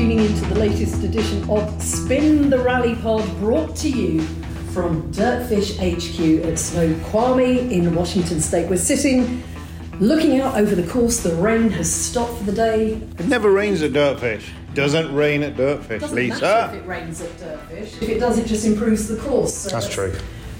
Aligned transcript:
Tuning 0.00 0.20
in 0.20 0.34
to 0.34 0.44
the 0.46 0.54
latest 0.54 1.04
edition 1.04 1.50
of 1.50 1.82
Spin 1.82 2.48
the 2.48 2.58
Rally 2.58 2.94
Pod, 2.94 3.22
brought 3.36 3.76
to 3.76 3.90
you 3.90 4.22
from 4.72 5.12
Dirtfish 5.12 5.76
HQ 5.76 6.42
at 6.46 6.58
Snoqualmie 6.58 7.70
in 7.70 7.94
Washington 7.94 8.40
State. 8.40 8.70
We're 8.70 8.78
sitting 8.78 9.42
looking 9.98 10.40
out 10.40 10.56
over 10.56 10.74
the 10.74 10.90
course. 10.90 11.22
The 11.22 11.34
rain 11.34 11.68
has 11.72 11.92
stopped 11.92 12.38
for 12.38 12.44
the 12.44 12.52
day. 12.52 12.92
It 13.18 13.26
never 13.26 13.50
rains 13.52 13.82
at 13.82 13.90
Dirtfish. 13.90 14.48
Doesn't 14.72 15.14
rain 15.14 15.42
at 15.42 15.56
Dirtfish, 15.56 16.00
Doesn't 16.00 16.16
matter 16.40 16.76
if 16.76 16.82
it 16.82 16.86
rains 16.86 17.20
at 17.20 17.30
Dirtfish. 17.32 18.02
If 18.02 18.08
it 18.08 18.20
does, 18.20 18.38
it 18.38 18.46
just 18.46 18.64
improves 18.64 19.06
the 19.06 19.18
course. 19.18 19.54
So 19.54 19.68
That's 19.68 19.92
true. 19.92 20.14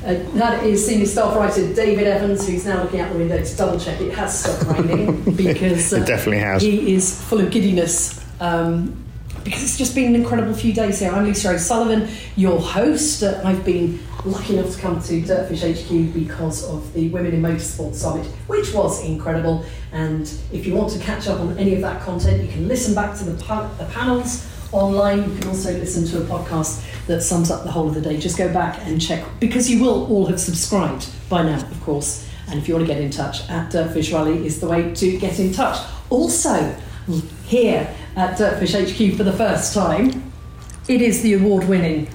Uh, 0.05 0.16
that 0.35 0.65
is 0.65 0.87
senior 0.87 1.07
staff 1.07 1.35
writer 1.35 1.73
David 1.73 2.07
Evans, 2.07 2.47
who's 2.47 2.66
now 2.66 2.83
looking 2.83 3.01
out 3.01 3.11
the 3.11 3.19
window 3.19 3.43
to 3.43 3.57
double 3.57 3.80
check 3.80 4.02
it 4.02 4.13
has 4.13 4.38
stopped 4.38 4.79
raining 4.79 5.23
because 5.35 5.95
uh, 5.95 5.97
It 5.97 6.07
definitely 6.07 6.41
has. 6.41 6.60
He 6.60 6.93
is 6.93 7.19
full 7.25 7.41
of 7.41 7.51
giddiness 7.51 8.23
um, 8.38 9.07
because 9.45 9.63
it's 9.63 9.79
just 9.79 9.95
been 9.95 10.15
an 10.15 10.21
incredible 10.21 10.55
few 10.55 10.73
days 10.73 11.01
here. 11.01 11.10
I'm 11.10 11.24
Lisa 11.24 11.51
O'Sullivan, 11.51 12.09
your 12.37 12.60
host. 12.60 13.23
Uh, 13.23 13.41
I've 13.45 13.65
been 13.65 13.99
lucky 14.24 14.59
enough 14.59 14.74
to 14.74 14.80
come 14.80 15.01
to 15.02 15.23
Dirtfish 15.23 15.63
HQ 15.63 16.15
because 16.15 16.69
of 16.69 16.93
the 16.93 17.09
Women 17.09 17.32
in 17.32 17.43
Motorsport 17.43 17.95
Summit, 17.95 18.27
which 18.47 18.74
was 18.74 19.05
incredible. 19.05 19.65
And 19.93 20.23
if 20.52 20.66
you 20.66 20.74
want 20.74 20.93
to 20.93 20.99
catch 20.99 21.27
up 21.27 21.41
on 21.41 21.57
any 21.59 21.74
of 21.74 21.80
that 21.80 22.02
content, 22.02 22.43
you 22.43 22.49
can 22.49 22.69
listen 22.69 22.95
back 22.95 23.16
to 23.19 23.24
the, 23.24 23.43
pa- 23.43 23.69
the 23.79 23.87
panels 23.87 24.47
online. 24.73 25.30
You 25.30 25.38
can 25.38 25.49
also 25.49 25.73
listen 25.73 26.07
to 26.07 26.23
a 26.23 26.27
podcast 26.27 26.85
that 27.07 27.23
sums 27.23 27.51
up 27.51 27.65
the 27.65 27.71
whole 27.71 27.88
of 27.88 27.95
the 27.95 28.01
day. 28.01 28.19
Just 28.19 28.37
go 28.37 28.52
back 28.52 28.79
and 28.82 29.01
check 29.01 29.25
because 29.41 29.71
you 29.71 29.82
will 29.82 30.07
all 30.07 30.27
have 30.27 30.41
subscribed 30.41 31.09
by 31.29 31.43
now, 31.43 31.57
of 31.57 31.80
course. 31.82 32.29
And 32.49 32.59
if 32.59 32.69
you 32.69 32.75
want 32.75 32.87
to 32.87 32.93
get 32.93 33.01
in 33.01 33.10
touch, 33.10 33.49
at 33.49 33.71
Dirtfish 33.71 34.13
Rally 34.13 34.45
is 34.45 34.60
the 34.60 34.69
way 34.69 34.93
to 34.95 35.19
get 35.19 35.38
in 35.38 35.52
touch. 35.52 35.79
Also, 36.10 36.75
here 37.45 37.93
at 38.16 38.38
Dirtfish 38.38 38.74
HQ 38.74 39.16
for 39.16 39.24
the 39.24 39.32
first 39.32 39.74
time, 39.74 40.32
it 40.88 41.01
is 41.01 41.23
the 41.23 41.34
award 41.34 41.68
winning 41.68 42.09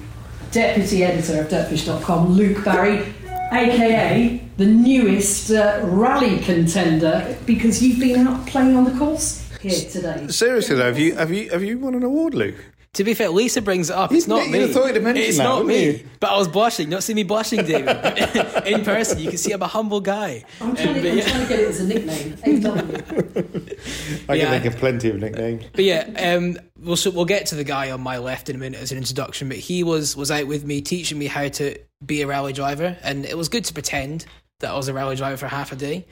deputy 0.52 1.04
editor 1.04 1.40
of 1.40 1.48
dirtfish.com, 1.48 2.28
Luke 2.30 2.64
Barry, 2.64 3.12
aka 3.52 4.42
the 4.56 4.66
newest 4.66 5.50
uh, 5.50 5.80
rally 5.84 6.38
contender, 6.40 7.36
because 7.44 7.82
you've 7.82 8.00
been 8.00 8.26
out 8.26 8.46
playing 8.46 8.74
on 8.74 8.84
the 8.84 8.98
course 8.98 9.46
here 9.60 9.90
today. 9.90 10.26
Seriously 10.28 10.76
though, 10.76 10.86
have 10.86 10.98
you 10.98 11.14
have 11.14 11.30
you 11.30 11.50
have 11.50 11.62
you 11.62 11.78
won 11.78 11.94
an 11.94 12.02
award, 12.02 12.34
Luke? 12.34 12.56
To 12.96 13.04
be 13.04 13.14
fair, 13.14 13.28
Lisa 13.30 13.60
brings 13.62 13.90
it 13.90 13.96
up. 13.96 14.10
It's 14.12 14.26
not 14.26 14.48
me. 14.48 14.58
have 14.60 14.72
thought 14.72 14.86
you'd 14.86 14.94
have 14.96 15.04
mentioned 15.04 15.26
it's 15.26 15.36
that, 15.36 15.44
not 15.44 15.66
me. 15.66 15.84
you? 15.84 16.08
But 16.18 16.30
I 16.32 16.38
was 16.38 16.48
blushing. 16.48 16.88
Not 16.88 17.02
see 17.02 17.12
me 17.14 17.24
blushing, 17.24 17.62
David. 17.64 17.94
In 18.66 18.84
person, 18.84 19.18
you 19.18 19.28
can 19.28 19.36
see 19.38 19.52
I'm 19.52 19.60
a 19.62 19.66
humble 19.66 20.00
guy. 20.00 20.44
I'm 20.60 20.74
trying, 20.74 20.88
Um, 20.88 20.94
to, 21.02 21.10
I'm 21.10 21.18
yeah, 21.18 21.24
trying 21.28 21.42
to 21.42 21.48
get 21.48 21.60
it 21.60 21.68
as 21.68 21.80
a 21.80 21.86
nickname, 21.86 22.36
AW. 22.66 24.32
I 24.32 24.34
Yeah. 24.36 24.44
can 24.50 24.62
think 24.62 24.74
of 24.74 24.80
plenty 24.80 25.10
of 25.10 25.16
nicknames. 25.16 25.64
but 25.72 25.84
yeah, 25.84 26.08
um, 26.36 26.56
we'll 26.80 26.96
so 26.96 27.10
we'll 27.10 27.24
get 27.26 27.46
to 27.46 27.54
the 27.54 27.64
guy 27.64 27.90
on 27.90 28.00
my 28.00 28.18
left 28.18 28.48
in 28.48 28.56
a 28.56 28.58
minute 28.58 28.80
as 28.80 28.92
an 28.92 28.98
introduction. 28.98 29.48
But 29.48 29.58
he 29.58 29.82
was 29.84 30.16
was 30.16 30.30
out 30.30 30.46
with 30.46 30.64
me, 30.64 30.80
teaching 30.80 31.18
me 31.18 31.26
how 31.26 31.48
to 31.48 31.78
be 32.04 32.22
a 32.22 32.26
rally 32.26 32.52
driver, 32.52 32.96
and 33.02 33.24
it 33.26 33.36
was 33.36 33.48
good 33.48 33.64
to 33.66 33.74
pretend 33.74 34.24
that 34.60 34.70
I 34.70 34.74
was 34.76 34.88
a 34.88 34.94
rally 34.94 35.16
driver 35.16 35.36
for 35.36 35.48
half 35.48 35.70
a 35.72 35.76
day. 35.76 36.06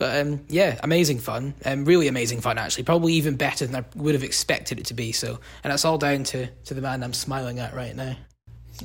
But 0.00 0.20
um, 0.22 0.40
yeah, 0.48 0.80
amazing 0.82 1.18
fun, 1.18 1.52
um, 1.66 1.84
really 1.84 2.08
amazing 2.08 2.40
fun 2.40 2.56
actually. 2.58 2.84
Probably 2.84 3.12
even 3.12 3.36
better 3.36 3.66
than 3.66 3.76
I 3.76 3.84
would 3.96 4.14
have 4.14 4.24
expected 4.24 4.80
it 4.80 4.86
to 4.86 4.94
be. 4.94 5.12
So, 5.12 5.38
and 5.62 5.70
that's 5.70 5.84
all 5.84 5.98
down 5.98 6.24
to 6.24 6.46
to 6.46 6.74
the 6.74 6.80
man 6.80 7.04
I'm 7.04 7.12
smiling 7.12 7.58
at 7.58 7.74
right 7.74 7.94
now. 7.94 8.16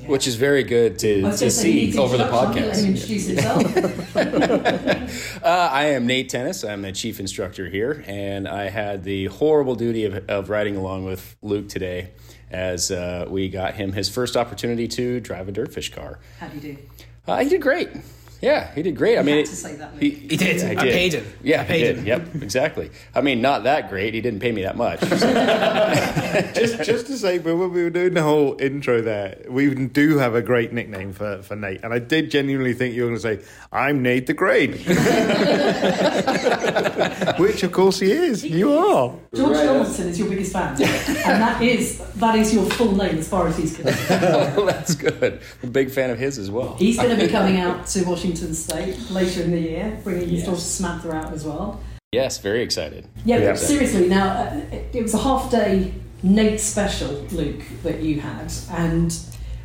which 0.08 0.28
is 0.28 0.36
very 0.36 0.62
good 0.64 1.00
to, 1.00 1.16
to 1.16 1.22
gonna 1.22 1.38
say, 1.50 1.70
you 1.70 1.76
need 1.76 1.92
see 1.94 1.98
to 1.98 2.02
over 2.03 2.18
the 2.18 2.26
introduce- 2.26 3.28
Let 3.30 3.46
him 3.56 3.64
podcast. 3.64 3.96
introduce. 4.16 4.56
Uh, 5.46 5.70
I 5.72 5.86
am 5.86 6.06
Nate 6.08 6.28
Tennis. 6.30 6.64
I'm 6.64 6.81
the 6.81 6.92
chief 6.92 7.20
instructor 7.20 7.70
here, 7.70 8.03
and 8.08 8.47
I 8.47 8.70
had 8.70 9.03
the 9.03 9.26
horrible 9.28 9.76
duty 9.76 10.03
of, 10.06 10.28
of 10.30 10.50
riding 10.50 10.76
along 10.76 11.06
with 11.06 11.38
Luke 11.44 11.70
today 11.70 12.09
as 12.52 12.90
uh, 12.92 13.26
we 13.30 13.47
got 13.50 13.76
him 13.76 13.94
his 13.94 14.09
first 14.09 14.36
opportunity 14.36 14.88
to 14.90 15.20
drive 15.20 15.47
a 15.47 15.52
dirtfish 15.52 15.94
car. 15.94 16.20
How 16.40 16.47
do 16.47 16.56
you 16.56 16.62
do? 16.76 16.78
Uh, 17.28 17.38
he 17.44 17.50
did 17.50 17.62
great. 17.62 17.90
Yeah, 18.41 18.72
he 18.73 18.84
did 18.84 18.96
great. 18.96 19.18
I 19.18 19.23
mean, 19.23 19.38
had 19.38 19.46
it- 19.46 19.50
to 19.50 19.56
say 19.56 19.75
that, 19.75 19.91
He, 20.00 20.09
He 20.12 20.38
did. 20.38 20.63
I 20.63 20.84
did. 20.84 20.94
paid 20.94 21.13
him. 21.13 21.25
Yeah, 21.41 21.62
I 21.62 21.66
paid 21.66 21.79
he 21.79 21.84
did. 21.85 21.97
him. 21.97 22.06
Yep, 22.06 22.35
exactly. 22.44 22.91
I 23.13 23.22
mean, 23.22 23.41
not 23.41 23.63
that 23.63 23.90
great. 23.90 24.13
He 24.13 24.22
didn't 24.22 24.40
pay 24.41 24.51
me 24.51 24.63
that 24.63 24.75
much. 24.78 25.00
just 26.53 26.84
just 26.84 27.07
to 27.07 27.18
say, 27.18 27.38
but 27.40 27.56
when 27.56 27.72
we 27.72 27.84
were 27.84 27.90
doing 27.90 28.13
the 28.13 28.23
whole 28.23 28.57
intro 28.59 29.01
there, 29.01 29.38
we 29.50 29.73
do 29.73 30.18
have 30.18 30.35
a 30.35 30.41
great 30.41 30.73
nickname 30.73 31.13
for, 31.13 31.41
for 31.44 31.56
Nate, 31.56 31.81
and 31.84 31.94
I 31.94 32.00
did 32.00 32.29
genuinely 32.31 32.73
think 32.73 32.94
you 32.94 33.03
were 33.03 33.09
going 33.09 33.22
to 33.22 33.22
say, 33.22 33.40
"I'm 33.72 34.01
Nate 34.01 34.28
the 34.28 34.34
Great," 34.34 34.72
which 37.40 37.63
of 37.63 37.72
course 37.72 38.00
he 38.00 38.12
is. 38.12 38.44
You 38.44 38.73
are. 38.73 39.16
George 39.34 39.57
Donaldson 39.57 40.07
is 40.09 40.19
your 40.19 40.29
biggest 40.29 40.53
fan, 40.53 40.69
and 40.72 41.41
that 41.41 41.62
is 41.62 42.00
that 42.16 42.35
is 42.35 42.53
your 42.53 42.66
full 42.72 42.96
name 42.96 43.17
as 43.17 43.28
far 43.28 43.47
as 43.47 43.57
he's 43.57 43.75
concerned. 43.75 44.09
well, 44.57 44.66
that's 44.66 44.96
good. 44.96 45.41
I'm 45.63 45.69
a 45.69 45.72
big 45.72 45.91
fan 45.91 46.09
of 46.09 46.19
his 46.19 46.38
as 46.38 46.52
well. 46.52 46.75
He's 46.75 46.97
going 46.97 47.17
to 47.17 47.25
be 47.25 47.31
coming 47.31 47.59
out 47.59 47.88
to 47.88 48.03
Washington 48.03 48.25
To 48.34 48.47
the 48.47 48.56
state 48.56 48.97
later 49.12 49.44
in 49.44 49.52
the 49.52 49.59
year, 49.59 50.00
bringing 50.03 50.30
his 50.30 50.40
Yes. 50.40 50.46
daughter 50.47 50.59
Samantha 50.62 51.12
out 51.12 51.34
as 51.34 51.44
well. 51.46 51.80
Yes, 52.12 52.40
very 52.40 52.62
excited. 52.63 53.06
Yeah, 53.24 53.53
seriously, 53.56 54.08
now 54.08 54.28
uh, 54.30 54.62
it 54.75 54.90
it 54.94 55.02
was 55.03 55.13
a 55.13 55.19
half 55.19 55.52
day 55.52 55.94
Nate 56.24 56.59
special, 56.59 57.12
Luke, 57.31 57.62
that 57.84 58.02
you 58.02 58.22
had, 58.22 58.52
and 58.72 59.16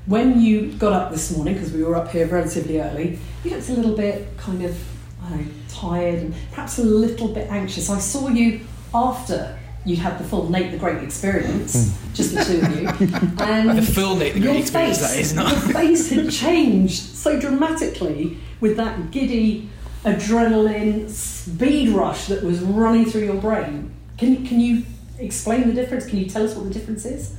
when 0.06 0.40
you 0.40 0.72
got 0.72 0.92
up 0.92 1.10
this 1.10 1.34
morning, 1.34 1.54
because 1.54 1.72
we 1.72 1.82
were 1.82 1.96
up 1.96 2.10
here 2.10 2.26
relatively 2.26 2.80
early, 2.80 3.18
you 3.44 3.50
looked 3.50 3.68
a 3.70 3.72
little 3.72 3.96
bit 3.96 4.36
kind 4.36 4.62
of 4.64 4.76
I 5.24 5.30
don't 5.30 5.46
know, 5.46 5.52
tired 5.68 6.18
and 6.20 6.34
perhaps 6.50 6.78
a 6.78 6.84
little 6.84 7.28
bit 7.28 7.50
anxious. 7.50 7.88
I 7.88 7.98
saw 7.98 8.28
you 8.28 8.60
after 8.94 9.58
you'd 9.84 9.98
have 9.98 10.18
the 10.18 10.24
full 10.24 10.48
Nate 10.50 10.70
the 10.72 10.78
Great 10.78 11.02
experience, 11.02 11.98
just 12.14 12.34
the 12.34 12.44
two 12.44 12.60
of 12.60 12.80
you, 12.80 12.88
and 13.44 13.78
The 13.78 13.82
full 13.82 14.16
Nate 14.16 14.34
the 14.34 14.40
Great 14.40 14.52
your 14.52 14.60
experience, 14.62 14.98
face, 14.98 15.08
that 15.10 15.18
is, 15.18 15.34
not- 15.34 15.50
Your 15.52 15.60
face 15.72 16.10
had 16.10 16.30
changed 16.30 17.00
so 17.16 17.38
dramatically 17.40 18.38
with 18.60 18.76
that 18.76 19.10
giddy 19.10 19.68
adrenaline 20.04 21.08
speed 21.10 21.90
rush 21.90 22.26
that 22.26 22.42
was 22.42 22.60
running 22.60 23.04
through 23.04 23.24
your 23.24 23.40
brain. 23.40 23.94
Can 24.18 24.46
can 24.46 24.60
you 24.60 24.84
explain 25.18 25.66
the 25.68 25.74
difference? 25.74 26.06
Can 26.06 26.18
you 26.18 26.26
tell 26.26 26.44
us 26.44 26.54
what 26.54 26.64
the 26.66 26.72
difference 26.72 27.04
is? 27.04 27.36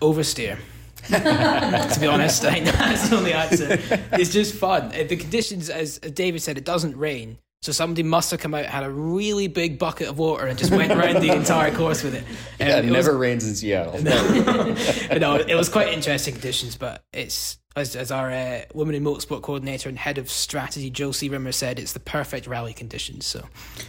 oversteer. 0.00 0.58
to 1.08 2.00
be 2.00 2.06
honest, 2.06 2.44
I 2.44 2.52
think 2.54 2.64
that's 2.66 3.08
the 3.10 3.16
only 3.16 3.32
answer. 3.32 3.78
It's 4.12 4.30
just 4.32 4.54
fun. 4.54 4.86
Uh, 4.86 5.04
The 5.08 5.16
conditions, 5.16 5.68
as 5.70 5.98
as 5.98 6.12
David 6.12 6.40
said, 6.42 6.56
it 6.58 6.64
doesn't 6.64 6.96
rain. 6.96 7.38
So 7.64 7.72
somebody 7.72 8.02
must 8.02 8.30
have 8.30 8.40
come 8.40 8.52
out, 8.52 8.66
had 8.66 8.84
a 8.84 8.90
really 8.90 9.48
big 9.48 9.78
bucket 9.78 10.08
of 10.08 10.18
water, 10.18 10.44
and 10.44 10.58
just 10.58 10.70
went 10.70 10.92
around 10.92 11.22
the 11.22 11.30
entire 11.30 11.74
course 11.74 12.02
with 12.02 12.14
it. 12.14 12.22
Um, 12.60 12.68
Yeah, 12.68 12.76
it 12.76 12.84
it 12.84 12.90
was- 12.90 13.06
never 13.06 13.16
rains 13.16 13.48
in 13.48 13.54
Seattle. 13.54 14.02
no, 15.18 15.36
it 15.36 15.54
was 15.54 15.70
quite 15.70 15.88
interesting 15.88 16.34
conditions, 16.34 16.76
but 16.76 17.02
it's 17.14 17.56
as, 17.74 17.96
as 17.96 18.10
our 18.12 18.30
uh, 18.30 18.60
women 18.74 18.94
in 18.94 19.02
motorsport 19.02 19.40
coordinator 19.40 19.88
and 19.88 19.98
head 19.98 20.18
of 20.18 20.28
strategy 20.30 20.90
Josie 20.90 21.30
Rimmer 21.30 21.52
said, 21.52 21.78
it's 21.78 21.94
the 21.94 22.00
perfect 22.00 22.46
rally 22.46 22.74
conditions. 22.74 23.24
So, 23.24 23.42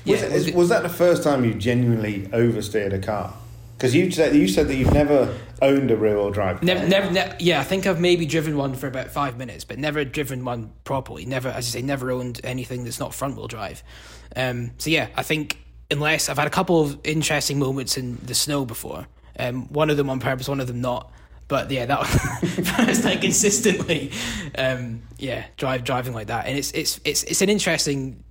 Was, 0.06 0.22
it- 0.48 0.56
was 0.56 0.70
that 0.70 0.82
the 0.84 0.90
first 0.90 1.22
time 1.22 1.44
you 1.44 1.54
genuinely 1.54 2.28
oversteered 2.32 2.94
a 2.94 3.00
car? 3.00 3.34
Because 3.78 3.94
you 3.94 4.10
said 4.12 4.36
you 4.36 4.48
said 4.48 4.68
that 4.68 4.76
you've 4.76 4.94
never 4.94 5.38
owned 5.62 5.92
a 5.92 5.98
rear 5.98 6.16
wheel 6.16 6.32
drive. 6.32 6.64
Never, 6.64 6.88
never, 6.88 7.12
ne- 7.12 7.36
yeah. 7.40 7.60
I 7.60 7.64
think 7.64 7.86
I've 7.86 8.00
maybe 8.00 8.26
driven 8.26 8.58
one 8.58 8.74
for 8.76 8.88
about 8.88 9.10
five 9.12 9.38
minutes, 9.38 9.66
but 9.66 9.78
never 9.78 10.06
driven 10.06 10.46
one 10.46 10.72
properly. 10.84 11.26
Never, 11.26 11.50
as 11.50 11.68
I 11.68 11.80
say, 11.80 11.82
never 11.82 12.12
owned 12.12 12.40
anything 12.44 12.84
that's 12.84 13.00
not 13.00 13.14
front 13.14 13.36
wheel 13.36 13.48
drive. 13.48 13.84
Um, 14.36 14.72
so 14.78 14.90
yeah, 14.90 15.10
I 15.16 15.24
think 15.24 15.60
unless 15.92 16.30
I've 16.30 16.38
had 16.38 16.48
a 16.48 16.52
couple 16.52 16.82
of 16.82 17.00
interesting 17.04 17.60
moments 17.60 17.98
in 17.98 18.18
the 18.24 18.36
snow 18.36 18.66
before. 18.66 19.08
Um, 19.38 19.68
one 19.68 19.90
of 19.90 19.98
them 19.98 20.10
on 20.10 20.20
purpose, 20.20 20.48
one 20.48 20.60
of 20.60 20.68
them 20.68 20.82
not. 20.82 21.12
But 21.48 21.70
yeah, 21.70 21.86
that 21.86 22.04
first 22.78 23.04
time 23.04 23.20
consistently, 23.20 24.12
um, 24.58 25.04
yeah, 25.18 25.46
drive 25.58 25.84
driving 25.84 26.14
like 26.14 26.28
that, 26.28 26.48
and 26.48 26.58
it's 26.58 26.72
it's 26.72 27.00
it's 27.06 27.22
it's 27.24 27.42
an 27.44 27.50
interesting 27.50 28.24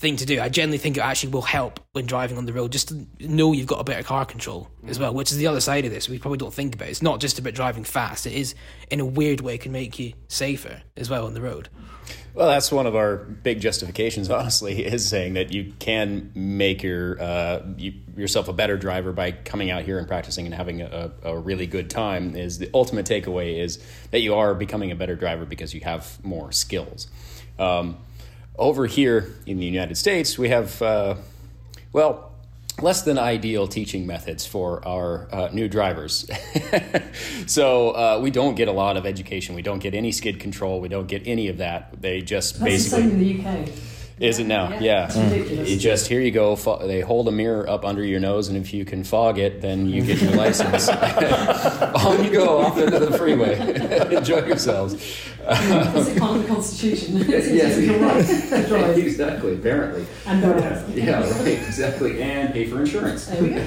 thing 0.00 0.16
to 0.16 0.24
do. 0.24 0.40
I 0.40 0.48
generally 0.48 0.78
think 0.78 0.96
it 0.96 1.00
actually 1.00 1.30
will 1.30 1.42
help 1.42 1.78
when 1.92 2.06
driving 2.06 2.38
on 2.38 2.46
the 2.46 2.54
road, 2.54 2.72
just 2.72 2.88
to 2.88 3.06
know 3.20 3.52
you've 3.52 3.66
got 3.66 3.80
a 3.80 3.84
better 3.84 4.02
car 4.02 4.24
control 4.24 4.68
as 4.86 4.98
well, 4.98 5.12
which 5.12 5.30
is 5.30 5.36
the 5.36 5.46
other 5.46 5.60
side 5.60 5.84
of 5.84 5.92
this. 5.92 6.08
We 6.08 6.18
probably 6.18 6.38
don't 6.38 6.54
think 6.54 6.74
about. 6.74 6.88
It's 6.88 7.02
not 7.02 7.20
just 7.20 7.38
about 7.38 7.52
driving 7.52 7.84
fast. 7.84 8.26
It 8.26 8.32
is, 8.32 8.54
in 8.90 9.00
a 9.00 9.04
weird 9.04 9.42
way, 9.42 9.58
can 9.58 9.72
make 9.72 9.98
you 9.98 10.14
safer 10.28 10.80
as 10.96 11.10
well 11.10 11.26
on 11.26 11.34
the 11.34 11.42
road. 11.42 11.68
Well, 12.32 12.48
that's 12.48 12.72
one 12.72 12.86
of 12.86 12.96
our 12.96 13.16
big 13.16 13.60
justifications, 13.60 14.30
honestly, 14.30 14.86
is 14.86 15.06
saying 15.06 15.34
that 15.34 15.52
you 15.52 15.74
can 15.78 16.32
make 16.34 16.82
your 16.82 17.20
uh, 17.20 17.60
you, 17.76 17.92
yourself 18.16 18.48
a 18.48 18.54
better 18.54 18.78
driver 18.78 19.12
by 19.12 19.32
coming 19.32 19.70
out 19.70 19.82
here 19.82 19.98
and 19.98 20.08
practicing 20.08 20.46
and 20.46 20.54
having 20.54 20.80
a, 20.80 21.12
a, 21.22 21.36
really 21.36 21.66
good 21.66 21.90
time. 21.90 22.34
Is 22.36 22.58
the 22.58 22.70
ultimate 22.72 23.04
takeaway 23.04 23.58
is 23.58 23.84
that 24.12 24.20
you 24.20 24.34
are 24.34 24.54
becoming 24.54 24.90
a 24.90 24.94
better 24.96 25.14
driver 25.14 25.44
because 25.44 25.74
you 25.74 25.80
have 25.82 26.24
more 26.24 26.52
skills. 26.52 27.08
Um, 27.58 27.98
over 28.60 28.86
here 28.86 29.34
in 29.46 29.58
the 29.58 29.64
United 29.64 29.96
States, 29.96 30.38
we 30.38 30.50
have 30.50 30.80
uh, 30.82 31.16
well 31.92 32.30
less 32.80 33.02
than 33.02 33.18
ideal 33.18 33.66
teaching 33.66 34.06
methods 34.06 34.46
for 34.46 34.86
our 34.86 35.28
uh, 35.32 35.48
new 35.52 35.68
drivers. 35.68 36.30
so 37.46 37.90
uh, 37.90 38.20
we 38.22 38.30
don't 38.30 38.54
get 38.54 38.68
a 38.68 38.72
lot 38.72 38.96
of 38.96 39.04
education. 39.04 39.54
We 39.54 39.62
don't 39.62 39.80
get 39.80 39.94
any 39.94 40.12
skid 40.12 40.38
control. 40.38 40.80
We 40.80 40.88
don't 40.88 41.08
get 41.08 41.26
any 41.26 41.48
of 41.48 41.58
that. 41.58 42.00
They 42.00 42.22
just 42.22 42.60
That's 42.60 42.64
basically. 42.64 43.02
the 43.02 43.10
same 43.10 43.20
in 43.20 43.42
the 43.42 43.48
UK. 43.50 43.68
Is 44.20 44.38
it 44.38 44.46
now? 44.46 44.68
Yeah, 44.78 44.78
Yeah. 44.80 45.20
it's. 45.30 45.70
You 45.70 45.78
just 45.78 46.06
here 46.06 46.20
you 46.20 46.30
go. 46.30 46.54
Fo- 46.54 46.86
They 46.86 47.00
hold 47.00 47.26
a 47.28 47.32
mirror 47.32 47.68
up 47.68 47.86
under 47.86 48.04
your 48.04 48.20
nose, 48.20 48.48
and 48.48 48.56
if 48.58 48.74
you 48.74 48.84
can 48.84 49.02
fog 49.02 49.38
it, 49.38 49.62
then 49.62 49.88
you 49.88 50.02
get 50.02 50.20
your 50.20 50.32
license. 50.32 50.88
On 52.04 52.22
you 52.22 52.30
go 52.30 52.58
off 52.60 52.76
into 52.78 52.98
the 52.98 53.16
freeway. 53.16 53.58
Enjoy 54.14 54.44
yourselves. 54.44 54.92
Is 54.92 56.08
it 56.08 56.18
part 56.18 56.36
of 56.36 56.42
the 56.42 56.48
Constitution? 56.48 57.16
Yes. 57.26 57.78
You're 57.80 57.98
right. 57.98 58.66
drive. 58.68 58.98
exactly. 58.98 59.54
Apparently. 59.54 60.04
And 60.26 60.42
go 60.42 60.50
ahead. 60.52 60.86
Yeah. 60.94 61.20
Right. 61.38 61.46
Exactly. 61.66 62.20
And 62.22 62.52
pay 62.52 62.66
for 62.66 62.80
insurance. 62.80 63.24
There 63.26 63.42
we 63.42 63.48
go. 63.50 63.66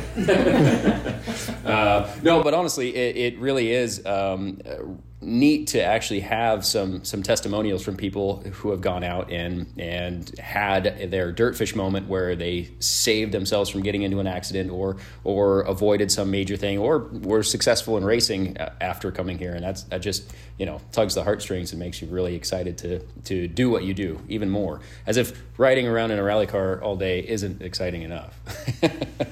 Uh, 1.66 2.16
no, 2.22 2.44
but 2.44 2.54
honestly, 2.54 2.96
it, 2.96 3.18
it 3.34 3.40
really 3.40 3.72
is 3.72 4.06
um, 4.06 4.62
uh, 4.66 4.76
neat 5.24 5.68
to 5.68 5.82
actually 5.82 6.20
have 6.20 6.66
some 6.66 7.04
some 7.04 7.24
testimonials 7.24 7.84
from 7.84 7.96
people 7.96 8.42
who 8.54 8.72
have 8.72 8.82
gone 8.82 9.04
out 9.04 9.32
and 9.32 9.66
and 9.78 10.38
had 10.40 11.12
their 11.12 11.34
dirtfish 11.34 11.76
moment 11.76 12.08
where 12.08 12.36
they 12.36 12.70
saved 12.80 13.32
themselves 13.32 13.70
from 13.70 13.82
getting 13.82 14.04
into 14.04 14.20
an 14.20 14.28
accident 14.28 14.72
or 14.72 14.98
or 15.24 15.62
avoided 15.62 16.12
some 16.12 16.30
major 16.30 16.58
thing 16.58 16.78
or 16.78 17.00
were 17.00 17.44
successful 17.44 17.98
in 17.98 18.04
racing 18.04 18.58
after 18.82 19.12
coming 19.12 19.38
here, 19.38 19.54
and 19.54 19.64
that's 19.64 19.84
that 19.84 20.02
just 20.02 20.32
you 20.58 20.66
know 20.66 20.82
tugs 20.92 21.16
the 21.16 21.24
heartstrings 21.24 21.72
and 21.72 21.80
makes 21.80 22.02
you 22.02 22.08
really 22.08 22.36
excited 22.36 22.78
to 22.78 23.00
to 23.26 23.48
do 23.48 23.70
what 23.70 23.84
you 23.84 23.94
do 23.94 24.20
even 24.28 24.50
more, 24.50 24.82
as 25.06 25.18
if 25.18 25.42
riding 25.58 25.88
around 25.88 26.12
in 26.12 26.20
a 26.20 26.24
rally 26.24 26.48
car 26.48 26.82
all 26.82 26.96
day 26.96 27.20
isn't 27.20 27.62
exciting 27.62 28.02
enough. 28.02 28.38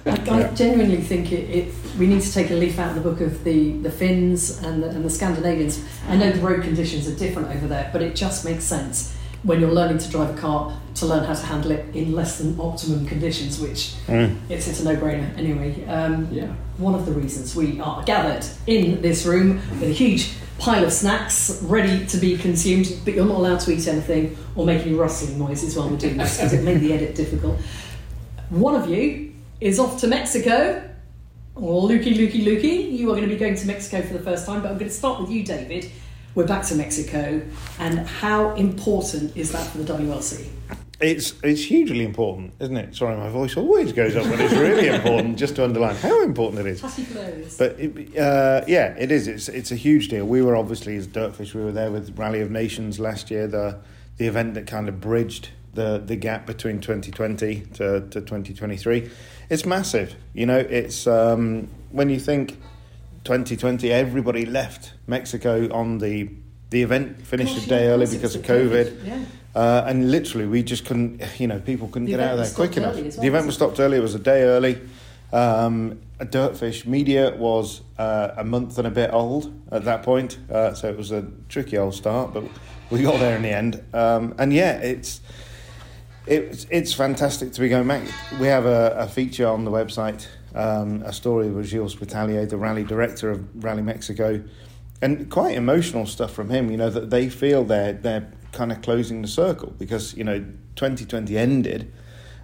I, 0.06 0.12
I 0.12 0.52
genuinely 0.56 1.02
think 1.02 1.32
it, 1.32 1.50
it, 1.50 1.74
we 1.98 2.08
need 2.08 2.22
to 2.22 2.34
take 2.34 2.52
a 2.52 2.54
leaf 2.54 2.78
out 2.80 2.90
of 2.90 3.04
the 3.04 3.10
book 3.10 3.22
of 3.22 3.44
the, 3.44 3.72
the 3.78 3.92
Finns 3.92 4.62
and 4.64 4.84
the, 4.84 4.90
and 4.90 5.04
the 5.04 5.10
Scandinavians. 5.10 5.81
I 6.08 6.16
know 6.18 6.32
the 6.32 6.40
road 6.42 6.64
conditions 6.64 7.08
are 7.08 7.16
different 7.16 7.50
over 7.56 7.68
there, 7.68 7.90
but 7.94 8.02
it 8.02 8.16
just 8.16 8.44
makes 8.46 8.64
sense 8.64 9.16
when 9.44 9.60
you're 9.60 9.72
learning 9.72 9.98
to 9.98 10.10
drive 10.10 10.36
a 10.36 10.40
car 10.40 10.80
to 10.94 11.06
learn 11.08 11.24
how 11.24 11.34
to 11.34 11.46
handle 11.46 11.72
it 11.72 11.96
in 11.96 12.14
less 12.14 12.38
than 12.38 12.60
optimum 12.60 13.08
conditions, 13.08 13.60
which 13.60 13.96
it's, 14.50 14.68
it's 14.68 14.82
a 14.82 14.84
no-brainer 14.84 15.36
anyway. 15.38 15.84
Um, 15.86 16.28
Yeah. 16.32 16.54
One 16.78 16.94
of 16.96 17.06
the 17.06 17.12
reasons 17.12 17.56
we 17.56 17.80
are 17.80 18.04
gathered 18.04 18.46
in 18.68 19.02
this 19.02 19.26
room 19.26 19.56
with 19.80 19.84
a 19.84 19.94
huge 19.94 20.34
pile 20.60 20.84
of 20.86 20.94
snacks 20.94 21.60
ready 21.64 22.06
to 22.06 22.18
be 22.18 22.38
consumed, 22.38 23.00
but 23.04 23.16
you're 23.16 23.26
not 23.26 23.38
allowed 23.38 23.60
to 23.62 23.72
eat 23.72 23.88
anything 23.88 24.38
or 24.56 24.64
make 24.66 24.86
any 24.86 24.94
rustling 24.94 25.40
noises 25.40 25.76
while 25.76 25.90
we're 25.90 25.98
doing 25.98 26.18
this 26.18 26.38
because 26.38 26.54
it 26.54 26.64
made 26.64 26.80
the 26.82 26.94
edit 26.94 27.16
difficult. 27.16 27.60
One 28.50 28.76
of 28.76 28.88
you 28.90 29.34
is 29.60 29.80
off 29.80 30.00
to 30.02 30.08
Mexico. 30.08 30.88
Lukey, 31.56 32.16
Lukey, 32.16 32.44
Lukey, 32.44 32.98
you 32.98 33.10
are 33.10 33.16
going 33.16 33.28
to 33.28 33.34
be 33.34 33.38
going 33.38 33.56
to 33.56 33.68
Mexico 33.68 34.02
for 34.02 34.14
the 34.14 34.24
first 34.24 34.46
time, 34.46 34.62
but 34.62 34.72
I'm 34.72 34.78
going 34.78 34.90
to 34.90 34.96
start 34.96 35.20
with 35.20 35.30
you, 35.30 35.44
David. 35.44 35.92
We're 36.34 36.48
back 36.48 36.66
to 36.68 36.76
Mexico, 36.76 37.42
and 37.78 38.00
how 38.00 38.56
important 38.56 39.36
is 39.36 39.52
that 39.52 39.68
for 39.68 39.80
the 39.80 39.94
WRC? 39.94 40.48
It's 41.02 41.34
it's 41.44 41.64
hugely 41.64 42.06
important, 42.06 42.54
isn't 42.60 42.78
it? 42.78 42.96
Sorry, 42.96 43.18
my 43.18 43.28
voice 43.28 43.58
always 43.58 43.92
goes 43.92 44.16
up, 44.16 44.24
but 44.30 44.40
it's 44.40 44.54
really 44.54 44.88
important 44.88 45.38
just 45.38 45.58
to 45.58 45.64
underline 45.64 45.96
how 45.96 46.24
important 46.24 46.66
it 46.66 46.70
is. 46.70 46.82
Happy. 46.82 47.06
But 47.58 47.80
it, 47.80 48.18
uh, 48.18 48.64
yeah, 48.68 48.96
it 48.98 49.12
is. 49.12 49.28
It's 49.28 49.50
it's 49.50 49.72
a 49.72 49.76
huge 49.76 50.08
deal. 50.08 50.26
We 50.26 50.42
were 50.42 50.56
obviously 50.56 50.96
as 50.96 51.08
Dirtfish, 51.08 51.54
we 51.54 51.64
were 51.64 51.72
there 51.72 51.92
with 51.92 52.18
Rally 52.18 52.40
of 52.40 52.52
Nations 52.52 53.00
last 53.00 53.30
year, 53.30 53.48
the 53.48 53.80
the 54.18 54.28
event 54.28 54.54
that 54.54 54.68
kind 54.68 54.88
of 54.88 55.02
bridged 55.02 55.50
the 55.74 56.02
the 56.06 56.16
gap 56.16 56.46
between 56.46 56.80
2020 56.80 57.62
to, 57.74 58.02
to 58.02 58.22
2023. 58.22 59.10
It's 59.52 59.66
massive. 59.66 60.16
You 60.34 60.46
know, 60.46 60.60
it's 60.60 61.06
um, 61.08 61.68
when 61.92 62.10
you 62.10 62.22
think 62.22 62.52
2020, 63.26 63.92
everybody 63.92 64.46
left 64.46 64.94
Mexico 65.08 65.70
on 65.74 65.98
the 65.98 66.30
the 66.70 66.82
event 66.82 67.22
finished 67.28 67.56
Gosh, 67.56 67.66
a 67.66 67.70
day 67.70 67.84
yeah, 67.84 67.92
early 67.92 68.08
because 68.08 68.34
of 68.34 68.44
COVID. 68.44 68.86
COVID, 68.86 69.06
yeah. 69.06 69.26
Uh, 69.54 69.84
and 69.86 70.10
literally, 70.10 70.48
we 70.48 70.64
just 70.64 70.86
couldn't, 70.86 71.22
you 71.38 71.48
know, 71.48 71.60
people 71.60 71.90
couldn't 71.90 72.06
The 72.06 72.12
get 72.12 72.22
out 72.22 72.40
of 72.40 72.46
there 72.46 72.56
quick 72.56 72.78
enough. 72.78 72.96
well, 72.96 73.04
the 73.04 73.28
event 73.28 73.46
was 73.46 73.56
stopped 73.56 73.78
early, 73.82 73.98
it 73.98 74.02
was 74.02 74.16
a 74.16 74.20
day 74.20 74.44
early. 74.44 74.80
Um, 75.34 76.00
a 76.22 76.26
Dirtfish 76.26 76.86
Media 76.86 77.36
was 77.36 77.82
uh, 77.98 78.30
a 78.38 78.46
month 78.46 78.78
and 78.78 78.88
a 78.88 78.92
bit 78.92 79.12
old 79.12 79.54
at 79.70 79.84
that 79.84 80.04
point, 80.04 80.38
uh, 80.50 80.74
so 80.74 80.88
it 80.88 80.96
was 80.96 81.12
a 81.12 81.28
tricky 81.50 81.78
old 81.78 81.94
start, 81.94 82.34
but 82.34 82.46
we 82.90 83.04
got 83.04 83.20
there 83.20 83.36
in 83.36 83.42
the 83.42 83.52
end. 83.52 83.84
Um, 83.94 84.34
and 84.38 84.54
yeah, 84.54 84.78
it's 84.78 85.20
it's 86.32 86.66
it's 86.70 86.94
fantastic 86.94 87.52
to 87.52 87.62
be 87.62 87.68
going 87.68 87.88
back. 87.88 88.04
We 88.40 88.48
have 88.48 88.66
a, 88.66 88.96
a 88.98 89.08
feature 89.08 89.48
on 89.48 89.66
the 89.66 89.72
website, 89.72 90.28
um, 90.56 91.02
a 91.04 91.12
story 91.12 91.50
with 91.50 91.66
Gilles 91.66 91.94
Spitalier, 91.96 92.50
the 92.50 92.58
rally 92.58 92.86
director 92.86 93.30
of 93.30 93.64
Rally 93.64 93.82
Mexico, 93.82 94.42
and 95.02 95.30
quite 95.30 95.58
emotional 95.58 96.06
stuff 96.06 96.32
from 96.32 96.50
him. 96.50 96.72
You 96.72 96.78
know 96.78 96.90
that 96.90 97.10
they 97.10 97.30
feel 97.30 97.66
they're 97.66 97.94
they're 97.94 98.32
kind 98.54 98.72
of 98.72 98.82
closing 98.82 99.22
the 99.22 99.28
circle 99.28 99.74
because 99.78 100.16
you 100.16 100.24
know 100.24 100.40
2020 100.76 101.38
ended. 101.38 101.92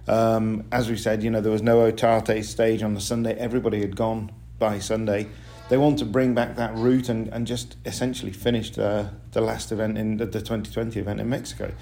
Um, 0.06 0.64
as 0.70 0.90
we 0.90 0.96
said, 0.96 1.22
you 1.22 1.30
know 1.30 1.40
there 1.40 1.52
was 1.52 1.62
no 1.62 1.80
Otate 1.80 2.44
stage 2.44 2.82
on 2.82 2.92
the 2.92 3.00
Sunday. 3.00 3.34
Everybody 3.38 3.80
had 3.80 3.96
gone 3.96 4.30
by 4.58 4.80
Sunday. 4.80 5.28
They 5.70 5.78
want 5.78 5.98
to 6.00 6.04
bring 6.04 6.34
back 6.34 6.56
that 6.56 6.74
route 6.74 7.08
and, 7.08 7.28
and 7.28 7.46
just 7.46 7.76
essentially 7.84 8.32
finish 8.32 8.70
the, 8.70 9.10
the 9.32 9.42
last 9.42 9.70
event 9.70 9.98
in 9.98 10.16
the, 10.16 10.24
the 10.24 10.40
2020 10.40 10.98
event 10.98 11.20
in 11.20 11.28
Mexico. 11.28 11.72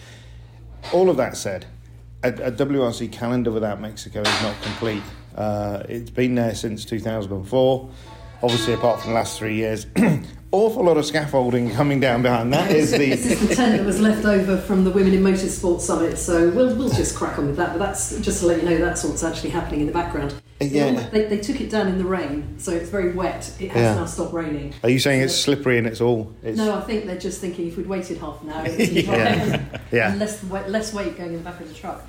All 0.92 1.08
of 1.08 1.16
that 1.18 1.36
said, 1.36 1.66
a, 2.26 2.48
a 2.48 2.52
WRC 2.52 3.10
calendar 3.12 3.50
without 3.50 3.80
Mexico 3.80 4.20
is 4.20 4.42
not 4.42 4.60
complete. 4.62 5.02
Uh, 5.34 5.82
it's 5.88 6.10
been 6.10 6.34
there 6.34 6.54
since 6.54 6.84
2004. 6.84 7.90
Obviously, 8.42 8.74
apart 8.74 9.00
from 9.00 9.10
the 9.10 9.14
last 9.14 9.38
three 9.38 9.56
years, 9.56 9.86
awful 10.52 10.84
lot 10.84 10.96
of 10.96 11.06
scaffolding 11.06 11.70
coming 11.72 12.00
down 12.00 12.22
behind 12.22 12.52
that. 12.52 12.70
Is 12.70 12.90
This 12.90 12.98
the 13.24 13.32
is 13.32 13.48
the 13.48 13.54
tent 13.54 13.78
that 13.78 13.86
was 13.86 14.00
left 14.00 14.24
over 14.26 14.58
from 14.58 14.84
the 14.84 14.90
Women 14.90 15.14
in 15.14 15.22
Motorsport 15.22 15.80
Summit, 15.80 16.18
so 16.18 16.50
we'll, 16.50 16.74
we'll 16.76 16.90
just 16.90 17.16
crack 17.16 17.38
on 17.38 17.46
with 17.46 17.56
that. 17.56 17.72
But 17.72 17.78
that's 17.78 18.18
just 18.20 18.40
to 18.40 18.46
let 18.46 18.62
you 18.62 18.68
know 18.68 18.78
that's 18.78 19.04
what's 19.04 19.24
actually 19.24 19.50
happening 19.50 19.80
in 19.80 19.86
the 19.86 19.92
background. 19.92 20.34
Yeah. 20.60 21.08
They, 21.10 21.26
they 21.26 21.38
took 21.38 21.60
it 21.60 21.68
down 21.70 21.86
in 21.88 21.98
the 21.98 22.04
rain, 22.04 22.58
so 22.58 22.72
it's 22.72 22.88
very 22.88 23.12
wet. 23.12 23.54
It 23.60 23.70
has 23.72 23.82
Yeah. 23.82 23.94
now 23.94 24.06
stopped 24.06 24.32
raining. 24.32 24.72
Are 24.82 24.88
you 24.88 24.98
saying 24.98 25.20
it's 25.20 25.34
slippery 25.34 25.76
and 25.78 25.86
it's 25.86 26.00
all? 26.00 26.32
It's, 26.42 26.56
No, 26.56 26.74
I 26.74 26.80
think 26.80 27.04
they're 27.06 27.18
just 27.18 27.40
thinking 27.40 27.68
if 27.68 27.76
we'd 27.76 27.86
waited 27.86 28.16
half 28.18 28.42
an 28.42 28.50
hour, 28.50 28.64
it 28.66 28.78
would 28.78 28.94
be 28.94 29.02
dry. 29.02 29.14
Yeah. 29.16 29.62
Yeah. 29.92 30.14
less 30.16 30.42
weight, 30.44 30.68
less 30.68 30.94
weight 30.94 31.16
going 31.18 31.32
in 31.32 31.38
the 31.38 31.44
back 31.50 31.60
of 31.60 31.68
the 31.68 31.74
truck. 31.74 32.06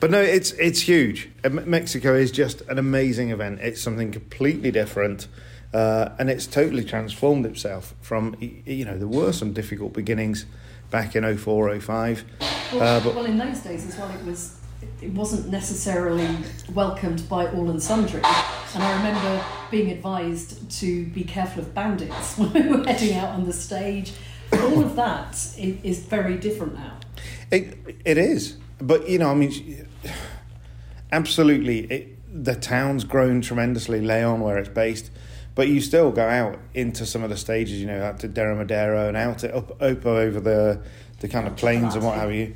But 0.00 0.10
no, 0.10 0.20
it's 0.20 0.52
it's 0.52 0.80
huge. 0.82 1.28
Mexico 1.50 2.14
is 2.14 2.30
just 2.30 2.60
an 2.68 2.78
amazing 2.78 3.30
event. 3.30 3.60
It's 3.60 3.80
something 3.82 4.12
completely 4.12 4.70
different, 4.70 5.26
uh, 5.74 6.10
and 6.18 6.30
it's 6.30 6.46
totally 6.46 6.84
transformed 6.84 7.44
itself 7.46 7.94
from 8.00 8.36
you 8.40 8.84
know 8.84 8.96
there 8.96 9.08
were 9.08 9.32
some 9.32 9.52
difficult 9.52 9.92
beginnings 9.92 10.46
back 10.90 11.14
in 11.16 11.24
04, 11.36 11.78
05. 11.80 12.24
Well, 12.72 12.80
Uh, 12.82 13.00
but- 13.04 13.14
well, 13.14 13.26
in 13.26 13.36
those 13.36 13.58
days 13.60 13.86
as 13.86 13.98
well, 13.98 14.08
it 14.10 14.24
was 14.24 14.54
it 15.00 15.12
wasn't 15.12 15.48
necessarily 15.48 16.28
welcomed 16.74 17.28
by 17.28 17.46
all 17.52 17.70
and 17.70 17.82
sundry. 17.82 18.20
And 18.74 18.82
I 18.82 18.96
remember 18.96 19.44
being 19.70 19.90
advised 19.90 20.70
to 20.80 21.06
be 21.06 21.24
careful 21.24 21.62
of 21.62 21.74
bandits 21.74 22.36
when 22.38 22.52
we 22.52 22.76
were 22.76 22.84
heading 22.84 23.14
out 23.14 23.30
on 23.30 23.46
the 23.46 23.52
stage. 23.52 24.12
All 24.52 24.82
of 24.82 24.96
that 24.96 25.34
is 25.58 26.00
very 26.00 26.36
different 26.36 26.74
now. 26.74 26.98
It 27.50 27.78
it 28.04 28.18
is, 28.18 28.56
but 28.80 29.08
you 29.08 29.18
know, 29.18 29.30
I 29.30 29.34
mean, 29.34 29.86
absolutely, 31.12 31.80
it, 31.80 32.44
the 32.44 32.54
town's 32.54 33.04
grown 33.04 33.40
tremendously. 33.40 34.00
Leon, 34.00 34.40
where 34.40 34.56
it's 34.58 34.68
based, 34.68 35.10
but 35.54 35.68
you 35.68 35.80
still 35.80 36.10
go 36.10 36.26
out 36.26 36.58
into 36.72 37.04
some 37.04 37.22
of 37.22 37.30
the 37.30 37.36
stages. 37.36 37.80
You 37.80 37.86
know, 37.86 38.02
out 38.02 38.20
to 38.20 38.28
Derramadero 38.28 39.08
and 39.08 39.16
out 39.16 39.38
to 39.40 39.54
up, 39.54 39.78
Opo 39.80 40.06
over 40.06 40.40
the 40.40 40.82
the 41.20 41.28
kind 41.28 41.46
of 41.46 41.56
plains 41.56 41.94
and 41.94 42.04
what 42.04 42.16
have 42.16 42.32
you. 42.32 42.54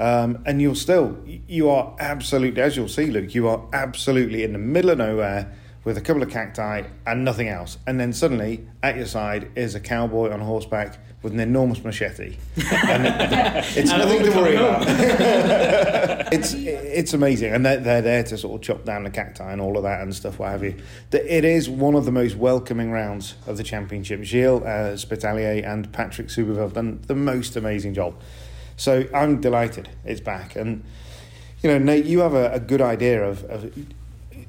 Um, 0.00 0.42
and 0.46 0.62
you're 0.62 0.74
still, 0.74 1.16
you 1.46 1.68
are 1.68 1.94
absolutely, 2.00 2.62
as 2.62 2.76
you'll 2.76 2.88
see, 2.88 3.06
Luke, 3.06 3.34
you 3.34 3.46
are 3.48 3.62
absolutely 3.72 4.42
in 4.44 4.52
the 4.54 4.58
middle 4.58 4.90
of 4.90 4.98
nowhere 4.98 5.52
with 5.84 5.96
a 5.96 6.00
couple 6.00 6.22
of 6.22 6.30
cacti 6.30 6.82
and 7.06 7.24
nothing 7.24 7.48
else. 7.48 7.76
And 7.86 8.00
then 8.00 8.12
suddenly, 8.12 8.66
at 8.82 8.96
your 8.96 9.06
side 9.06 9.50
is 9.56 9.74
a 9.74 9.80
cowboy 9.80 10.30
on 10.30 10.40
horseback 10.40 10.98
with 11.22 11.32
an 11.34 11.40
enormous 11.40 11.84
machete. 11.84 12.36
And 12.72 13.06
it- 13.06 13.76
it's 13.76 13.90
nothing 13.90 14.22
to 14.24 14.30
worry 14.30 14.56
about. 14.56 14.84
it's 16.32 16.54
it's 16.54 17.12
amazing, 17.12 17.52
and 17.52 17.64
they're, 17.64 17.78
they're 17.78 18.02
there 18.02 18.24
to 18.24 18.36
sort 18.38 18.54
of 18.60 18.62
chop 18.66 18.84
down 18.84 19.04
the 19.04 19.10
cacti 19.10 19.50
and 19.52 19.60
all 19.60 19.76
of 19.76 19.82
that 19.84 20.00
and 20.00 20.14
stuff, 20.14 20.38
what 20.38 20.50
have 20.50 20.62
you. 20.64 20.76
It 21.12 21.44
is 21.44 21.68
one 21.68 21.94
of 21.94 22.04
the 22.04 22.12
most 22.12 22.36
welcoming 22.36 22.90
rounds 22.90 23.34
of 23.46 23.56
the 23.58 23.62
championship. 23.64 24.22
Gilles 24.24 24.62
uh, 24.62 24.96
Spitalier 24.96 25.66
and 25.66 25.90
Patrick 25.92 26.28
Suberville 26.28 26.56
have 26.62 26.72
done 26.74 27.00
the 27.06 27.14
most 27.14 27.56
amazing 27.56 27.94
job. 27.94 28.14
So 28.80 29.06
I'm 29.12 29.42
delighted 29.42 29.90
it's 30.06 30.22
back. 30.22 30.56
And, 30.56 30.82
you 31.62 31.68
know, 31.68 31.76
Nate, 31.76 32.06
you 32.06 32.20
have 32.20 32.32
a, 32.32 32.50
a 32.52 32.58
good 32.58 32.80
idea 32.80 33.22
of, 33.22 33.44
of 33.44 33.78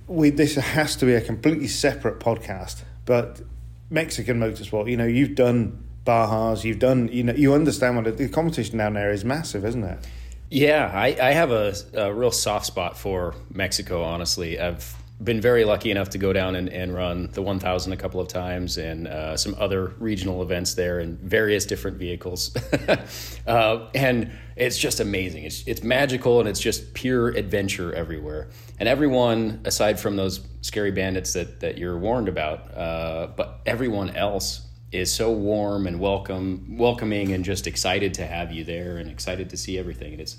we, 0.07 0.29
this 0.29 0.55
has 0.55 0.95
to 0.95 1.05
be 1.05 1.13
a 1.15 1.19
completely 1.19 1.67
separate 1.67 2.21
podcast, 2.21 2.83
but 3.05 3.41
Mexican 3.89 4.39
motorsport, 4.39 4.89
you 4.89 4.95
know, 4.95 5.05
you've 5.05 5.35
done 5.35 5.83
Bajas, 6.05 6.63
you've 6.63 6.79
done, 6.79 7.09
you 7.09 7.23
know, 7.23 7.33
you 7.33 7.53
understand 7.53 7.97
what 7.97 8.17
the 8.17 8.29
competition 8.29 8.77
down 8.77 8.93
there 8.93 9.11
is 9.11 9.25
massive, 9.25 9.65
isn't 9.65 9.83
it? 9.83 10.07
Yeah, 10.49 10.89
I, 10.93 11.07
I 11.21 11.31
have 11.31 11.51
a, 11.51 11.73
a 11.93 12.13
real 12.13 12.31
soft 12.31 12.65
spot 12.65 12.97
for 12.97 13.35
Mexico, 13.53 14.01
honestly. 14.01 14.57
I've 14.57 14.95
been 15.23 15.39
very 15.39 15.63
lucky 15.65 15.91
enough 15.91 16.09
to 16.09 16.17
go 16.17 16.33
down 16.33 16.55
and, 16.55 16.69
and 16.69 16.93
run 16.93 17.29
the 17.33 17.41
1000 17.41 17.93
a 17.93 17.97
couple 17.97 18.19
of 18.19 18.27
times 18.27 18.77
and 18.77 19.07
uh, 19.07 19.37
some 19.37 19.55
other 19.59 19.93
regional 19.99 20.41
events 20.41 20.73
there 20.73 20.99
in 20.99 21.17
various 21.17 21.65
different 21.65 21.97
vehicles. 21.97 22.55
uh, 23.47 23.87
and 23.93 24.31
it's 24.55 24.77
just 24.77 24.99
amazing. 24.99 25.43
It's, 25.43 25.65
it's 25.67 25.83
magical 25.83 26.39
and 26.39 26.49
it's 26.49 26.59
just 26.59 26.93
pure 26.93 27.29
adventure 27.29 27.93
everywhere. 27.93 28.49
And 28.79 28.89
everyone, 28.89 29.61
aside 29.65 29.99
from 29.99 30.15
those 30.15 30.41
scary 30.61 30.91
bandits 30.91 31.33
that, 31.33 31.59
that 31.59 31.77
you're 31.77 31.97
warned 31.97 32.27
about, 32.27 32.75
uh, 32.75 33.27
but 33.35 33.61
everyone 33.65 34.15
else 34.15 34.67
is 34.91 35.11
so 35.11 35.31
warm 35.31 35.87
and 35.87 35.99
welcome, 35.99 36.77
welcoming 36.77 37.31
and 37.31 37.45
just 37.45 37.67
excited 37.67 38.13
to 38.15 38.25
have 38.25 38.51
you 38.51 38.63
there 38.63 38.97
and 38.97 39.09
excited 39.09 39.49
to 39.51 39.57
see 39.57 39.77
everything. 39.77 40.13
And 40.13 40.21
it's, 40.21 40.37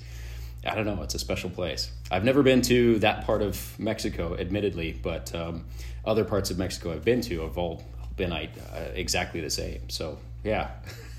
I 0.64 0.75
don't 0.75 0.87
know. 0.87 1.02
It's 1.02 1.14
a 1.14 1.19
special 1.19 1.50
place. 1.50 1.90
I've 2.11 2.25
never 2.25 2.42
been 2.42 2.62
to 2.62 2.99
that 3.00 3.25
part 3.25 3.42
of 3.42 3.78
Mexico, 3.78 4.37
admittedly, 4.37 4.92
but 5.02 5.35
um, 5.35 5.64
other 6.04 6.25
parts 6.25 6.50
of 6.50 6.59
Mexico 6.59 6.92
I've 6.92 7.04
been 7.04 7.21
to 7.23 7.40
have 7.40 7.59
all 7.59 7.83
been 8.16 8.33
uh, 8.33 8.47
exactly 8.95 9.40
the 9.40 9.50
same. 9.50 9.88
So, 9.90 10.19
yeah. 10.45 10.71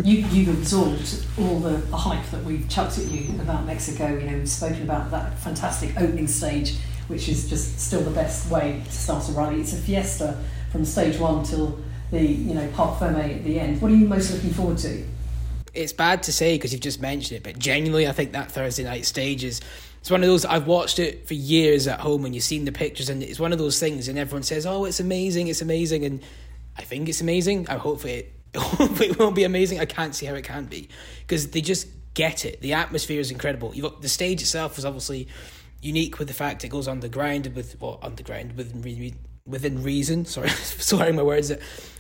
you, 0.02 0.26
you've 0.26 0.49
absorbed 0.49 1.25
all 1.38 1.61
the, 1.61 1.76
the 1.76 1.97
hype 1.97 2.25
that 2.31 2.42
we've 2.42 2.69
chucked 2.69 2.99
at 2.99 3.04
you 3.04 3.40
about 3.40 3.64
Mexico. 3.64 4.09
You 4.09 4.31
know, 4.31 4.38
we've 4.38 4.49
spoken 4.49 4.83
about 4.83 5.12
that 5.12 5.38
fantastic 5.38 5.90
opening 5.97 6.26
stage, 6.26 6.76
which 7.07 7.28
is 7.28 7.49
just 7.49 7.78
still 7.78 8.00
the 8.00 8.11
best 8.11 8.50
way 8.50 8.83
to 8.85 8.92
start 8.92 9.28
a 9.28 9.33
rally. 9.33 9.61
It's 9.61 9.73
a 9.73 9.76
fiesta 9.76 10.42
from 10.73 10.85
stage 10.85 11.19
one 11.19 11.45
till 11.45 11.78
the 12.11 12.21
you 12.21 12.54
know 12.54 12.66
Parc 12.69 12.99
Ferme 12.99 13.37
at 13.37 13.45
the 13.45 13.61
end. 13.61 13.81
What 13.81 13.92
are 13.92 13.95
you 13.95 14.07
most 14.07 14.33
looking 14.33 14.50
forward 14.50 14.78
to? 14.78 15.07
It's 15.75 15.93
bad 15.93 16.23
to 16.25 16.33
say 16.33 16.57
because 16.57 16.73
you've 16.73 16.83
just 16.83 17.00
mentioned 17.00 17.38
it, 17.38 17.43
but 17.43 17.59
genuinely, 17.59 18.07
I 18.07 18.12
think 18.12 18.33
that 18.33 18.50
Thursday 18.50 18.85
night 18.85 19.07
stage 19.07 19.45
is. 19.45 19.61
It's 20.00 20.11
one 20.11 20.25
of 20.25 20.29
those 20.29 20.45
I've 20.45 20.67
watched 20.67 20.99
it 20.99 21.29
for 21.29 21.35
years 21.35 21.87
at 21.87 22.00
home, 22.00 22.25
and 22.25 22.35
you've 22.35 22.43
seen 22.43 22.64
the 22.64 22.73
pictures, 22.73 23.09
and 23.09 23.23
it's 23.23 23.38
one 23.38 23.52
of 23.52 23.59
those 23.59 23.79
things, 23.79 24.09
and 24.09 24.19
everyone 24.19 24.43
says, 24.43 24.67
"Oh, 24.67 24.85
it's 24.85 24.99
amazing, 24.99 25.47
it's 25.47 25.62
amazing," 25.62 26.05
and 26.05 26.21
I 26.76 26.83
think 26.83 27.09
it's 27.09 27.21
amazing. 27.21 27.69
I 27.69 27.76
hope 27.76 28.05
it, 28.05 28.33
hopefully 28.57 29.11
it 29.11 29.19
won't 29.19 29.37
be 29.37 29.45
amazing. 29.45 29.79
I 29.79 29.85
can't 29.85 30.12
see 30.12 30.26
how 30.26 30.35
it 30.35 30.43
can 30.43 30.64
be 30.64 30.88
because 31.21 31.50
they 31.50 31.61
just 31.61 31.87
get 32.14 32.45
it. 32.45 32.61
The 32.61 32.73
atmosphere 32.73 33.21
is 33.21 33.31
incredible. 33.31 33.73
You've 33.75 33.85
got 33.85 34.02
the 34.02 34.09
stage 34.09 34.43
itself 34.43 34.76
is 34.76 34.85
obviously 34.85 35.29
unique 35.81 36.19
with 36.19 36.29
the 36.29 36.35
fact 36.35 36.64
it 36.64 36.69
goes 36.69 36.88
underground 36.88 37.47
with 37.55 37.81
well 37.81 37.99
underground 38.02 38.57
with 38.57 38.75
within 39.47 39.83
reason. 39.83 40.25
Sorry, 40.33 40.49
sorry, 40.49 41.13
my 41.13 41.23
words. 41.23 41.53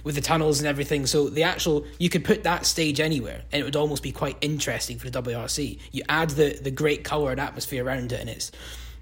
With 0.04 0.16
the 0.16 0.20
tunnels 0.20 0.58
and 0.58 0.66
everything, 0.66 1.06
so 1.06 1.28
the 1.28 1.44
actual 1.44 1.86
you 1.96 2.08
could 2.08 2.24
put 2.24 2.42
that 2.42 2.66
stage 2.66 2.98
anywhere, 2.98 3.42
and 3.52 3.60
it 3.60 3.64
would 3.64 3.76
almost 3.76 4.02
be 4.02 4.10
quite 4.10 4.36
interesting 4.40 4.98
for 4.98 5.08
the 5.08 5.22
WRC. 5.22 5.78
You 5.92 6.02
add 6.08 6.30
the 6.30 6.58
the 6.60 6.72
great 6.72 7.04
color 7.04 7.30
and 7.30 7.38
atmosphere 7.38 7.84
around 7.84 8.10
it, 8.10 8.20
and 8.20 8.28
it's 8.28 8.50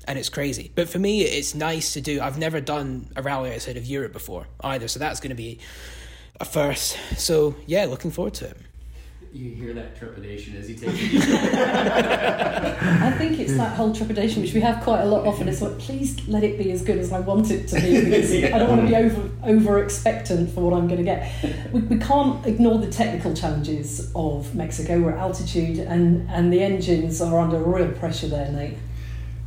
and 0.06 0.18
it's 0.18 0.28
crazy. 0.28 0.70
But 0.74 0.90
for 0.90 0.98
me, 0.98 1.22
it's 1.22 1.54
nice 1.54 1.94
to 1.94 2.02
do. 2.02 2.20
I've 2.20 2.36
never 2.36 2.60
done 2.60 3.10
a 3.16 3.22
rally 3.22 3.54
outside 3.54 3.78
of 3.78 3.86
Europe 3.86 4.12
before 4.12 4.46
either, 4.62 4.88
so 4.88 4.98
that's 4.98 5.20
going 5.20 5.30
to 5.30 5.36
be 5.36 5.58
a 6.38 6.44
first. 6.44 6.98
So 7.16 7.54
yeah, 7.66 7.86
looking 7.86 8.10
forward 8.10 8.34
to 8.34 8.48
it 8.48 8.56
you 9.32 9.50
hear 9.52 9.72
that 9.74 9.96
trepidation 9.96 10.56
as 10.56 10.66
he 10.66 10.74
takes 10.74 10.92
it. 10.92 11.22
I 11.62 13.12
think 13.12 13.38
it's 13.38 13.56
that 13.56 13.76
whole 13.76 13.94
trepidation 13.94 14.42
which 14.42 14.54
we 14.54 14.60
have 14.60 14.82
quite 14.82 15.02
a 15.02 15.04
lot 15.04 15.24
often. 15.24 15.48
It's 15.48 15.62
like, 15.62 15.78
please 15.78 16.26
let 16.26 16.42
it 16.42 16.58
be 16.58 16.72
as 16.72 16.82
good 16.82 16.98
as 16.98 17.12
I 17.12 17.20
want 17.20 17.50
it 17.50 17.68
to 17.68 17.76
be 17.80 18.04
because 18.04 18.34
yeah. 18.34 18.56
I 18.56 18.58
don't 18.58 18.68
want 18.68 18.80
to 18.82 18.86
be 18.88 18.96
over 18.96 19.30
over 19.44 19.82
expectant 19.82 20.50
for 20.50 20.62
what 20.62 20.76
I'm 20.76 20.88
going 20.88 20.98
to 20.98 21.04
get. 21.04 21.30
We, 21.72 21.80
we 21.80 21.98
can't 21.98 22.44
ignore 22.44 22.78
the 22.78 22.90
technical 22.90 23.32
challenges 23.32 24.10
of 24.16 24.52
Mexico. 24.54 25.00
We're 25.00 25.12
at 25.12 25.18
altitude 25.18 25.78
and, 25.78 26.28
and 26.28 26.52
the 26.52 26.60
engines 26.60 27.20
are 27.20 27.38
under 27.38 27.58
real 27.58 27.92
pressure 27.92 28.26
there, 28.26 28.50
Nate. 28.50 28.78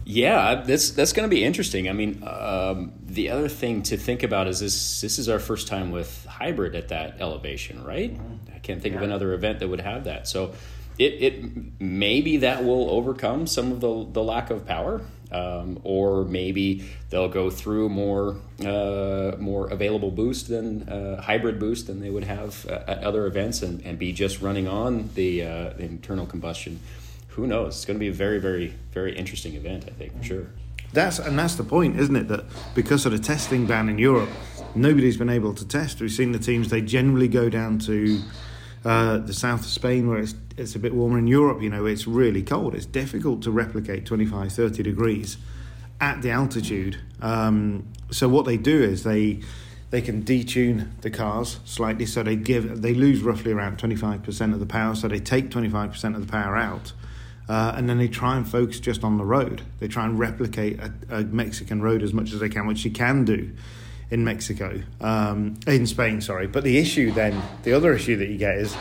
Yeah, 0.05 0.63
that's 0.65 0.91
that's 0.91 1.13
going 1.13 1.29
to 1.29 1.33
be 1.33 1.43
interesting. 1.43 1.89
I 1.89 1.93
mean, 1.93 2.23
um, 2.25 2.93
the 3.05 3.29
other 3.29 3.47
thing 3.47 3.83
to 3.83 3.97
think 3.97 4.23
about 4.23 4.47
is 4.47 4.59
this: 4.59 5.01
this 5.01 5.17
is 5.17 5.29
our 5.29 5.39
first 5.39 5.67
time 5.67 5.91
with 5.91 6.25
hybrid 6.25 6.75
at 6.75 6.89
that 6.89 7.21
elevation, 7.21 7.83
right? 7.83 8.13
Mm-hmm. 8.13 8.42
I 8.63 8.65
can't 8.65 8.81
think 8.81 8.93
yeah. 8.93 8.99
of 8.99 9.03
another 9.03 9.33
event 9.33 9.59
that 9.59 9.67
would 9.67 9.81
have 9.81 10.05
that. 10.05 10.27
So, 10.27 10.53
it 10.97 11.13
it 11.21 11.81
maybe 11.81 12.37
that 12.37 12.63
will 12.63 12.89
overcome 12.89 13.47
some 13.47 13.71
of 13.71 13.81
the 13.81 14.07
the 14.11 14.23
lack 14.23 14.51
of 14.51 14.65
power, 14.65 15.01
um, 15.31 15.79
or 15.83 16.23
maybe 16.23 16.85
they'll 17.09 17.29
go 17.29 17.49
through 17.49 17.89
more 17.89 18.37
uh, 18.65 19.35
more 19.39 19.67
available 19.67 20.11
boost 20.11 20.47
than 20.47 20.87
uh, 20.87 21.21
hybrid 21.21 21.59
boost 21.59 21.87
than 21.87 21.99
they 21.99 22.09
would 22.09 22.25
have 22.25 22.65
at 22.67 23.03
other 23.03 23.25
events, 23.25 23.61
and, 23.61 23.81
and 23.81 23.99
be 23.99 24.13
just 24.13 24.41
running 24.41 24.67
on 24.67 25.09
the, 25.15 25.43
uh, 25.43 25.69
the 25.73 25.83
internal 25.83 26.25
combustion 26.25 26.79
who 27.35 27.47
knows? 27.47 27.75
It's 27.75 27.85
going 27.85 27.95
to 27.95 27.99
be 27.99 28.09
a 28.09 28.13
very, 28.13 28.39
very, 28.39 28.73
very 28.91 29.15
interesting 29.15 29.55
event, 29.55 29.85
I 29.87 29.91
think, 29.91 30.17
for 30.17 30.23
sure. 30.23 30.47
That's 30.93 31.17
and 31.17 31.37
that's 31.37 31.55
the 31.55 31.63
point, 31.63 31.99
isn't 31.99 32.15
it? 32.15 32.27
That 32.27 32.45
because 32.75 33.05
of 33.07 33.11
the 33.11 33.17
testing 33.19 33.65
ban 33.65 33.89
in 33.89 33.97
Europe, 33.97 34.29
nobody's 34.75 35.17
been 35.17 35.29
able 35.29 35.53
to 35.55 35.67
test. 35.67 35.99
We've 35.99 36.11
seen 36.11 36.31
the 36.31 36.39
teams; 36.39 36.69
they 36.69 36.81
generally 36.81 37.27
go 37.27 37.49
down 37.49 37.79
to 37.79 38.21
uh, 38.85 39.17
the 39.19 39.33
south 39.33 39.61
of 39.61 39.67
Spain 39.67 40.07
where 40.07 40.19
it's 40.19 40.35
it's 40.57 40.75
a 40.75 40.79
bit 40.79 40.93
warmer. 40.93 41.17
In 41.17 41.27
Europe, 41.27 41.61
you 41.61 41.69
know, 41.69 41.85
it's 41.85 42.05
really 42.05 42.43
cold. 42.43 42.75
It's 42.75 42.85
difficult 42.85 43.41
to 43.43 43.51
replicate 43.51 44.05
25, 44.05 44.51
30 44.51 44.83
degrees 44.83 45.37
at 45.99 46.21
the 46.21 46.29
altitude. 46.29 46.99
Um, 47.21 47.87
so 48.11 48.29
what 48.29 48.45
they 48.45 48.57
do 48.57 48.81
is 48.81 49.03
they 49.03 49.39
they 49.89 50.01
can 50.01 50.23
detune 50.23 50.89
the 51.01 51.09
cars 51.09 51.59
slightly, 51.65 52.05
so 52.05 52.23
they 52.23 52.35
give 52.35 52.81
they 52.81 52.93
lose 52.93 53.21
roughly 53.21 53.51
around 53.51 53.77
25% 53.77 54.53
of 54.53 54.59
the 54.59 54.65
power. 54.65 54.95
So 54.95 55.07
they 55.07 55.19
take 55.19 55.49
25% 55.49 56.15
of 56.15 56.25
the 56.25 56.31
power 56.31 56.55
out 56.55 56.93
uh, 57.49 57.73
and 57.75 57.89
then 57.89 57.97
they 57.97 58.07
try 58.07 58.37
and 58.37 58.47
focus 58.47 58.79
just 58.79 59.03
on 59.03 59.17
the 59.17 59.25
road. 59.25 59.61
They 59.79 59.87
try 59.87 60.05
and 60.05 60.17
replicate 60.17 60.79
a, 60.79 60.93
a 61.09 61.23
Mexican 61.23 61.81
road 61.81 62.01
as 62.01 62.13
much 62.13 62.31
as 62.31 62.39
they 62.39 62.49
can, 62.49 62.67
which 62.67 62.85
you 62.85 62.91
can 62.91 63.25
do 63.25 63.51
in 64.09 64.23
Mexico, 64.23 64.81
um, 65.01 65.59
in 65.67 65.87
Spain, 65.87 66.21
sorry. 66.21 66.47
But 66.47 66.63
the 66.63 66.77
issue 66.77 67.11
then, 67.11 67.41
the 67.63 67.73
other 67.73 67.93
issue 67.93 68.15
that 68.17 68.29
you 68.29 68.37
get 68.37 68.57
is 68.57 68.75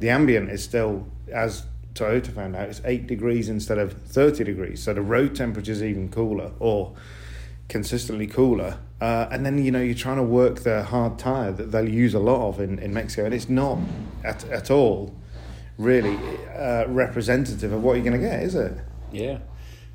the 0.00 0.10
ambient 0.10 0.50
is 0.50 0.62
still, 0.62 1.06
as 1.32 1.64
Toyota 1.94 2.32
found 2.32 2.54
out, 2.54 2.68
it's 2.68 2.82
8 2.84 3.06
degrees 3.06 3.48
instead 3.48 3.78
of 3.78 3.92
30 3.92 4.44
degrees. 4.44 4.82
So 4.82 4.92
the 4.92 5.02
road 5.02 5.34
temperature 5.34 5.72
is 5.72 5.82
even 5.82 6.10
cooler 6.10 6.52
or 6.58 6.94
consistently 7.68 8.26
cooler. 8.26 8.78
Uh, 9.00 9.28
and 9.30 9.44
then, 9.44 9.62
you 9.62 9.70
know, 9.70 9.80
you're 9.80 9.94
trying 9.94 10.16
to 10.16 10.22
work 10.22 10.60
the 10.60 10.82
hard 10.84 11.18
tyre 11.18 11.52
that 11.52 11.72
they'll 11.72 11.88
use 11.88 12.14
a 12.14 12.18
lot 12.18 12.48
of 12.48 12.60
in, 12.60 12.78
in 12.78 12.94
Mexico, 12.94 13.24
and 13.24 13.34
it's 13.34 13.48
not 13.48 13.78
at, 14.24 14.44
at 14.50 14.70
all 14.70 15.14
really 15.78 16.16
uh, 16.56 16.86
representative 16.88 17.72
of 17.72 17.82
what 17.82 17.94
you're 17.94 18.04
going 18.04 18.18
to 18.20 18.26
get, 18.26 18.42
is 18.42 18.54
it? 18.54 18.72
Yeah. 19.12 19.38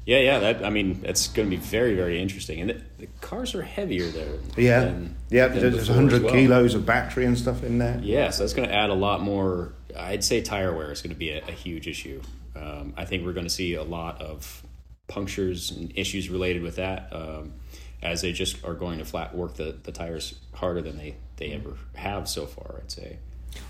Yeah, 0.06 0.20
yeah. 0.20 0.40
That 0.40 0.66
I 0.66 0.70
mean, 0.70 1.02
it's 1.04 1.28
going 1.28 1.50
to 1.50 1.56
be 1.56 1.62
very, 1.62 1.96
very 1.96 2.22
interesting, 2.22 2.62
and 2.62 2.70
the, 2.72 2.82
the 3.00 3.08
cars 3.22 3.54
are 3.54 3.62
heavier 3.62 4.08
there. 4.08 4.34
Yeah, 4.58 4.86
than, 4.86 5.16
yeah. 5.30 5.48
Than 5.48 5.74
there's 5.74 5.90
100 5.90 6.24
well. 6.24 6.34
kilos 6.34 6.74
of 6.74 6.86
battery 6.86 7.26
and 7.26 7.38
stuff 7.38 7.64
in 7.64 7.78
there. 7.78 8.00
Yeah, 8.02 8.32
so 8.32 8.44
that's 8.44 8.54
going 8.54 8.68
to 8.68 8.74
add 8.74 8.90
a 8.90 8.96
lot 8.96 9.22
more. 9.22 9.74
I'd 9.96 10.24
say 10.24 10.42
tire 10.42 10.76
wear 10.76 10.92
is 10.92 11.02
going 11.02 11.14
to 11.14 11.20
be 11.20 11.32
a, 11.32 11.44
a 11.48 11.52
huge 11.52 11.88
issue. 11.88 12.22
Um, 12.56 12.94
I 12.98 13.06
think 13.06 13.26
we're 13.26 13.34
going 13.34 13.46
to 13.46 13.54
see 13.54 13.76
a 13.76 13.84
lot 13.84 14.22
of 14.22 14.64
punctures 15.08 15.72
and 15.72 15.92
issues 15.96 16.30
related 16.30 16.64
with 16.64 16.78
that, 16.78 17.10
um, 17.12 17.54
as 18.02 18.22
they 18.22 18.32
just 18.32 18.64
are 18.64 18.74
going 18.74 19.00
to 19.00 19.06
flat 19.06 19.36
work 19.36 19.56
the, 19.56 19.76
the 19.84 19.92
tires 19.92 20.36
harder 20.54 20.82
than 20.82 20.98
they 20.98 21.16
they 21.38 21.52
ever 21.52 21.76
have 21.96 22.28
so 22.28 22.46
far. 22.46 22.82
I'd 22.82 22.92
say. 22.92 23.18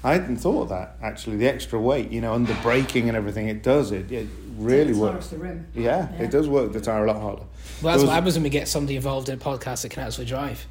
I 0.03 0.13
hadn't 0.13 0.37
thought 0.37 0.63
of 0.63 0.69
that 0.69 0.97
actually. 1.01 1.37
The 1.37 1.47
extra 1.47 1.79
weight, 1.79 2.11
you 2.11 2.21
know, 2.21 2.33
under 2.33 2.53
braking 2.55 3.07
and 3.07 3.17
everything, 3.17 3.47
it 3.47 3.63
does 3.63 3.91
it. 3.91 4.11
It 4.11 4.27
really 4.57 4.93
works. 4.93 5.27
The 5.27 5.37
rim. 5.37 5.67
Yeah, 5.73 6.09
yeah, 6.11 6.23
it 6.23 6.31
does 6.31 6.47
work 6.47 6.71
the 6.73 6.81
tire 6.81 7.05
a 7.05 7.07
lot 7.11 7.21
harder. 7.21 7.43
Well, 7.81 7.93
that's 7.93 8.01
was, 8.01 8.05
what 8.05 8.13
happens 8.13 8.35
when 8.35 8.43
we 8.43 8.49
get 8.49 8.67
somebody 8.67 8.95
involved 8.95 9.29
in 9.29 9.35
a 9.35 9.41
podcast 9.41 9.83
that 9.83 9.89
can 9.89 10.03
actually 10.03 10.25
drive. 10.25 10.65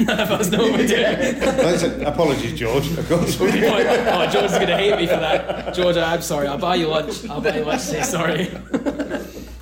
None 0.00 0.20
of 0.20 0.30
us 0.30 0.50
know 0.50 0.62
what 0.62 0.80
we're 0.80 0.86
doing. 0.86 2.02
apologies, 2.06 2.58
George. 2.58 2.90
Of 2.98 3.08
course. 3.08 3.38
oh, 3.40 3.46
oh 3.46 4.30
George's 4.30 4.52
going 4.52 4.66
to 4.66 4.76
hate 4.76 4.96
me 4.96 5.06
for 5.06 5.16
that. 5.16 5.74
George, 5.74 5.96
I'm 5.96 6.22
sorry. 6.22 6.48
I'll 6.48 6.58
buy 6.58 6.76
you 6.76 6.88
lunch. 6.88 7.28
I'll 7.28 7.40
buy 7.40 7.58
you 7.58 7.64
lunch. 7.64 7.82
Say 7.82 8.02
sorry. 8.02 8.48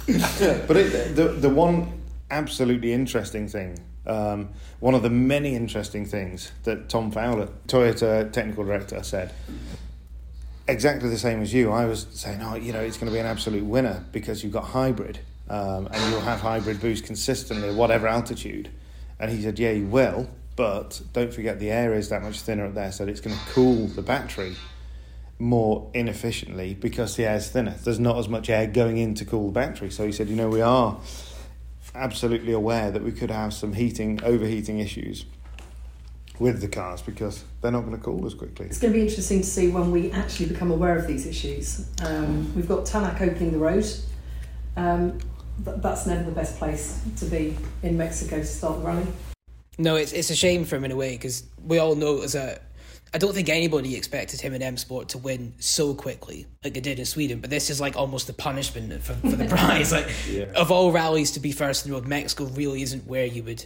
but 0.09 0.77
it, 0.77 1.17
the 1.17 1.37
the 1.39 1.49
one 1.49 2.01
absolutely 2.31 2.93
interesting 2.93 3.49
thing 3.49 3.79
um, 4.09 4.51
one 4.81 4.95
of 4.95 5.03
the 5.03 5.11
many 5.11 5.55
interesting 5.55 6.05
things 6.05 6.53
that 6.65 6.89
Tom 6.89 7.11
Fowler, 7.11 7.49
Toyota 7.67 8.33
technical 8.33 8.65
director, 8.65 9.03
said 9.03 9.33
exactly 10.67 11.09
the 11.09 11.19
same 11.19 11.43
as 11.43 11.53
you. 11.53 11.73
I 11.73 11.87
was 11.87 12.07
saying, 12.11 12.41
oh, 12.43 12.55
you 12.55 12.73
know, 12.73 12.81
it's 12.81 12.97
going 12.97 13.11
to 13.11 13.13
be 13.13 13.21
an 13.21 13.27
absolute 13.27 13.65
winner 13.65 14.05
because 14.13 14.45
you've 14.45 14.53
got 14.53 14.65
hybrid 14.65 15.19
um, 15.49 15.89
and 15.91 16.11
you'll 16.11 16.21
have 16.21 16.41
hybrid 16.41 16.81
boost 16.81 17.05
consistently 17.05 17.71
at 17.71 17.75
whatever 17.75 18.07
altitude. 18.07 18.71
And 19.19 19.31
he 19.31 19.43
said, 19.43 19.59
yeah, 19.59 19.71
you 19.71 19.87
will, 19.87 20.29
but 20.55 21.01
don't 21.13 21.33
forget 21.33 21.59
the 21.59 21.71
air 21.71 21.95
is 21.95 22.11
that 22.11 22.23
much 22.23 22.41
thinner 22.41 22.67
up 22.67 22.75
there, 22.75 22.93
so 22.93 23.07
it's 23.07 23.21
going 23.21 23.37
to 23.37 23.43
cool 23.47 23.87
the 23.89 24.03
battery 24.03 24.55
more 25.41 25.89
inefficiently 25.95 26.75
because 26.75 27.17
the 27.17 27.25
air 27.25 27.37
is 27.37 27.49
thinner. 27.49 27.75
There's 27.85 28.01
not 28.01 28.19
as 28.19 28.29
much 28.29 28.51
air 28.51 28.67
going 28.67 28.99
in 28.99 29.15
to 29.17 29.25
cool 29.25 29.47
the 29.47 29.53
battery. 29.53 29.91
So 29.91 30.05
he 30.05 30.13
said, 30.13 30.29
you 30.29 30.37
know, 30.37 30.49
we 30.49 30.61
are 30.61 30.99
absolutely 31.95 32.53
aware 32.53 32.91
that 32.91 33.03
we 33.03 33.13
could 33.13 33.31
have 33.31 33.53
some 33.53 33.73
heating, 33.73 34.21
overheating 34.23 34.79
issues 34.79 35.25
with 36.39 36.61
the 36.61 36.69
cars 36.69 37.03
because 37.03 37.45
they're 37.61 37.73
not 37.73 37.81
going 37.81 37.97
to 37.97 38.03
cool 38.03 38.25
as 38.27 38.35
quickly. 38.35 38.67
It's 38.67 38.79
going 38.79 38.93
to 38.93 38.99
be 38.99 39.05
interesting 39.05 39.41
to 39.41 39.47
see 39.47 39.69
when 39.69 39.91
we 39.91 40.13
actually 40.13 40.47
become 40.47 40.71
aware 40.71 40.97
of 40.97 41.07
these 41.07 41.27
issues. 41.27 41.89
Um, 42.05 42.55
we've 42.55 42.69
got 42.69 42.85
Tanak 42.85 43.21
opening 43.21 43.53
the 43.53 43.59
road. 43.59 43.87
Um, 44.77 45.19
th- 45.65 45.79
that's 45.81 46.07
never 46.07 46.23
the 46.23 46.33
best 46.33 46.59
place 46.59 47.03
to 47.17 47.25
be 47.25 47.57
in 47.83 47.97
Mexico 47.97 48.39
to 48.39 48.45
start 48.45 48.81
the 48.81 48.87
rally. 48.87 49.07
No, 49.79 49.97
it's 49.97 50.13
it's 50.13 50.31
a 50.31 50.37
shame 50.37 50.65
for 50.65 50.77
him 50.77 50.85
in 50.85 50.91
a 50.91 50.97
way 50.97 51.13
because 51.15 51.45
we 51.65 51.79
all 51.79 51.95
know 51.95 52.23
as 52.23 52.35
a. 52.35 52.61
I 53.15 53.19
don't 53.19 53.35
think 53.35 53.49
anybody 53.49 53.97
expected 53.97 54.41
him 54.41 54.53
in 54.55 54.63
M 54.63 54.77
Sport 54.77 55.09
to 55.11 55.19
win 55.19 55.55
so 55.59 55.95
quickly 55.95 56.47
like 56.63 56.75
they 56.75 56.81
did 56.81 56.99
in 56.99 57.05
Sweden. 57.05 57.41
But 57.41 57.51
this 57.51 57.71
is 57.71 57.81
like 57.81 57.97
almost 57.97 58.27
the 58.27 58.33
punishment 58.33 59.03
for, 59.03 59.15
for 59.15 59.37
the 59.37 59.45
prize. 59.49 59.93
Like 59.93 60.09
Yeah. 60.31 60.45
of 60.57 60.71
all 60.71 60.93
rallies 60.93 61.31
to 61.33 61.41
be 61.41 61.53
first 61.53 61.85
in 61.85 61.91
the 61.91 61.97
world, 61.97 62.07
Mexico 62.07 62.45
really 62.47 62.83
isn't 62.83 63.07
where 63.07 63.25
you 63.27 63.43
would 63.45 63.65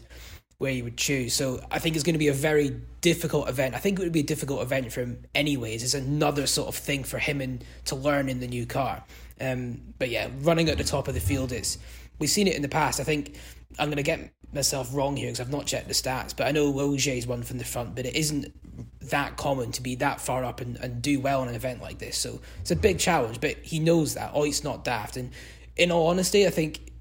where 0.59 0.71
you 0.71 0.85
would 0.85 0.97
choose. 0.97 1.35
So 1.35 1.61
I 1.73 1.81
think 1.81 1.97
it's 1.97 2.05
going 2.05 2.15
to 2.15 2.21
be 2.21 2.29
a 2.29 2.33
very 2.33 2.81
difficult 3.01 3.49
event. 3.49 3.75
I 3.75 3.79
think 3.79 3.99
it 3.99 4.03
would 4.03 4.13
be 4.13 4.21
a 4.21 4.25
difficult 4.25 4.63
event 4.63 4.93
for 4.93 5.01
him 5.01 5.25
anyways. 5.35 5.83
It's 5.83 5.95
another 5.95 6.47
sort 6.47 6.69
of 6.69 6.77
thing 6.77 7.03
for 7.03 7.19
him 7.19 7.41
and 7.41 7.65
to 7.87 7.97
learn 7.97 8.29
in 8.29 8.39
the 8.39 8.47
new 8.47 8.65
car. 8.65 9.03
Um, 9.41 9.81
but 9.99 10.09
yeah, 10.09 10.29
running 10.43 10.69
at 10.69 10.79
the 10.79 10.85
top 10.85 11.09
of 11.09 11.15
the 11.15 11.21
field, 11.21 11.51
it's 11.51 11.79
we've 12.21 12.31
seen 12.31 12.47
it 12.47 12.55
in 12.55 12.63
the 12.63 12.69
past. 12.69 13.01
I 13.01 13.03
think 13.03 13.35
I'm 13.77 13.89
going 13.89 13.97
to 13.97 14.05
get 14.05 14.31
myself 14.53 14.95
wrong 14.95 15.17
here 15.17 15.29
because 15.29 15.41
I've 15.41 15.51
not 15.51 15.67
checked 15.67 15.89
the 15.89 15.95
stats, 15.95 16.37
but 16.37 16.47
I 16.47 16.53
know 16.53 16.73
Ogier's 16.79 17.27
won 17.27 17.43
from 17.43 17.59
the 17.59 17.65
front, 17.65 17.97
but 17.97 18.07
it 18.07 18.15
isn't 18.15 18.53
that 19.03 19.37
common 19.37 19.73
to 19.73 19.83
be 19.83 19.97
that 19.97 20.21
far 20.21 20.45
up 20.45 20.61
and, 20.61 20.77
and 20.77 21.03
do 21.03 21.21
well 21.21 21.43
in 21.43 21.49
an 21.49 21.55
event 21.55 21.83
like 21.83 21.99
this. 21.99 22.17
So 22.17 22.41
it's 22.61 22.71
a 22.71 22.77
big 22.77 22.99
challenge, 22.99 23.41
but 23.41 23.57
he 23.59 23.79
knows 23.79 24.15
that. 24.15 24.31
Oh, 24.35 24.45
it's 24.45 24.65
not 24.65 24.85
daft. 24.85 25.17
And 25.17 25.31
in 25.77 25.91
all 25.91 26.09
honesty, 26.09 26.47
I 26.47 26.51
think 26.51 26.93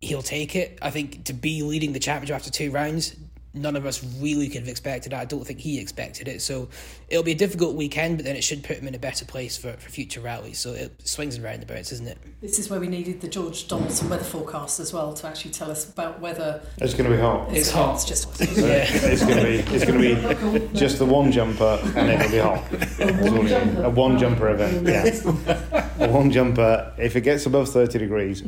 he'll 0.00 0.22
take 0.22 0.56
it. 0.56 0.78
I 0.82 0.90
think 0.90 1.24
to 1.24 1.32
be 1.32 1.62
leading 1.62 1.92
the 1.92 1.98
championship 1.98 2.36
after 2.36 2.50
two 2.50 2.70
rounds, 2.70 3.16
none 3.52 3.74
of 3.74 3.84
us 3.84 4.02
really 4.20 4.48
could 4.48 4.60
have 4.60 4.68
expected 4.68 5.12
it. 5.12 5.16
I 5.16 5.24
don't 5.24 5.44
think 5.44 5.58
he 5.58 5.80
expected 5.80 6.28
it. 6.28 6.40
So 6.40 6.68
it'll 7.08 7.24
be 7.24 7.32
a 7.32 7.36
difficult 7.36 7.74
weekend, 7.74 8.16
but 8.18 8.24
then 8.24 8.36
it 8.36 8.44
should 8.44 8.62
put 8.62 8.76
him 8.76 8.86
in 8.86 8.94
a 8.94 8.98
better 8.98 9.24
place 9.24 9.56
for, 9.56 9.72
for 9.72 9.90
future 9.90 10.20
rallies. 10.20 10.58
So 10.58 10.72
it 10.72 10.92
swings 11.06 11.34
and 11.34 11.44
roundabouts, 11.44 11.92
isn't 11.92 12.06
it? 12.06 12.18
This 12.40 12.58
is 12.58 12.70
where 12.70 12.78
we 12.78 12.86
needed 12.86 13.20
the 13.20 13.28
George 13.28 13.66
Donaldson 13.66 14.08
weather 14.08 14.24
forecast 14.24 14.78
as 14.78 14.92
well 14.92 15.12
to 15.14 15.26
actually 15.26 15.50
tell 15.50 15.70
us 15.70 15.88
about 15.88 16.20
whether 16.20 16.62
It's 16.78 16.94
going 16.94 17.10
to 17.10 17.16
be 17.16 17.20
hot. 17.20 17.52
It's 17.52 17.70
hot. 17.70 17.94
It's 17.96 18.04
just 18.04 18.40
Yeah. 18.56 18.86
It's 19.10 19.24
going 19.24 19.38
to 19.38 19.44
be 19.44 19.74
it's 19.74 19.84
going 19.84 20.00
to 20.00 20.60
be 20.60 20.68
just 20.78 20.98
the 20.98 21.06
one 21.06 21.32
jumper 21.32 21.80
and 21.96 22.10
it'll 22.10 22.30
be 22.30 22.38
hot. 22.38 22.64
That's 22.70 23.28
all 23.28 23.46
it 23.46 23.50
is. 23.50 23.78
A 23.78 23.90
one 23.90 24.18
jumper 24.18 24.50
event. 24.50 24.86
Yeah, 24.86 26.04
a 26.04 26.08
one 26.08 26.30
jumper. 26.30 26.92
If 26.98 27.16
it 27.16 27.22
gets 27.22 27.46
above 27.46 27.68
thirty 27.70 27.98
degrees, 27.98 28.42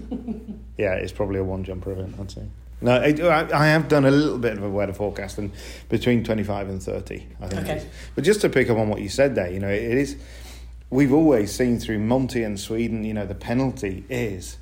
yeah, 0.78 0.94
it's 0.94 1.12
probably 1.12 1.40
a 1.40 1.44
one 1.44 1.64
jumper 1.64 1.92
event. 1.92 2.14
I'd 2.20 2.30
say. 2.30 2.42
No, 2.82 2.96
I, 2.96 3.48
I 3.54 3.66
have 3.68 3.88
done 3.88 4.04
a 4.04 4.10
little 4.10 4.38
bit 4.38 4.52
of 4.52 4.62
a 4.62 4.68
weather 4.68 4.92
forecast 4.92 5.38
and 5.38 5.52
between 5.88 6.24
twenty 6.24 6.42
five 6.42 6.68
and 6.68 6.82
thirty. 6.82 7.26
I 7.40 7.48
think. 7.48 7.62
Okay. 7.62 7.86
But 8.14 8.24
just 8.24 8.40
to 8.42 8.48
pick 8.48 8.70
up 8.70 8.78
on 8.78 8.88
what 8.88 9.00
you 9.00 9.08
said 9.08 9.34
there, 9.34 9.50
you 9.50 9.60
know, 9.60 9.68
it 9.68 9.82
is. 9.82 10.16
We've 10.90 11.12
always 11.12 11.50
seen 11.52 11.78
through 11.78 12.00
Monty 12.00 12.42
and 12.42 12.60
Sweden, 12.60 13.02
you 13.02 13.14
know, 13.14 13.24
the 13.24 13.34
penalty 13.34 14.04
is 14.10 14.58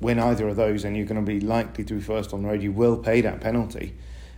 win 0.00 0.18
either 0.18 0.48
of 0.48 0.56
those 0.56 0.84
and 0.84 0.96
you're 0.96 1.06
going 1.06 1.24
to 1.24 1.26
be 1.26 1.40
likely 1.40 1.84
to 1.84 1.94
be 1.94 2.00
first 2.00 2.32
on 2.32 2.42
the 2.42 2.48
road, 2.48 2.62
you 2.62 2.72
will 2.72 2.96
pay 2.96 3.20
that 3.20 3.40
penalty. 3.40 3.94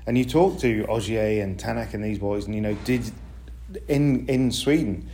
And 0.06 0.18
you 0.18 0.24
talk 0.24 0.58
to 0.58 0.84
Ogier 0.86 1.42
and 1.42 1.56
Tanak 1.56 1.94
and 1.94 2.02
these 2.02 2.18
boys, 2.18 2.46
and 2.46 2.54
you 2.54 2.60
know, 2.60 2.74
did 2.84 3.12
in 3.86 4.26
in 4.26 4.50
Sweden, 4.50 5.08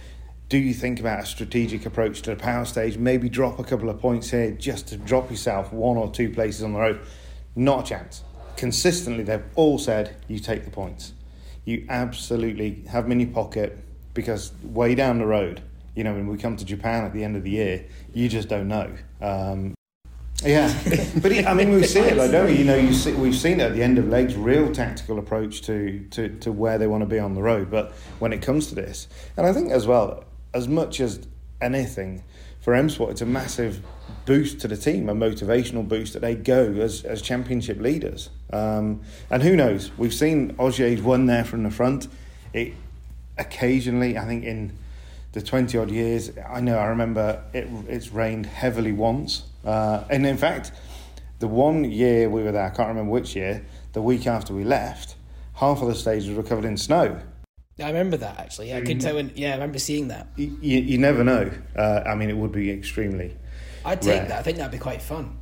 do 0.49 0.57
you 0.57 0.73
think 0.73 0.99
about 0.99 1.25
a 1.25 1.27
strategic 1.27 1.85
approach 1.85 2.23
to 2.23 2.31
the 2.31 2.37
power 2.37 2.65
stage? 2.65 2.97
Maybe 2.97 3.29
drop 3.29 3.59
a 3.59 3.65
couple 3.65 3.91
of 3.91 4.01
points 4.01 4.31
here 4.31 4.51
just 4.53 4.89
to 4.89 4.97
drop 4.97 5.31
yourself 5.31 5.75
one 5.75 5.99
or 5.99 6.11
two 6.11 6.31
places 6.31 6.63
on 6.63 6.73
the 6.73 6.79
road. 6.79 7.01
Not 7.59 7.87
a 7.87 7.89
chance. 7.89 8.23
Consistently, 8.57 9.25
they've 9.25 9.43
all 9.57 9.79
said 9.79 10.15
you 10.29 10.39
take 10.39 10.65
the 10.65 10.71
points. 10.71 11.13
You 11.65 11.85
absolutely 11.89 12.85
have 12.89 13.05
them 13.05 13.13
in 13.13 13.21
your 13.21 13.31
pocket 13.31 13.77
because 14.15 14.53
way 14.63 14.95
down 14.95 15.19
the 15.19 15.27
road, 15.27 15.61
you 15.97 16.05
know, 16.05 16.15
when 16.15 16.29
we 16.29 16.39
come 16.39 16.57
to 16.57 16.65
Japan 16.65 17.05
at 17.05 17.13
the 17.13 17.25
end 17.25 17.35
of 17.35 17.43
the 17.43 17.51
year, 17.51 17.85
you 18.15 18.29
just 18.29 18.49
don't 18.49 18.69
know. 18.69 18.93
Um, 19.21 19.75
yeah, 20.45 20.73
but 21.21 21.33
I 21.33 21.53
mean, 21.53 21.73
we 21.73 21.83
see 21.83 21.99
it, 21.99 22.17
like, 22.17 22.31
don't 22.31 22.47
we? 22.47 22.59
You 22.59 22.65
know, 22.65 22.77
you 22.77 22.95
see, 22.95 23.13
we've 23.13 23.35
seen 23.35 23.59
it 23.59 23.65
at 23.65 23.75
the 23.75 23.83
end 23.83 23.99
of 23.99 24.07
legs, 24.07 24.37
real 24.37 24.71
tactical 24.71 25.19
approach 25.19 25.63
to, 25.63 26.07
to, 26.13 26.29
to 26.39 26.53
where 26.53 26.79
they 26.79 26.87
want 26.87 27.03
to 27.03 27.09
be 27.09 27.19
on 27.19 27.35
the 27.35 27.43
road. 27.43 27.73
But 27.73 27.91
when 28.21 28.33
it 28.33 28.41
comes 28.41 28.69
to 28.69 28.77
this, 28.77 29.09
and 29.37 29.45
I 29.45 29.53
think 29.53 29.73
as 29.73 29.85
well, 29.85 30.23
as 30.55 30.69
much 30.69 31.01
as 31.01 31.27
anything 31.61 32.23
for 32.61 32.75
M 32.75 32.91
Sport, 32.91 33.13
it's 33.13 33.23
a 33.23 33.27
massive 33.27 33.83
boost 34.27 34.61
to 34.61 34.69
the 34.69 34.77
team, 34.77 35.09
a 35.09 35.15
motivational 35.15 35.87
boost 35.87 36.13
that 36.13 36.21
they 36.21 36.35
go 36.35 36.73
as, 36.73 37.05
as 37.05 37.23
championship 37.23 37.81
leaders. 37.81 38.31
Um, 38.53 39.01
and 39.31 39.43
who 39.43 39.57
knows? 39.57 39.91
We've 39.97 40.15
seen 40.15 40.55
Ogier's 40.59 41.01
won 41.01 41.27
there 41.27 41.45
from 41.45 41.63
the 41.63 41.71
front. 41.71 42.09
It 42.53 42.75
occasionally, 43.39 44.19
I 44.19 44.27
think 44.27 44.45
in 44.45 44.77
the 45.33 45.43
20 45.43 45.79
odd 45.79 45.91
years, 45.91 46.33
I 46.49 46.61
know 46.61 46.79
I 46.79 46.87
remember 46.87 47.43
it, 47.53 47.69
it's 47.89 48.13
rained 48.13 48.47
heavily 48.47 48.93
once. 48.93 49.45
Uh, 49.65 50.05
and 50.11 50.27
in 50.27 50.37
fact, 50.37 50.73
the 51.39 51.49
one 51.49 51.85
year 51.85 52.29
we 52.29 52.43
were 52.43 52.53
there, 52.53 52.67
I 52.67 52.71
can't 52.71 52.89
remember 52.89 53.13
which 53.13 53.37
year, 53.37 53.65
the 53.93 54.03
week 54.03 54.27
after 54.27 54.53
we 54.53 54.65
left, 54.65 55.15
half 55.55 55.81
of 55.81 55.89
the 55.89 55.95
stages 55.95 56.35
were 56.35 56.43
covered 56.43 56.65
in 56.65 56.77
snow. 56.77 57.21
I 57.81 57.87
remember 57.89 58.17
that 58.19 58.39
actually. 58.41 58.71
Yeah, 58.71 58.79
I 58.79 58.81
couldn't 58.81 59.01
tell 59.01 59.15
when. 59.15 59.33
Yeah, 59.35 59.51
I 59.51 59.55
remember 59.55 59.79
seeing 59.79 60.09
that. 60.09 60.29
You, 60.37 60.57
you, 60.61 60.99
never 60.99 61.23
know. 61.23 61.51
Uh, 61.77 62.03
I 62.07 62.15
mean, 62.15 62.29
it 62.29 62.37
would 62.37 62.53
be 62.53 62.71
extremely. 62.71 63.37
I'd 63.85 64.03
take 64.03 64.21
Rare. 64.21 64.29
that. 64.29 64.39
I 64.41 64.43
think 64.43 64.59
that'd 64.59 64.73
be 64.73 64.79
quite 64.79 65.01
fun. 65.01 65.39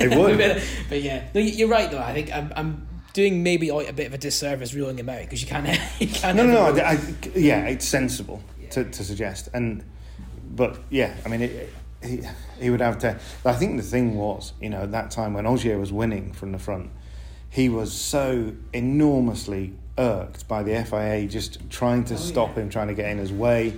It 0.00 0.16
would. 0.16 0.38
but, 0.38 0.62
but 0.88 1.02
yeah, 1.02 1.28
no, 1.34 1.40
you- 1.40 1.52
you're 1.52 1.68
right 1.68 1.90
though. 1.90 2.00
I 2.00 2.12
think 2.12 2.32
I'm, 2.34 2.52
I'm 2.56 2.88
doing 3.12 3.42
maybe 3.42 3.68
a 3.68 3.92
bit 3.92 4.08
of 4.08 4.14
a 4.14 4.18
disservice 4.18 4.74
ruling 4.74 4.98
him 4.98 5.08
out 5.08 5.20
because 5.20 5.40
you 5.40 5.48
can't. 5.48 5.66
You 6.00 6.08
can't 6.08 6.36
No, 6.36 6.44
no, 6.46 6.72
no. 6.72 6.82
I, 6.82 6.92
I- 6.92 6.98
yeah, 7.36 7.66
it's 7.66 7.86
sensible 7.86 8.42
to, 8.70 8.84
to 8.84 9.04
suggest, 9.04 9.48
and 9.54 9.84
but 10.50 10.78
yeah, 10.90 11.14
I 11.24 11.28
mean, 11.28 11.42
it, 11.42 11.72
he 12.02 12.20
he 12.60 12.70
would 12.70 12.80
have 12.80 12.98
to. 12.98 13.18
I 13.44 13.52
think 13.54 13.76
the 13.76 13.86
thing 13.86 14.16
was, 14.16 14.52
you 14.60 14.68
know, 14.68 14.82
at 14.82 14.92
that 14.92 15.10
time 15.12 15.34
when 15.34 15.46
Ogier 15.46 15.78
was 15.78 15.92
winning 15.92 16.32
from 16.32 16.52
the 16.52 16.58
front, 16.58 16.90
he 17.48 17.68
was 17.68 17.92
so 17.92 18.52
enormously 18.72 19.74
irked 19.98 20.46
by 20.48 20.62
the 20.62 20.84
FIA 20.84 21.26
just 21.26 21.68
trying 21.70 22.04
to 22.04 22.16
stop 22.16 22.56
him, 22.56 22.70
trying 22.70 22.88
to 22.88 22.94
get 22.94 23.10
in 23.10 23.18
his 23.18 23.32
way, 23.32 23.74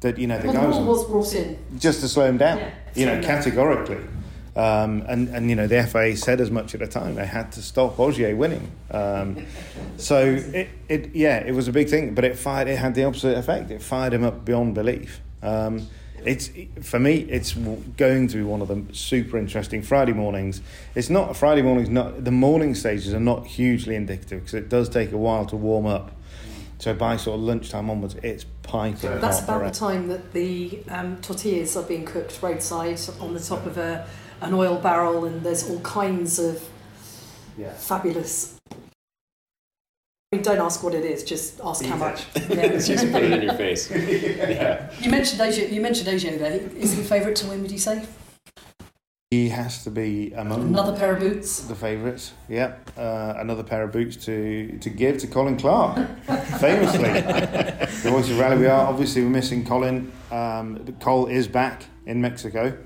that 0.00 0.18
you 0.18 0.26
know 0.26 0.38
the 0.38 0.48
well, 0.48 0.56
guy 0.56 0.66
was 0.66 0.78
was 0.78 1.04
brought 1.06 1.34
in. 1.34 1.58
just 1.78 2.00
to 2.00 2.08
slow 2.08 2.26
him 2.26 2.38
down, 2.38 2.58
Yeah, 2.58 2.70
you 2.94 3.06
know, 3.06 3.14
down. 3.14 3.24
categorically. 3.24 3.98
Um, 4.54 5.02
and, 5.08 5.28
and, 5.30 5.48
you 5.48 5.56
know, 5.56 5.66
the 5.66 5.82
FA 5.84 6.14
said 6.14 6.38
as 6.38 6.50
much 6.50 6.74
at 6.74 6.80
the 6.80 6.86
time. 6.86 7.14
They 7.14 7.24
had 7.24 7.52
to 7.52 7.62
stop 7.62 7.98
Ogier 7.98 8.36
winning. 8.36 8.70
Um, 8.90 9.46
so, 9.96 10.22
it, 10.26 10.68
it, 10.90 11.14
yeah, 11.14 11.38
it 11.38 11.52
was 11.52 11.68
a 11.68 11.72
big 11.72 11.88
thing, 11.88 12.14
but 12.14 12.24
it 12.24 12.36
fired, 12.38 12.68
it 12.68 12.76
had 12.76 12.94
the 12.94 13.04
opposite 13.04 13.38
effect. 13.38 13.70
It 13.70 13.80
fired 13.80 14.12
him 14.12 14.24
up 14.24 14.44
beyond 14.44 14.74
belief. 14.74 15.22
Um, 15.42 15.88
it's 16.24 16.50
for 16.82 16.98
me. 16.98 17.16
It's 17.28 17.52
going 17.52 18.28
to 18.28 18.36
be 18.36 18.42
one 18.42 18.62
of 18.62 18.68
the 18.68 18.82
super 18.94 19.38
interesting 19.38 19.82
Friday 19.82 20.12
mornings. 20.12 20.60
It's 20.94 21.10
not 21.10 21.36
Friday 21.36 21.62
mornings. 21.62 21.88
Not 21.88 22.24
the 22.24 22.30
morning 22.30 22.74
stages 22.74 23.12
are 23.14 23.20
not 23.20 23.46
hugely 23.46 23.94
indicative 23.96 24.40
because 24.40 24.54
it 24.54 24.68
does 24.68 24.88
take 24.88 25.12
a 25.12 25.18
while 25.18 25.46
to 25.46 25.56
warm 25.56 25.86
up. 25.86 26.12
So 26.78 26.92
by 26.94 27.16
sort 27.16 27.36
of 27.38 27.42
lunchtime 27.44 27.88
onwards, 27.90 28.16
it's 28.24 28.44
piping 28.64 29.20
That's 29.20 29.38
hot 29.40 29.44
about 29.44 29.58
the 29.58 29.62
around. 29.64 29.72
time 29.74 30.08
that 30.08 30.32
the 30.32 30.80
um, 30.88 31.16
tortillas 31.20 31.76
are 31.76 31.84
being 31.84 32.04
cooked 32.04 32.40
roadside 32.42 32.98
on 33.20 33.34
the 33.34 33.40
top 33.40 33.64
of 33.66 33.78
a, 33.78 34.04
an 34.40 34.52
oil 34.52 34.78
barrel, 34.78 35.24
and 35.24 35.42
there's 35.44 35.68
all 35.70 35.78
kinds 35.80 36.38
of 36.40 36.60
Yeah. 37.56 37.72
fabulous. 37.74 38.56
I 40.32 40.36
mean, 40.36 40.44
don't 40.44 40.60
ask 40.60 40.82
what 40.82 40.94
it 40.94 41.04
is, 41.04 41.24
just 41.24 41.60
ask 41.62 41.84
how 41.84 41.96
much. 41.96 42.24
Just 42.34 42.88
Yeah. 42.88 43.12
put 43.12 43.22
it 43.22 43.32
in 43.32 43.42
your 43.42 43.52
face. 43.54 43.90
Yeah. 43.90 44.90
you 44.98 45.10
mentioned 45.10 45.42
Ogier. 45.42 45.66
You 45.68 45.82
mentioned 45.82 46.08
Ogier 46.08 46.38
there. 46.38 46.52
Is 46.74 46.96
he 46.96 47.02
favourite 47.02 47.36
to 47.36 47.48
win? 47.48 47.60
Would 47.60 47.70
you 47.70 47.76
say 47.76 48.02
He 49.30 49.50
has 49.50 49.84
to 49.84 49.90
be 49.90 50.32
among 50.32 50.68
another 50.68 50.96
pair 50.96 51.12
of 51.14 51.20
boots? 51.20 51.60
the 51.64 51.74
favourites. 51.74 52.32
yeah. 52.48 52.76
uh, 52.96 53.34
another 53.36 53.62
pair 53.62 53.82
of 53.82 53.92
boots 53.92 54.16
to, 54.24 54.78
to 54.78 54.88
give 54.88 55.18
to 55.18 55.26
Colin 55.26 55.58
Clark, 55.58 55.96
famously. 56.58 57.02
the 58.02 58.10
voice 58.10 58.30
of 58.30 58.38
rally. 58.38 58.56
We 58.56 58.66
are 58.68 58.86
obviously 58.86 59.22
we're 59.22 59.28
missing 59.28 59.66
Colin. 59.66 60.10
Um, 60.30 60.96
Cole 61.00 61.26
is 61.26 61.46
back 61.46 61.84
in 62.06 62.22
Mexico. 62.22 62.78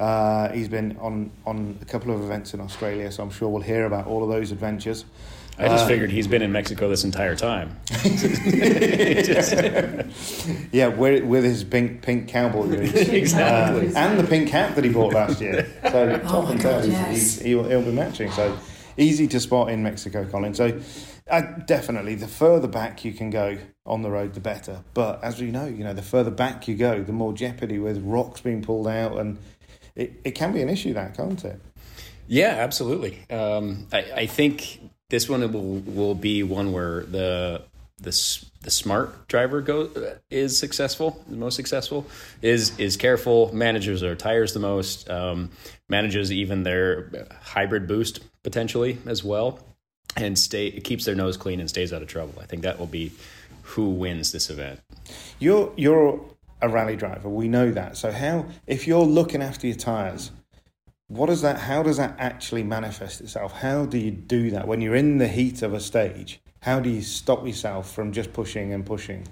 Uh, 0.00 0.48
he's 0.50 0.68
been 0.68 0.96
on 1.00 1.30
on 1.46 1.78
a 1.80 1.84
couple 1.84 2.12
of 2.12 2.20
events 2.22 2.54
in 2.54 2.60
Australia, 2.60 3.12
so 3.12 3.22
I'm 3.22 3.30
sure 3.30 3.48
we'll 3.48 3.62
hear 3.62 3.86
about 3.86 4.08
all 4.08 4.24
of 4.24 4.28
those 4.28 4.50
adventures. 4.50 5.04
I 5.58 5.66
just 5.68 5.84
Uh, 5.84 5.88
figured 5.88 6.10
he's 6.10 6.28
been 6.28 6.42
in 6.42 6.52
Mexico 6.52 6.88
this 6.88 7.04
entire 7.04 7.34
time. 7.34 7.76
Yeah, 10.72 10.88
with, 10.88 11.24
with 11.24 11.44
his 11.44 11.64
pink 11.64 12.02
pink 12.02 12.28
cowboy 12.28 12.66
boots. 12.68 12.92
Exactly. 13.08 13.94
Uh, 13.94 13.98
and 13.98 14.18
the 14.18 14.24
pink 14.24 14.48
hat 14.50 14.74
that 14.76 14.84
he 14.84 14.90
bought 14.90 15.12
last 15.14 15.40
year. 15.40 15.66
So 15.90 16.18
top 16.18 16.44
my 16.44 16.50
and 16.52 16.60
God, 16.60 16.70
tail, 16.70 16.80
he's, 16.82 16.92
yes. 16.92 17.10
he's, 17.10 17.40
he'll, 17.40 17.64
he'll 17.64 17.82
be 17.82 17.92
matching. 17.92 18.30
So 18.30 18.56
easy 18.96 19.26
to 19.28 19.40
spot 19.40 19.70
in 19.70 19.82
Mexico, 19.82 20.24
Colin. 20.26 20.54
So 20.54 20.78
uh, 21.30 21.40
definitely, 21.66 22.14
the 22.14 22.28
further 22.28 22.68
back 22.68 23.04
you 23.04 23.12
can 23.12 23.30
go 23.30 23.58
on 23.86 24.02
the 24.02 24.10
road, 24.10 24.34
the 24.34 24.40
better. 24.40 24.82
But 24.94 25.22
as 25.24 25.40
we 25.40 25.50
know, 25.50 25.66
you 25.66 25.82
know, 25.84 25.94
the 25.94 26.02
further 26.02 26.30
back 26.30 26.68
you 26.68 26.76
go, 26.76 27.02
the 27.02 27.12
more 27.12 27.32
jeopardy 27.32 27.78
with 27.78 27.98
rocks 28.02 28.40
being 28.40 28.62
pulled 28.62 28.86
out, 28.88 29.18
and 29.18 29.38
it, 29.96 30.20
it 30.24 30.30
can 30.32 30.52
be 30.52 30.62
an 30.62 30.68
issue 30.68 30.92
that, 30.94 31.16
can't 31.16 31.42
it? 31.44 31.60
Yeah, 32.26 32.56
absolutely. 32.58 33.24
Um, 33.30 33.88
I, 33.92 33.98
I 34.14 34.26
think 34.26 34.80
this 35.10 35.28
one 35.28 35.40
will 35.52 35.80
will 35.80 36.14
be 36.14 36.42
one 36.42 36.72
where 36.72 37.02
the 37.04 37.62
the 37.98 38.44
the 38.62 38.70
smart 38.70 39.28
driver 39.28 39.60
go 39.60 39.90
is 40.30 40.58
successful, 40.58 41.22
the 41.28 41.36
most 41.36 41.56
successful 41.56 42.06
is 42.42 42.78
is 42.78 42.96
careful, 42.96 43.52
manages 43.54 44.00
their 44.00 44.14
tires 44.14 44.52
the 44.52 44.60
most, 44.60 45.08
um, 45.10 45.50
manages 45.88 46.30
even 46.30 46.62
their 46.62 47.28
hybrid 47.40 47.86
boost 47.88 48.20
potentially 48.42 48.98
as 49.06 49.24
well, 49.24 49.58
and 50.16 50.38
stay 50.38 50.70
keeps 50.80 51.04
their 51.04 51.14
nose 51.14 51.36
clean 51.36 51.60
and 51.60 51.68
stays 51.68 51.92
out 51.92 52.02
of 52.02 52.08
trouble. 52.08 52.34
I 52.40 52.46
think 52.46 52.62
that 52.62 52.78
will 52.78 52.86
be 52.86 53.12
who 53.62 53.90
wins 53.90 54.32
this 54.32 54.50
event. 54.50 54.80
You're 55.38 55.72
you're 55.76 56.20
a 56.60 56.68
rally 56.68 56.96
driver. 56.96 57.28
We 57.28 57.48
know 57.48 57.70
that. 57.70 57.96
So 57.96 58.12
how 58.12 58.46
if 58.66 58.86
you're 58.86 59.04
looking 59.04 59.42
after 59.42 59.66
your 59.66 59.76
tires 59.76 60.30
what 61.08 61.26
does 61.26 61.42
that 61.42 61.58
how 61.58 61.82
does 61.82 61.96
that 61.96 62.14
actually 62.18 62.62
manifest 62.62 63.20
itself? 63.20 63.52
How 63.60 63.84
do 63.86 63.98
you 63.98 64.10
do 64.10 64.50
that? 64.50 64.68
When 64.68 64.80
you're 64.80 64.94
in 64.94 65.18
the 65.18 65.28
heat 65.28 65.62
of 65.62 65.74
a 65.74 65.80
stage 65.80 66.40
how 66.60 66.80
do 66.80 66.90
you 66.90 67.02
stop 67.02 67.46
yourself 67.46 67.90
from 67.90 68.12
just 68.12 68.32
pushing 68.32 68.72
and 68.72 68.84
pushing 68.84 69.26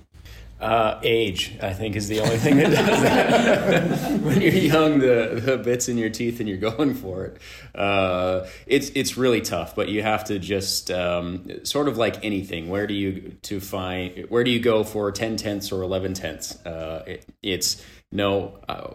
uh, 0.61 0.99
age, 1.03 1.57
I 1.63 1.73
think, 1.73 1.97
is 1.97 2.09
the 2.09 2.21
only 2.21 2.39
thing 2.39 2.57
that 2.57 2.71
does 2.71 3.03
that. 3.03 4.21
when 4.23 4.41
you're 4.41 4.53
young, 4.53 4.99
the, 5.01 5.41
the 5.43 5.59
bits 5.59 5.89
in 5.89 5.99
your 5.99 6.09
teeth 6.09 6.41
and 6.41 6.49
you're 6.49 6.59
going 6.59 6.95
for 6.95 7.27
it. 7.27 7.39
Uh, 7.75 8.47
it's 8.67 8.91
it's 8.95 9.17
really 9.17 9.43
tough, 9.43 9.75
but 9.75 9.89
you 9.89 10.03
have 10.03 10.25
to 10.25 10.39
just 10.39 10.91
um, 10.91 11.65
sort 11.65 11.89
of 11.89 11.99
like 11.99 12.25
anything. 12.25 12.69
Where 12.69 12.87
do 12.87 12.95
you 12.95 13.37
to 13.43 13.61
find? 13.61 14.27
Where 14.31 14.45
do 14.45 14.51
you 14.51 14.61
go 14.61 14.83
for 14.83 15.13
ten 15.13 15.37
tenths 15.37 15.73
or 15.73 15.83
eleven 15.83 16.15
tenths? 16.15 16.65
Uh, 16.65 17.05
it, 17.07 17.27
it's 17.43 17.85
no, 18.13 18.59
uh, 18.69 18.93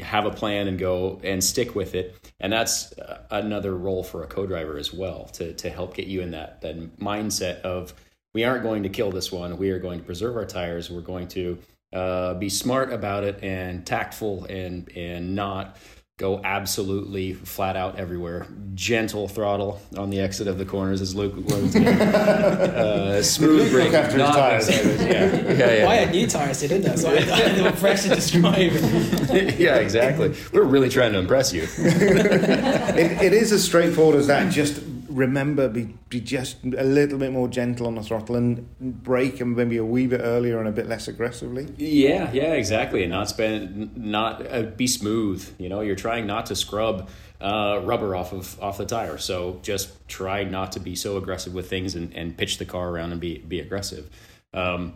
have 0.00 0.24
a 0.24 0.30
plan 0.30 0.68
and 0.68 0.78
go 0.78 1.20
and 1.22 1.44
stick 1.44 1.74
with 1.74 1.94
it. 1.94 2.32
And 2.40 2.52
that's 2.52 2.92
uh, 2.98 3.22
another 3.30 3.76
role 3.76 4.02
for 4.02 4.22
a 4.24 4.26
co-driver 4.26 4.78
as 4.78 4.92
well 4.92 5.26
to 5.34 5.52
to 5.54 5.70
help 5.70 5.94
get 5.94 6.06
you 6.06 6.22
in 6.22 6.32
that 6.32 6.60
that 6.62 6.98
mindset 6.98 7.60
of 7.60 7.94
we 8.34 8.44
aren't 8.44 8.62
going 8.62 8.82
to 8.82 8.88
kill 8.88 9.10
this 9.10 9.32
one. 9.32 9.56
We 9.56 9.70
are 9.70 9.78
going 9.78 10.00
to 10.00 10.04
preserve 10.04 10.36
our 10.36 10.44
tires. 10.44 10.90
We're 10.90 11.00
going 11.00 11.28
to 11.28 11.58
uh, 11.92 12.34
be 12.34 12.48
smart 12.48 12.92
about 12.92 13.24
it 13.24 13.42
and 13.42 13.86
tactful 13.86 14.44
and 14.46 14.90
and 14.96 15.34
not 15.34 15.76
go 16.16 16.40
absolutely 16.44 17.32
flat 17.32 17.76
out 17.76 17.98
everywhere. 17.98 18.46
Gentle 18.74 19.26
throttle 19.26 19.80
on 19.96 20.10
the 20.10 20.20
exit 20.20 20.46
of 20.46 20.58
the 20.58 20.64
corners 20.64 21.00
as 21.00 21.14
Luke 21.14 21.34
was. 21.36 21.74
uh, 21.76 23.20
smooth 23.22 23.70
brake. 23.72 23.92
after 23.92 24.18
his 24.18 24.30
tires. 24.30 24.68
Yeah. 25.04 25.34
yeah, 25.34 25.52
yeah. 25.52 25.82
Well, 25.82 25.90
I 25.90 25.96
had 25.96 26.10
new 26.12 26.26
tires, 26.26 26.60
they 26.60 26.68
didn't 26.68 26.96
So 26.98 27.10
I 27.10 27.20
had 27.20 27.56
them 27.56 27.72
fresh 27.74 28.02
to 28.02 28.08
describe. 28.10 28.56
yeah, 29.58 29.76
exactly. 29.76 30.34
We're 30.52 30.62
really 30.62 30.88
trying 30.88 31.12
to 31.12 31.18
impress 31.18 31.52
you. 31.52 31.66
it, 31.78 33.22
it 33.22 33.32
is 33.32 33.50
as 33.50 33.64
straightforward 33.64 34.16
as 34.16 34.28
that 34.28 34.52
just 34.52 34.80
remember 35.14 35.68
be, 35.68 35.94
be 36.08 36.20
just 36.20 36.64
a 36.64 36.82
little 36.82 37.18
bit 37.18 37.32
more 37.32 37.48
gentle 37.48 37.86
on 37.86 37.94
the 37.94 38.02
throttle 38.02 38.34
and 38.36 38.66
brake 38.80 39.40
and 39.40 39.56
maybe 39.56 39.76
a 39.76 39.84
wee 39.84 40.06
bit 40.06 40.20
earlier 40.22 40.58
and 40.58 40.68
a 40.68 40.72
bit 40.72 40.88
less 40.88 41.06
aggressively. 41.06 41.72
Yeah 41.76 42.32
yeah 42.32 42.52
exactly 42.52 43.02
and 43.02 43.12
not 43.12 43.28
spend 43.28 43.96
not 43.96 44.44
uh, 44.52 44.62
be 44.62 44.86
smooth 44.86 45.48
you 45.58 45.68
know 45.68 45.80
you're 45.80 45.94
trying 45.94 46.26
not 46.26 46.46
to 46.46 46.56
scrub 46.56 47.08
uh, 47.40 47.80
rubber 47.84 48.16
off 48.16 48.32
of 48.32 48.60
off 48.60 48.78
the 48.78 48.86
tire 48.86 49.18
so 49.18 49.60
just 49.62 50.08
try 50.08 50.44
not 50.44 50.72
to 50.72 50.80
be 50.80 50.94
so 50.94 51.16
aggressive 51.16 51.54
with 51.54 51.68
things 51.70 51.94
and, 51.94 52.12
and 52.14 52.36
pitch 52.36 52.58
the 52.58 52.64
car 52.64 52.90
around 52.90 53.12
and 53.12 53.20
be 53.20 53.38
be 53.38 53.60
aggressive. 53.60 54.10
Um, 54.52 54.94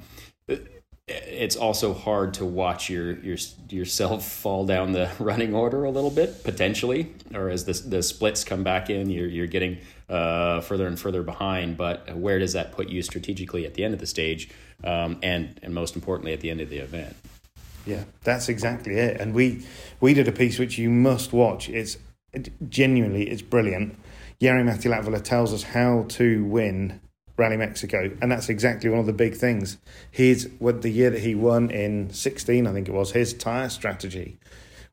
it's 1.08 1.56
also 1.56 1.94
hard 1.94 2.34
to 2.34 2.44
watch 2.44 2.90
your, 2.90 3.18
your 3.20 3.38
yourself 3.70 4.26
fall 4.26 4.66
down 4.66 4.92
the 4.92 5.10
running 5.18 5.54
order 5.54 5.84
a 5.84 5.90
little 5.90 6.10
bit 6.10 6.44
potentially, 6.44 7.14
or 7.34 7.48
as 7.48 7.64
the 7.64 7.72
the 7.88 8.02
splits 8.02 8.44
come 8.44 8.62
back 8.62 8.90
in, 8.90 9.10
you're 9.10 9.28
you're 9.28 9.46
getting 9.46 9.78
uh, 10.08 10.60
further 10.60 10.86
and 10.86 10.98
further 10.98 11.22
behind. 11.22 11.76
But 11.76 12.16
where 12.16 12.38
does 12.38 12.52
that 12.52 12.72
put 12.72 12.88
you 12.88 13.02
strategically 13.02 13.66
at 13.66 13.74
the 13.74 13.84
end 13.84 13.94
of 13.94 14.00
the 14.00 14.06
stage, 14.06 14.50
um, 14.84 15.18
and 15.22 15.58
and 15.62 15.74
most 15.74 15.96
importantly 15.96 16.32
at 16.32 16.40
the 16.40 16.50
end 16.50 16.60
of 16.60 16.70
the 16.70 16.78
event? 16.78 17.16
Yeah, 17.86 18.04
that's 18.22 18.48
exactly 18.48 18.96
it. 18.96 19.20
And 19.20 19.34
we 19.34 19.64
we 20.00 20.14
did 20.14 20.28
a 20.28 20.32
piece 20.32 20.58
which 20.58 20.78
you 20.78 20.90
must 20.90 21.32
watch. 21.32 21.68
It's 21.68 21.96
it, 22.32 22.50
genuinely 22.68 23.30
it's 23.30 23.42
brilliant. 23.42 23.96
Jari-Matti 24.40 24.88
Latvala 24.88 25.22
tells 25.22 25.52
us 25.52 25.62
how 25.64 26.04
to 26.10 26.44
win 26.44 27.00
Rally 27.36 27.56
Mexico, 27.56 28.10
and 28.20 28.30
that's 28.30 28.48
exactly 28.48 28.90
one 28.90 29.00
of 29.00 29.06
the 29.06 29.12
big 29.12 29.34
things. 29.36 29.78
His 30.10 30.50
what 30.58 30.82
the 30.82 30.90
year 30.90 31.10
that 31.10 31.20
he 31.20 31.34
won 31.34 31.70
in 31.70 32.10
sixteen, 32.10 32.66
I 32.66 32.72
think 32.72 32.88
it 32.88 32.92
was, 32.92 33.12
his 33.12 33.32
tire 33.32 33.68
strategy 33.68 34.38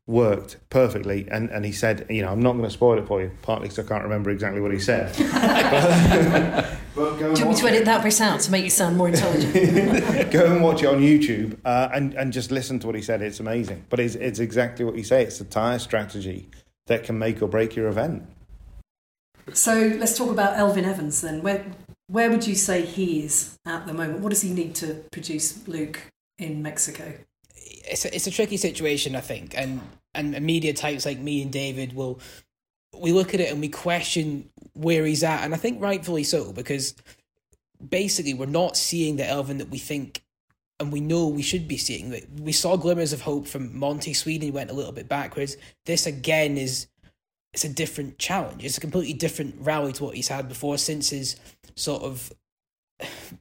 worked 0.08 0.58
perfectly. 0.70 1.28
And, 1.30 1.50
and 1.50 1.65
he 1.65 1.72
said, 1.72 2.06
you 2.10 2.22
know, 2.22 2.32
I'm 2.32 2.41
not 2.41 2.54
going 2.54 2.65
to 2.65 2.70
spoil 2.70 3.00
it 3.00 3.08
for 3.08 3.22
you, 3.22 3.32
partly 3.41 3.68
because 3.70 3.86
I 3.86 3.88
can't 3.88 4.04
remember 4.04 4.30
exactly 4.30 4.62
what 4.62 4.72
he 4.72 4.80
said. 4.80 5.15
but, 6.96 7.18
Do 7.18 7.24
you 7.26 7.46
want 7.46 7.50
me 7.50 7.56
to 7.56 7.68
edit 7.68 7.86
that 7.86 8.04
bit 8.04 8.22
out 8.22 8.39
to 8.41 8.52
make 8.52 8.63
you 8.63 8.70
sound 8.70 8.98
more 8.98 9.08
intelligent? 9.08 9.54
go 10.32 10.52
and 10.52 10.63
watch 10.63 10.84
it 10.84 10.88
on 10.88 11.00
YouTube 11.02 11.58
uh, 11.65 11.89
and, 11.94 12.13
and 12.13 12.32
just 12.32 12.52
listen 12.52 12.80
to 12.80 12.88
what 12.88 12.96
he 12.96 13.02
said. 13.02 13.22
It's 13.22 13.39
amazing. 13.39 13.86
But 13.89 14.00
it's, 14.00 14.15
it's 14.15 14.39
exactly 14.39 14.86
what 14.86 14.96
you 14.96 15.04
say. 15.04 15.24
It's 15.24 15.39
the 15.39 15.46
tyre 15.46 15.80
strategy 15.80 16.50
that 16.88 17.04
can 17.04 17.18
make 17.18 17.41
or 17.41 17.48
break 17.48 17.76
your 17.76 17.88
event. 17.88 18.24
So 19.54 19.96
let's 19.98 20.18
talk 20.18 20.32
about 20.32 20.56
Elfyn 20.56 20.84
Evans 20.84 21.22
then. 21.22 21.41
Where, 21.41 21.65
where 22.08 22.30
would 22.30 22.46
you 22.46 22.56
say 22.56 22.84
he 22.84 23.24
is 23.24 23.58
at 23.65 23.88
the 23.88 23.94
moment? 23.94 24.20
What 24.20 24.30
does 24.30 24.41
he 24.41 24.54
need 24.54 24.76
to 24.76 25.04
produce 25.12 25.68
Luke 25.68 26.02
in 26.38 26.62
Mexico? 26.62 27.13
It's 27.88 28.06
a, 28.06 28.15
it's 28.15 28.28
a 28.28 28.32
tricky 28.32 28.58
situation, 28.58 29.15
I 29.15 29.21
think, 29.21 29.56
and 29.58 29.82
and 30.13 30.39
media 30.41 30.74
types 30.74 31.06
like 31.06 31.19
me 31.19 31.41
and 31.41 31.52
David 31.52 31.93
will 31.93 32.19
we 32.98 33.12
look 33.12 33.34
at 33.34 33.39
it 33.39 33.52
and 33.52 33.60
we 33.60 33.69
question 33.69 34.50
where 34.74 35.06
he's 35.06 35.24
at, 35.24 35.43
and 35.43 35.54
I 35.54 35.58
think 35.58 35.82
rightfully 35.82 36.24
so 36.24 36.54
because 36.54 36.95
basically 37.88 38.34
we're 38.34 38.45
not 38.45 38.78
seeing 38.78 39.17
the 39.17 39.24
Elfyn 39.24 39.58
that 39.58 39.69
we 39.69 39.78
think 39.78 40.21
and 40.80 40.91
we 40.91 41.00
know 41.00 41.28
we 41.28 41.41
should 41.41 41.67
be 41.67 41.78
seeing. 41.78 42.13
We 42.39 42.52
saw 42.52 42.76
glimmers 42.76 43.13
of 43.13 43.21
hope 43.21 43.48
from 43.48 43.78
Monty 43.78 44.13
Sweden, 44.13 44.52
went 44.54 44.71
a 44.71 44.74
little 44.74 44.91
bit 44.91 45.08
backwards. 45.08 45.58
This 45.86 46.06
again 46.06 46.58
is 46.58 46.88
it's 47.54 47.63
a 47.63 47.69
different 47.69 48.19
challenge. 48.19 48.65
It's 48.65 48.78
a 48.78 48.82
completely 48.82 49.13
different 49.13 49.56
rally 49.60 49.93
to 49.93 50.04
what 50.04 50.15
he's 50.15 50.28
had 50.28 50.50
before 50.50 50.78
since 50.78 51.12
his 51.12 51.38
sort 51.76 52.04
of 52.04 52.34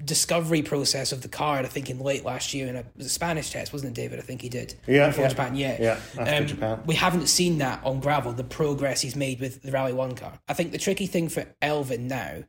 discovery 0.04 0.62
process 0.62 1.12
of 1.12 1.22
the 1.22 1.28
card. 1.28 1.64
I 1.64 1.68
think 1.68 1.90
in 1.90 1.98
late 1.98 2.24
last 2.24 2.54
year 2.54 2.68
in 2.68 2.76
a, 2.76 2.84
a 2.98 3.04
Spanish 3.04 3.50
test, 3.50 3.72
wasn't 3.72 3.96
it, 3.96 4.00
David? 4.00 4.18
I 4.18 4.22
think 4.22 4.42
he 4.42 4.48
did. 4.48 4.74
Yeah, 4.86 5.14
yeah. 5.16 5.28
Japan. 5.28 5.56
Yeah, 5.56 5.76
yeah. 5.80 6.00
After 6.18 6.34
um, 6.34 6.46
Japan, 6.46 6.82
we 6.86 6.94
haven't 6.94 7.28
seen 7.28 7.58
that 7.58 7.84
on 7.84 8.00
gravel. 8.00 8.32
The 8.32 8.44
progress 8.44 9.00
he's 9.00 9.16
made 9.16 9.40
with 9.40 9.62
the 9.62 9.72
Rally 9.72 9.92
One 9.92 10.14
car. 10.14 10.38
I 10.48 10.54
think 10.54 10.72
the 10.72 10.78
tricky 10.78 11.06
thing 11.06 11.28
for 11.28 11.46
Elfyn 11.62 12.00
now 12.00 12.44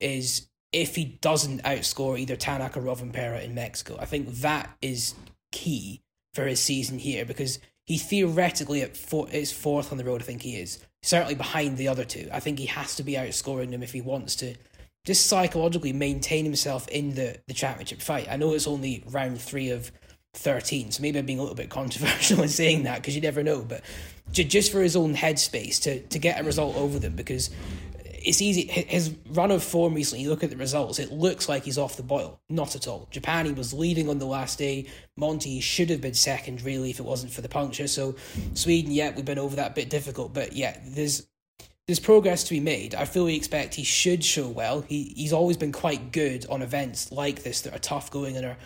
is 0.00 0.48
if 0.72 0.94
he 0.94 1.04
doesn't 1.04 1.62
outscore 1.62 2.18
either 2.18 2.36
Tanak 2.36 2.76
or 2.76 2.82
Rovanpera 2.82 3.42
in 3.42 3.54
Mexico. 3.54 3.96
I 3.98 4.04
think 4.04 4.28
that 4.36 4.70
is 4.82 5.14
key 5.52 6.02
for 6.34 6.44
his 6.44 6.60
season 6.60 6.98
here 6.98 7.24
because 7.24 7.58
he 7.84 7.96
theoretically 7.96 8.82
at 8.82 8.96
four, 8.96 9.28
is 9.30 9.50
fourth 9.50 9.92
on 9.92 9.98
the 9.98 10.04
road. 10.04 10.20
I 10.20 10.24
think 10.24 10.42
he 10.42 10.56
is 10.56 10.78
certainly 11.02 11.34
behind 11.34 11.78
the 11.78 11.88
other 11.88 12.04
two. 12.04 12.28
I 12.32 12.40
think 12.40 12.58
he 12.58 12.66
has 12.66 12.96
to 12.96 13.02
be 13.02 13.14
outscoring 13.14 13.70
them 13.70 13.82
if 13.82 13.92
he 13.92 14.02
wants 14.02 14.36
to 14.36 14.54
just 15.08 15.26
psychologically 15.26 15.90
maintain 15.90 16.44
himself 16.44 16.86
in 16.88 17.14
the, 17.14 17.34
the 17.46 17.54
championship 17.54 18.02
fight. 18.02 18.28
I 18.30 18.36
know 18.36 18.52
it's 18.52 18.66
only 18.66 19.02
round 19.06 19.40
three 19.40 19.70
of 19.70 19.90
13, 20.34 20.90
so 20.90 21.00
maybe 21.00 21.18
I'm 21.18 21.24
being 21.24 21.38
a 21.38 21.42
little 21.42 21.56
bit 21.56 21.70
controversial 21.70 22.42
in 22.42 22.50
saying 22.50 22.82
that 22.82 22.96
because 22.96 23.14
you 23.14 23.22
never 23.22 23.42
know, 23.42 23.62
but 23.62 23.80
just 24.30 24.70
for 24.70 24.82
his 24.82 24.96
own 24.96 25.14
headspace 25.14 25.80
to, 25.84 26.00
to 26.08 26.18
get 26.18 26.38
a 26.38 26.44
result 26.44 26.76
over 26.76 26.98
them 26.98 27.16
because 27.16 27.48
it's 28.04 28.42
easy. 28.42 28.66
His 28.66 29.14
run 29.30 29.50
of 29.50 29.64
form 29.64 29.94
recently, 29.94 30.24
you 30.24 30.28
look 30.28 30.44
at 30.44 30.50
the 30.50 30.58
results, 30.58 30.98
it 30.98 31.10
looks 31.10 31.48
like 31.48 31.64
he's 31.64 31.78
off 31.78 31.96
the 31.96 32.02
boil. 32.02 32.38
Not 32.50 32.76
at 32.76 32.86
all. 32.86 33.08
Japan, 33.10 33.46
he 33.46 33.52
was 33.52 33.72
leading 33.72 34.10
on 34.10 34.18
the 34.18 34.26
last 34.26 34.58
day. 34.58 34.88
Monty 35.16 35.58
should 35.60 35.88
have 35.88 36.02
been 36.02 36.12
second, 36.12 36.60
really, 36.60 36.90
if 36.90 37.00
it 37.00 37.06
wasn't 37.06 37.32
for 37.32 37.40
the 37.40 37.48
puncture. 37.48 37.88
So 37.88 38.14
Sweden, 38.52 38.90
yeah, 38.90 39.14
we've 39.16 39.24
been 39.24 39.38
over 39.38 39.56
that 39.56 39.74
bit 39.74 39.88
difficult. 39.88 40.34
But 40.34 40.52
yeah, 40.52 40.76
there's 40.84 41.26
there's 41.88 41.98
progress 41.98 42.44
to 42.44 42.50
be 42.50 42.60
made. 42.60 42.94
I 42.94 43.06
fully 43.06 43.34
expect 43.34 43.74
he 43.74 43.82
should 43.82 44.22
show 44.22 44.46
well. 44.46 44.82
He 44.82 45.14
he's 45.16 45.32
always 45.32 45.56
been 45.56 45.72
quite 45.72 46.12
good 46.12 46.44
on 46.50 46.60
events 46.60 47.10
like 47.10 47.42
this 47.42 47.62
that 47.62 47.74
are 47.74 47.78
tough 47.78 48.10
going 48.10 48.36
and 48.36 48.44
are 48.44 48.56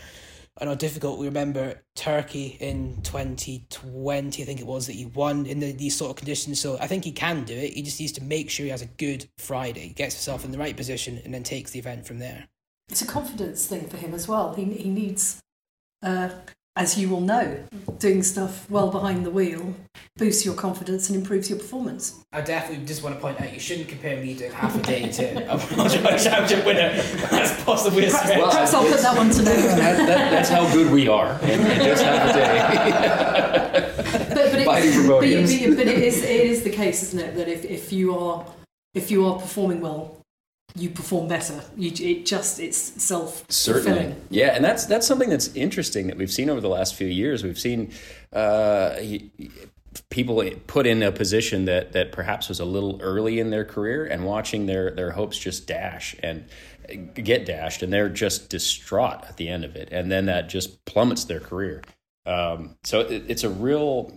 and 0.61 0.69
are 0.69 0.77
difficult. 0.77 1.19
We 1.19 1.27
remember 1.27 1.81
Turkey 1.95 2.59
in 2.61 3.01
2020, 3.03 4.43
I 4.43 4.45
think 4.45 4.61
it 4.61 4.67
was, 4.67 4.87
that 4.87 4.95
he 4.95 5.07
won 5.07 5.47
in 5.47 5.61
the, 5.61 5.73
these 5.73 5.97
sort 5.97 6.11
of 6.11 6.17
conditions. 6.17 6.61
So 6.61 6.77
I 6.79 6.87
think 6.87 7.05
he 7.05 7.13
can 7.13 7.45
do 7.45 7.55
it. 7.55 7.73
He 7.73 7.81
just 7.81 7.99
needs 7.99 8.13
to 8.13 8.23
make 8.23 8.51
sure 8.51 8.65
he 8.65 8.71
has 8.71 8.83
a 8.83 8.87
good 8.87 9.27
Friday, 9.39 9.95
gets 9.95 10.15
himself 10.15 10.45
in 10.45 10.51
the 10.51 10.59
right 10.59 10.77
position, 10.77 11.23
and 11.25 11.33
then 11.33 11.43
takes 11.43 11.71
the 11.71 11.79
event 11.79 12.07
from 12.07 12.19
there. 12.19 12.49
It's 12.91 13.01
a 13.01 13.07
confidence 13.07 13.67
thing 13.67 13.89
for 13.89 13.97
him 13.97 14.13
as 14.13 14.29
well. 14.29 14.53
He, 14.53 14.65
he 14.65 14.91
needs 14.91 15.41
uh, 16.03 16.29
as 16.77 16.99
you 16.99 17.09
will 17.09 17.21
know, 17.21 17.63
doing 17.99 18.23
stuff 18.23 18.69
well 18.71 18.91
behind 18.91 19.27
the 19.27 19.31
wheel 19.31 19.75
boosts 20.17 20.45
your 20.45 20.55
confidence 20.55 21.09
and 21.09 21.19
improves 21.19 21.51
your 21.51 21.59
performance. 21.59 22.23
I 22.33 22.41
definitely 22.41 22.85
just 22.87 23.03
want 23.03 23.15
to 23.15 23.21
point 23.21 23.41
out 23.41 23.53
you 23.53 23.61
shouldn't 23.61 23.89
compare 23.89 24.17
me 24.21 24.35
doing 24.35 24.53
half 24.53 24.77
a 24.77 24.83
day 24.83 25.09
to 25.09 25.53
a 25.53 25.57
World 25.77 25.91
Championship 26.19 26.65
winner. 26.65 26.93
That's 27.31 27.63
possibly 27.65 28.07
a 28.07 28.11
Perhaps, 28.11 28.25
stretch. 28.31 28.51
perhaps 28.51 28.75
I'll 28.75 28.87
put 28.87 29.01
that 29.01 29.17
one 29.17 29.31
to 29.31 29.43
note. 29.43 29.57
That, 29.57 30.07
that, 30.07 30.31
that's 30.31 30.49
how 30.49 30.71
good 30.73 30.91
we 30.93 31.09
are 31.09 31.39
in, 31.43 31.61
in 31.61 31.79
just 31.79 32.03
half 32.03 32.31
a 32.31 32.33
day. 32.33 33.93
but, 33.97 34.37
but, 34.37 34.59
it, 34.61 34.65
Fighting 34.65 34.93
for 34.93 34.99
podiums. 35.03 35.69
but, 35.69 35.77
but 35.77 35.87
it, 35.89 35.99
is, 35.99 36.23
it 36.23 36.31
is 36.31 36.63
the 36.63 36.71
case, 36.71 37.03
isn't 37.03 37.19
it, 37.19 37.35
that 37.37 37.49
if, 37.49 37.65
if 37.65 37.93
you 37.93 38.17
are 38.17 38.47
if 38.95 39.11
you 39.11 39.27
are 39.27 39.39
performing 39.39 39.81
well, 39.81 40.22
you 40.75 40.91
perform 40.91 41.29
better. 41.29 41.61
You, 41.77 41.91
it 41.91 42.27
just 42.27 42.61
it's 42.61 42.79
self 42.79 43.45
Certainly, 43.49 44.15
yeah, 44.31 44.55
and 44.55 44.65
that's 44.65 44.87
that's 44.87 45.07
something 45.07 45.31
that's 45.31 45.55
interesting 45.55 46.07
that 46.07 46.17
we've 46.17 46.33
seen 46.33 46.49
over 46.49 46.61
the 46.61 46.69
last 46.69 46.95
few 46.95 47.07
years. 47.07 47.45
We've 47.45 47.59
seen 47.59 47.93
uh, 48.33 48.97
people 50.11 50.49
put 50.67 50.87
in 50.87 51.03
a 51.03 51.13
position 51.13 51.67
that 51.67 51.93
that 51.93 52.13
perhaps 52.13 52.49
was 52.49 52.61
a 52.61 52.65
little 52.65 52.99
early 53.03 53.39
in 53.39 53.51
their 53.51 53.65
career, 53.65 54.07
and 54.07 54.25
watching 54.25 54.67
their 54.67 54.91
their 54.91 55.11
hopes 55.11 55.39
just 55.39 55.67
dash 55.67 56.17
and 56.23 56.45
get 57.15 57.47
dashed, 57.47 57.83
and 57.83 57.93
they're 57.93 58.09
just 58.09 58.49
distraught 58.49 59.25
at 59.29 59.37
the 59.37 59.49
end 59.49 59.65
of 59.65 59.77
it, 59.77 59.89
and 59.93 60.11
then 60.11 60.27
that 60.27 60.49
just 60.49 60.85
plummets 60.85 61.25
their 61.25 61.41
career. 61.41 61.83
Um, 62.27 62.77
so 62.85 63.01
it, 63.01 63.25
it's 63.29 63.45
a 63.45 63.51
real. 63.51 64.13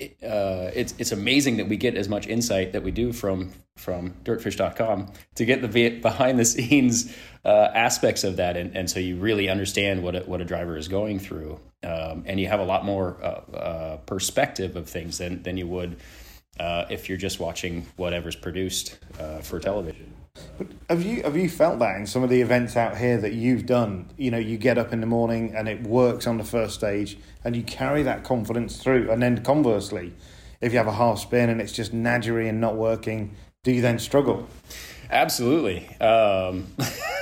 Uh, 0.00 0.70
it's 0.74 0.92
it's 0.98 1.12
amazing 1.12 1.58
that 1.58 1.68
we 1.68 1.76
get 1.76 1.94
as 1.96 2.08
much 2.08 2.26
insight 2.26 2.72
that 2.72 2.82
we 2.82 2.90
do 2.90 3.12
from 3.12 3.52
from 3.76 4.10
dirtfish.com 4.24 5.12
to 5.36 5.44
get 5.44 5.62
the 5.62 5.90
behind 6.00 6.38
the 6.38 6.44
scenes 6.44 7.14
uh, 7.44 7.70
aspects 7.74 8.24
of 8.24 8.36
that, 8.36 8.56
and, 8.56 8.76
and 8.76 8.90
so 8.90 8.98
you 8.98 9.16
really 9.16 9.48
understand 9.48 10.02
what 10.02 10.16
a, 10.16 10.20
what 10.20 10.40
a 10.40 10.44
driver 10.44 10.76
is 10.76 10.88
going 10.88 11.20
through, 11.20 11.60
um, 11.84 12.24
and 12.26 12.40
you 12.40 12.48
have 12.48 12.58
a 12.58 12.64
lot 12.64 12.84
more 12.84 13.16
uh, 13.22 13.56
uh, 13.56 13.96
perspective 13.98 14.74
of 14.74 14.88
things 14.88 15.18
than 15.18 15.42
than 15.44 15.56
you 15.56 15.68
would 15.68 15.96
uh, 16.58 16.86
if 16.90 17.08
you're 17.08 17.18
just 17.18 17.38
watching 17.38 17.86
whatever's 17.96 18.36
produced 18.36 18.98
for 19.42 19.60
television. 19.60 20.12
But 20.56 20.68
have 20.88 21.02
you 21.02 21.22
have 21.22 21.36
you 21.36 21.48
felt 21.48 21.78
that 21.80 21.96
in 21.96 22.06
some 22.06 22.22
of 22.22 22.30
the 22.30 22.40
events 22.40 22.76
out 22.76 22.96
here 22.96 23.18
that 23.18 23.32
you've 23.32 23.66
done? 23.66 24.10
You 24.16 24.30
know, 24.30 24.38
you 24.38 24.56
get 24.56 24.78
up 24.78 24.92
in 24.92 25.00
the 25.00 25.06
morning 25.06 25.54
and 25.54 25.68
it 25.68 25.82
works 25.82 26.26
on 26.26 26.38
the 26.38 26.44
first 26.44 26.74
stage, 26.74 27.18
and 27.42 27.56
you 27.56 27.62
carry 27.62 28.02
that 28.04 28.24
confidence 28.24 28.76
through. 28.76 29.10
And 29.10 29.22
then 29.22 29.42
conversely, 29.42 30.12
if 30.60 30.72
you 30.72 30.78
have 30.78 30.86
a 30.86 30.92
half 30.92 31.18
spin 31.18 31.50
and 31.50 31.60
it's 31.60 31.72
just 31.72 31.92
nadgery 31.92 32.48
and 32.48 32.60
not 32.60 32.76
working, 32.76 33.34
do 33.64 33.72
you 33.72 33.80
then 33.80 33.98
struggle? 33.98 34.46
Absolutely. 35.10 35.88
Um, 35.98 36.68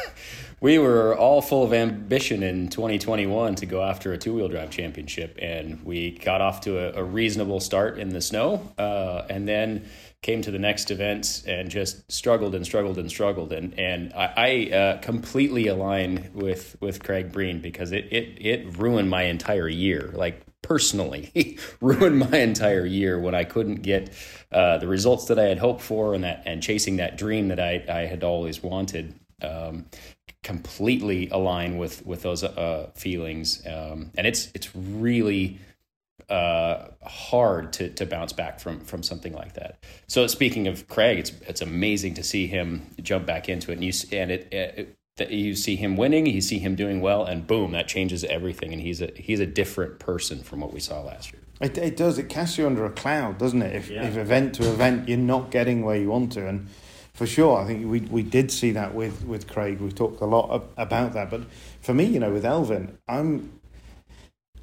we 0.60 0.78
were 0.78 1.16
all 1.16 1.40
full 1.40 1.64
of 1.64 1.72
ambition 1.72 2.42
in 2.42 2.68
2021 2.68 3.54
to 3.56 3.66
go 3.66 3.82
after 3.82 4.12
a 4.12 4.18
two 4.18 4.34
wheel 4.34 4.48
drive 4.48 4.70
championship, 4.70 5.38
and 5.40 5.82
we 5.84 6.18
got 6.18 6.42
off 6.42 6.60
to 6.62 6.78
a, 6.78 7.00
a 7.00 7.04
reasonable 7.04 7.60
start 7.60 7.98
in 7.98 8.10
the 8.10 8.20
snow, 8.20 8.72
uh, 8.78 9.22
and 9.30 9.48
then 9.48 9.86
came 10.22 10.40
to 10.40 10.52
the 10.52 10.58
next 10.58 10.92
events 10.92 11.44
and 11.44 11.68
just 11.68 12.10
struggled 12.10 12.54
and 12.54 12.64
struggled 12.64 12.96
and 12.96 13.10
struggled. 13.10 13.52
And 13.52 13.78
and 13.78 14.12
I, 14.14 14.70
I 14.72 14.74
uh, 14.74 14.98
completely 14.98 15.66
align 15.66 16.30
with 16.32 16.76
with 16.80 17.02
Craig 17.02 17.32
Breen 17.32 17.60
because 17.60 17.92
it 17.92 18.06
it 18.10 18.38
it 18.40 18.78
ruined 18.78 19.10
my 19.10 19.24
entire 19.24 19.68
year. 19.68 20.12
Like 20.14 20.42
personally 20.62 21.58
ruined 21.80 22.20
my 22.20 22.38
entire 22.38 22.86
year 22.86 23.18
when 23.18 23.34
I 23.34 23.42
couldn't 23.44 23.82
get 23.82 24.10
uh, 24.52 24.78
the 24.78 24.86
results 24.86 25.26
that 25.26 25.38
I 25.38 25.44
had 25.44 25.58
hoped 25.58 25.82
for 25.82 26.14
and 26.14 26.22
that 26.24 26.44
and 26.46 26.62
chasing 26.62 26.96
that 26.96 27.18
dream 27.18 27.48
that 27.48 27.60
I, 27.60 27.84
I 27.88 28.06
had 28.06 28.24
always 28.24 28.62
wanted. 28.62 29.14
Um, 29.42 29.86
completely 30.44 31.28
align 31.30 31.78
with 31.78 32.04
with 32.06 32.22
those 32.22 32.44
uh, 32.44 32.90
feelings, 32.94 33.64
um, 33.66 34.12
and 34.16 34.26
it's 34.26 34.48
it's 34.54 34.74
really 34.74 35.58
uh, 36.28 36.88
hard 37.04 37.72
to, 37.74 37.88
to 37.90 38.06
bounce 38.06 38.32
back 38.32 38.60
from 38.60 38.80
from 38.80 39.02
something 39.02 39.32
like 39.32 39.54
that. 39.54 39.78
So 40.06 40.26
speaking 40.26 40.66
of 40.68 40.88
Craig, 40.88 41.18
it's 41.18 41.32
it's 41.46 41.60
amazing 41.60 42.14
to 42.14 42.22
see 42.22 42.46
him 42.46 42.86
jump 43.02 43.26
back 43.26 43.48
into 43.48 43.70
it, 43.70 43.74
and 43.74 43.84
you 43.84 43.92
and 44.12 44.30
it, 44.30 44.52
it 44.52 44.96
that 45.18 45.30
you 45.30 45.54
see 45.54 45.76
him 45.76 45.96
winning, 45.96 46.24
you 46.26 46.40
see 46.40 46.58
him 46.58 46.74
doing 46.74 47.00
well, 47.02 47.24
and 47.24 47.46
boom, 47.46 47.72
that 47.72 47.86
changes 47.86 48.24
everything, 48.24 48.72
and 48.72 48.80
he's 48.80 49.02
a 49.02 49.10
he's 49.14 49.40
a 49.40 49.46
different 49.46 49.98
person 49.98 50.42
from 50.42 50.60
what 50.60 50.72
we 50.72 50.80
saw 50.80 51.02
last 51.02 51.32
year. 51.32 51.42
It, 51.60 51.78
it 51.78 51.96
does. 51.96 52.18
It 52.18 52.28
casts 52.28 52.58
you 52.58 52.66
under 52.66 52.84
a 52.86 52.90
cloud, 52.90 53.38
doesn't 53.38 53.62
it? 53.62 53.76
If, 53.76 53.88
Yeah. 53.90 54.04
if 54.04 54.16
event 54.16 54.54
to 54.56 54.68
event 54.68 55.08
you're 55.08 55.18
not 55.18 55.50
getting 55.50 55.84
where 55.84 55.96
you 55.96 56.08
want 56.08 56.32
to, 56.32 56.48
and 56.48 56.68
for 57.14 57.26
sure, 57.26 57.58
I 57.60 57.66
think 57.66 57.88
we 57.90 58.00
we 58.00 58.22
did 58.22 58.50
see 58.50 58.72
that 58.72 58.94
with 58.94 59.24
with 59.24 59.46
Craig. 59.46 59.80
We've 59.80 59.94
talked 59.94 60.20
a 60.22 60.26
lot 60.26 60.50
ab- 60.52 60.68
about 60.76 61.12
that, 61.12 61.30
but 61.30 61.42
for 61.82 61.92
me, 61.94 62.04
you 62.04 62.18
know, 62.18 62.30
with 62.32 62.44
Elfyn, 62.44 62.92
I'm. 63.06 63.60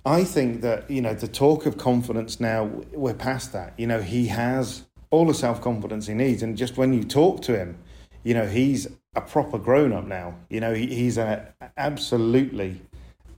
I 0.09 0.23
think 0.23 0.61
that 0.61 0.89
you 0.89 1.03
know 1.03 1.13
the 1.13 1.27
talk 1.27 1.67
of 1.67 1.77
confidence 1.77 2.39
now 2.39 2.63
we're 2.93 3.13
past 3.13 3.53
that. 3.53 3.75
You 3.77 3.85
know 3.85 4.01
he 4.01 4.25
has 4.29 4.85
all 5.11 5.27
the 5.27 5.35
self 5.35 5.61
confidence 5.61 6.07
he 6.07 6.15
needs, 6.15 6.41
and 6.41 6.57
just 6.57 6.77
when 6.77 6.93
you 6.93 7.03
talk 7.03 7.43
to 7.43 7.55
him, 7.55 7.77
you 8.23 8.33
know 8.33 8.47
he's 8.47 8.87
a 9.13 9.21
proper 9.21 9.59
grown 9.59 9.93
up 9.93 10.05
now. 10.05 10.33
You 10.49 10.61
know 10.61 10.73
he, 10.73 10.87
he's 10.87 11.19
a 11.19 11.53
absolutely 11.77 12.81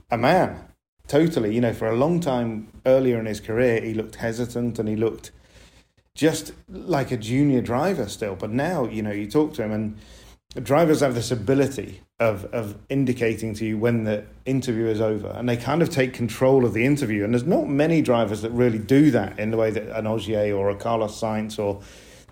a 0.10 0.18
man, 0.18 0.64
totally. 1.10 1.54
You 1.54 1.60
know 1.60 1.74
for 1.74 1.90
a 1.90 1.96
long 1.98 2.22
time 2.22 2.70
earlier 2.86 3.20
in 3.20 3.26
his 3.26 3.42
career 3.42 3.82
he 3.82 3.94
looked 3.94 4.16
hesitant 4.16 4.80
and 4.80 4.88
he 4.88 4.96
looked 4.96 5.32
just 6.16 6.54
like 6.70 7.12
a 7.12 7.18
junior 7.18 7.60
driver 7.60 8.08
still. 8.08 8.38
But 8.38 8.52
now 8.52 8.86
you 8.86 9.02
know 9.02 9.12
you 9.12 9.30
talk 9.30 9.54
to 9.56 9.64
him 9.64 9.74
and 9.74 9.98
drivers 10.64 11.02
have 11.02 11.16
this 11.16 11.32
ability 11.32 12.00
of 12.22 12.46
of 12.54 12.78
indicating 12.88 13.56
to 13.56 13.66
you 13.66 13.80
when 13.80 14.04
the 14.04 14.24
interview 14.46 14.86
is 14.86 15.02
over, 15.02 15.30
and 15.30 15.50
they 15.50 15.58
kind 15.58 15.82
of 15.82 15.90
take 15.90 16.14
control 16.14 16.64
of 16.66 16.74
the 16.74 16.86
interview. 16.86 17.24
And 17.24 17.34
there's 17.34 17.46
not 17.46 17.68
many 17.68 18.02
drivers 18.04 18.44
that 18.44 18.52
really 18.52 18.78
do 18.78 19.10
that 19.10 19.40
in 19.40 19.50
the 19.50 19.58
way 19.58 19.72
that 19.72 19.90
an 19.98 20.06
Ogier 20.06 20.56
or 20.56 20.70
a 20.70 20.76
Carlos 20.76 21.20
Sainz 21.20 21.58
or 21.58 21.82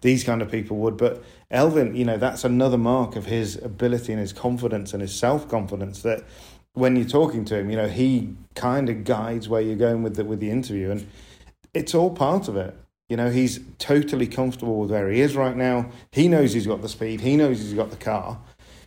these 0.02 0.24
kind 0.24 0.44
of 0.44 0.52
people 0.52 0.78
would. 0.78 0.96
But 0.96 1.24
Elfyn, 1.52 1.98
you 1.98 2.06
know, 2.06 2.18
that's 2.18 2.44
another 2.44 2.78
mark 2.78 3.16
of 3.16 3.26
his 3.26 3.56
ability 3.58 4.14
and 4.14 4.22
his 4.22 4.32
confidence 4.32 4.94
and 4.94 5.02
his 5.02 5.14
self 5.14 5.50
confidence 5.50 6.04
that 6.04 6.24
when 6.74 6.96
you're 6.96 7.08
talking 7.08 7.44
to 7.46 7.58
him, 7.58 7.72
you 7.72 7.76
know, 7.76 7.88
he 7.88 8.36
kind 8.54 8.90
of 8.90 9.04
guides 9.04 9.50
where 9.50 9.60
you're 9.60 9.76
going 9.76 10.04
with 10.04 10.16
the 10.18 10.24
with 10.24 10.40
the 10.40 10.52
interview, 10.52 10.92
and 10.92 11.10
it's 11.74 11.96
all 11.96 12.12
part 12.12 12.48
of 12.48 12.56
it. 12.56 12.76
You 13.10 13.18
know, 13.18 13.32
he's 13.32 13.60
totally 13.80 14.28
comfortable 14.28 14.80
with 14.82 14.92
where 14.92 15.10
he 15.10 15.20
is 15.20 15.36
right 15.36 15.58
now. 15.58 15.90
He 16.12 16.28
knows 16.28 16.54
he's 16.54 16.68
got 16.68 16.84
the 16.84 16.90
speed. 16.90 17.22
He 17.22 17.36
knows 17.36 17.60
he's 17.60 17.74
got 17.74 17.90
the 17.90 17.98
car. 17.98 18.40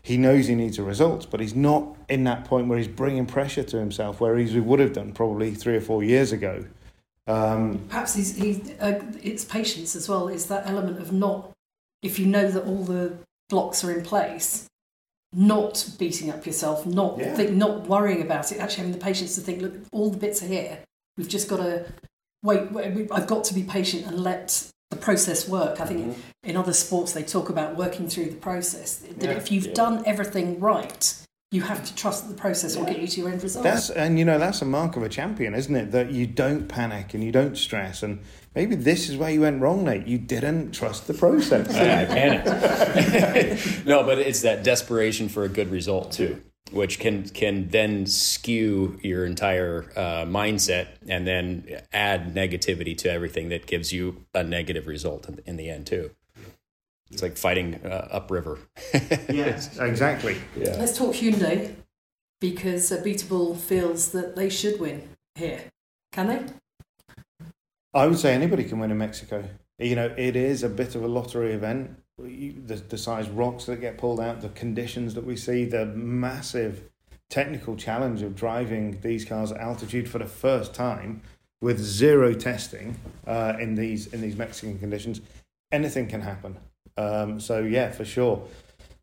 He 0.02 0.16
knows 0.16 0.48
he 0.48 0.54
needs 0.56 0.78
a 0.78 0.82
result, 0.82 1.28
but 1.30 1.40
he's 1.40 1.54
not 1.54 1.96
in 2.08 2.24
that 2.24 2.44
point 2.44 2.66
where 2.66 2.76
he's 2.76 2.88
bringing 2.88 3.24
pressure 3.24 3.62
to 3.62 3.78
himself, 3.78 4.20
where 4.20 4.36
he 4.36 4.58
would 4.58 4.80
have 4.80 4.92
done 4.92 5.12
probably 5.12 5.54
three 5.54 5.76
or 5.76 5.80
four 5.80 6.02
years 6.02 6.32
ago. 6.32 6.64
Um, 7.28 7.78
Perhaps 7.88 8.14
he's, 8.14 8.36
he's, 8.36 8.70
uh, 8.80 9.00
it's 9.22 9.44
patience 9.44 9.94
as 9.94 10.08
well. 10.08 10.26
Is 10.28 10.46
that 10.46 10.66
element 10.66 10.98
of 10.98 11.12
not, 11.12 11.52
if 12.02 12.18
you 12.18 12.26
know 12.26 12.50
that 12.50 12.64
all 12.64 12.82
the 12.82 13.16
blocks 13.48 13.84
are 13.84 13.92
in 13.92 14.02
place, 14.04 14.66
not 15.32 15.88
beating 15.98 16.30
up 16.30 16.44
yourself, 16.44 16.84
not 16.84 17.18
Yeah. 17.18 17.34
think, 17.34 17.52
not 17.52 17.86
worrying 17.86 18.22
about 18.22 18.50
it. 18.50 18.58
Actually, 18.58 18.78
having 18.78 18.92
the 18.92 18.98
patience 19.04 19.36
to 19.36 19.40
think, 19.40 19.62
look, 19.62 19.72
all 19.92 20.10
the 20.10 20.18
bits 20.18 20.42
are 20.42 20.46
here. 20.46 20.80
We've 21.16 21.28
just 21.28 21.48
got 21.48 21.58
to 21.58 21.86
wait. 22.42 22.72
wait 22.72 23.08
I've 23.12 23.26
got 23.26 23.44
to 23.44 23.54
be 23.54 23.62
patient 23.62 24.06
and 24.06 24.20
let 24.20 24.68
the 24.92 24.98
process 24.98 25.48
work. 25.48 25.80
I 25.80 25.86
think 25.86 26.00
mm-hmm. 26.00 26.20
in 26.50 26.56
other 26.56 26.72
sports 26.72 27.12
they 27.12 27.22
talk 27.22 27.48
about 27.48 27.76
working 27.76 28.08
through 28.08 28.26
the 28.26 28.36
process. 28.36 28.96
That 28.96 29.22
Yeah. 29.22 29.30
if 29.32 29.50
you've 29.50 29.66
Yeah. 29.66 29.74
done 29.74 30.02
everything 30.06 30.60
right, 30.60 31.14
you 31.50 31.62
have 31.62 31.84
to 31.84 31.94
trust 31.94 32.26
that 32.26 32.34
the 32.34 32.40
process 32.40 32.76
will 32.76 32.84
get 32.84 32.98
you 32.98 33.06
to 33.06 33.20
your 33.20 33.30
end 33.30 33.42
result. 33.42 33.64
That's 33.64 33.90
and 33.90 34.18
you 34.18 34.24
know 34.24 34.38
that's 34.38 34.62
a 34.62 34.64
mark 34.64 34.96
of 34.96 35.02
a 35.02 35.08
champion, 35.08 35.54
isn't 35.54 35.74
it? 35.74 35.92
That 35.92 36.10
you 36.10 36.26
don't 36.26 36.66
panic 36.68 37.14
and 37.14 37.22
you 37.22 37.32
don't 37.32 37.56
stress. 37.58 38.02
And 38.02 38.20
maybe 38.54 38.74
this 38.74 39.08
is 39.08 39.16
where 39.16 39.30
you 39.30 39.42
went 39.42 39.60
wrong, 39.60 39.84
Nate. 39.84 40.06
You 40.06 40.18
didn't 40.18 40.72
trust 40.72 41.06
the 41.06 41.14
process. 41.14 41.74
I, 41.74 42.02
I 42.02 42.04
panicked. 42.06 43.86
no, 43.86 44.02
but 44.02 44.18
it's 44.18 44.42
that 44.42 44.62
desperation 44.62 45.28
for 45.28 45.44
a 45.44 45.48
good 45.48 45.70
result 45.70 46.12
too, 46.12 46.42
which 46.70 46.98
can 46.98 47.28
can 47.28 47.68
then 47.68 48.06
skew 48.06 48.98
your 49.02 49.26
entire 49.26 49.90
uh, 49.96 50.24
mindset 50.24 50.88
and 51.08 51.26
then 51.26 51.66
add 51.92 52.34
negativity 52.34 52.96
to 52.98 53.10
everything 53.10 53.48
that 53.48 53.66
gives 53.66 53.92
you 53.92 54.24
a 54.34 54.42
negative 54.42 54.86
result 54.86 55.28
in, 55.28 55.40
in 55.44 55.56
the 55.56 55.68
end 55.68 55.86
too. 55.86 56.10
It's 57.10 57.22
like 57.22 57.36
fighting 57.36 57.74
uh, 57.84 58.08
upriver. 58.10 58.58
yes, 59.28 59.78
exactly. 59.78 60.36
yeah. 60.56 60.76
Let's 60.78 60.96
talk 60.96 61.14
Hyundai 61.14 61.74
because 62.40 62.90
uh, 62.90 62.96
Abiteboul 62.96 63.58
feels 63.58 64.12
that 64.12 64.34
they 64.34 64.48
should 64.48 64.80
win 64.80 65.10
here. 65.34 65.60
Can 66.10 66.26
they? 66.28 66.42
I 67.94 68.06
would 68.06 68.18
say 68.18 68.34
anybody 68.34 68.64
can 68.64 68.78
win 68.78 68.90
in 68.90 68.98
Mexico. 68.98 69.44
You 69.78 69.96
know, 69.96 70.14
it 70.16 70.36
is 70.36 70.62
a 70.62 70.68
bit 70.68 70.94
of 70.94 71.02
a 71.02 71.08
lottery 71.08 71.52
event. 71.52 72.01
The, 72.18 72.82
the 72.88 72.98
size 72.98 73.28
rocks 73.28 73.64
that 73.64 73.80
get 73.80 73.98
pulled 73.98 74.20
out, 74.20 74.42
the 74.42 74.50
conditions 74.50 75.14
that 75.14 75.24
we 75.24 75.36
see, 75.36 75.64
the 75.64 75.86
massive 75.86 76.88
technical 77.30 77.74
challenge 77.76 78.22
of 78.22 78.36
driving 78.36 79.00
these 79.00 79.24
cars 79.24 79.50
at 79.50 79.58
altitude 79.58 80.08
for 80.08 80.18
the 80.18 80.26
first 80.26 80.74
time 80.74 81.22
with 81.62 81.78
zero 81.80 82.34
testing 82.34 82.96
uh, 83.26 83.54
in 83.58 83.74
these 83.74 84.08
in 84.08 84.20
these 84.20 84.36
Mexican 84.36 84.78
conditions. 84.78 85.20
Anything 85.72 86.06
can 86.06 86.20
happen. 86.20 86.58
Um, 86.96 87.40
so 87.40 87.60
yeah, 87.60 87.90
for 87.90 88.04
sure. 88.04 88.46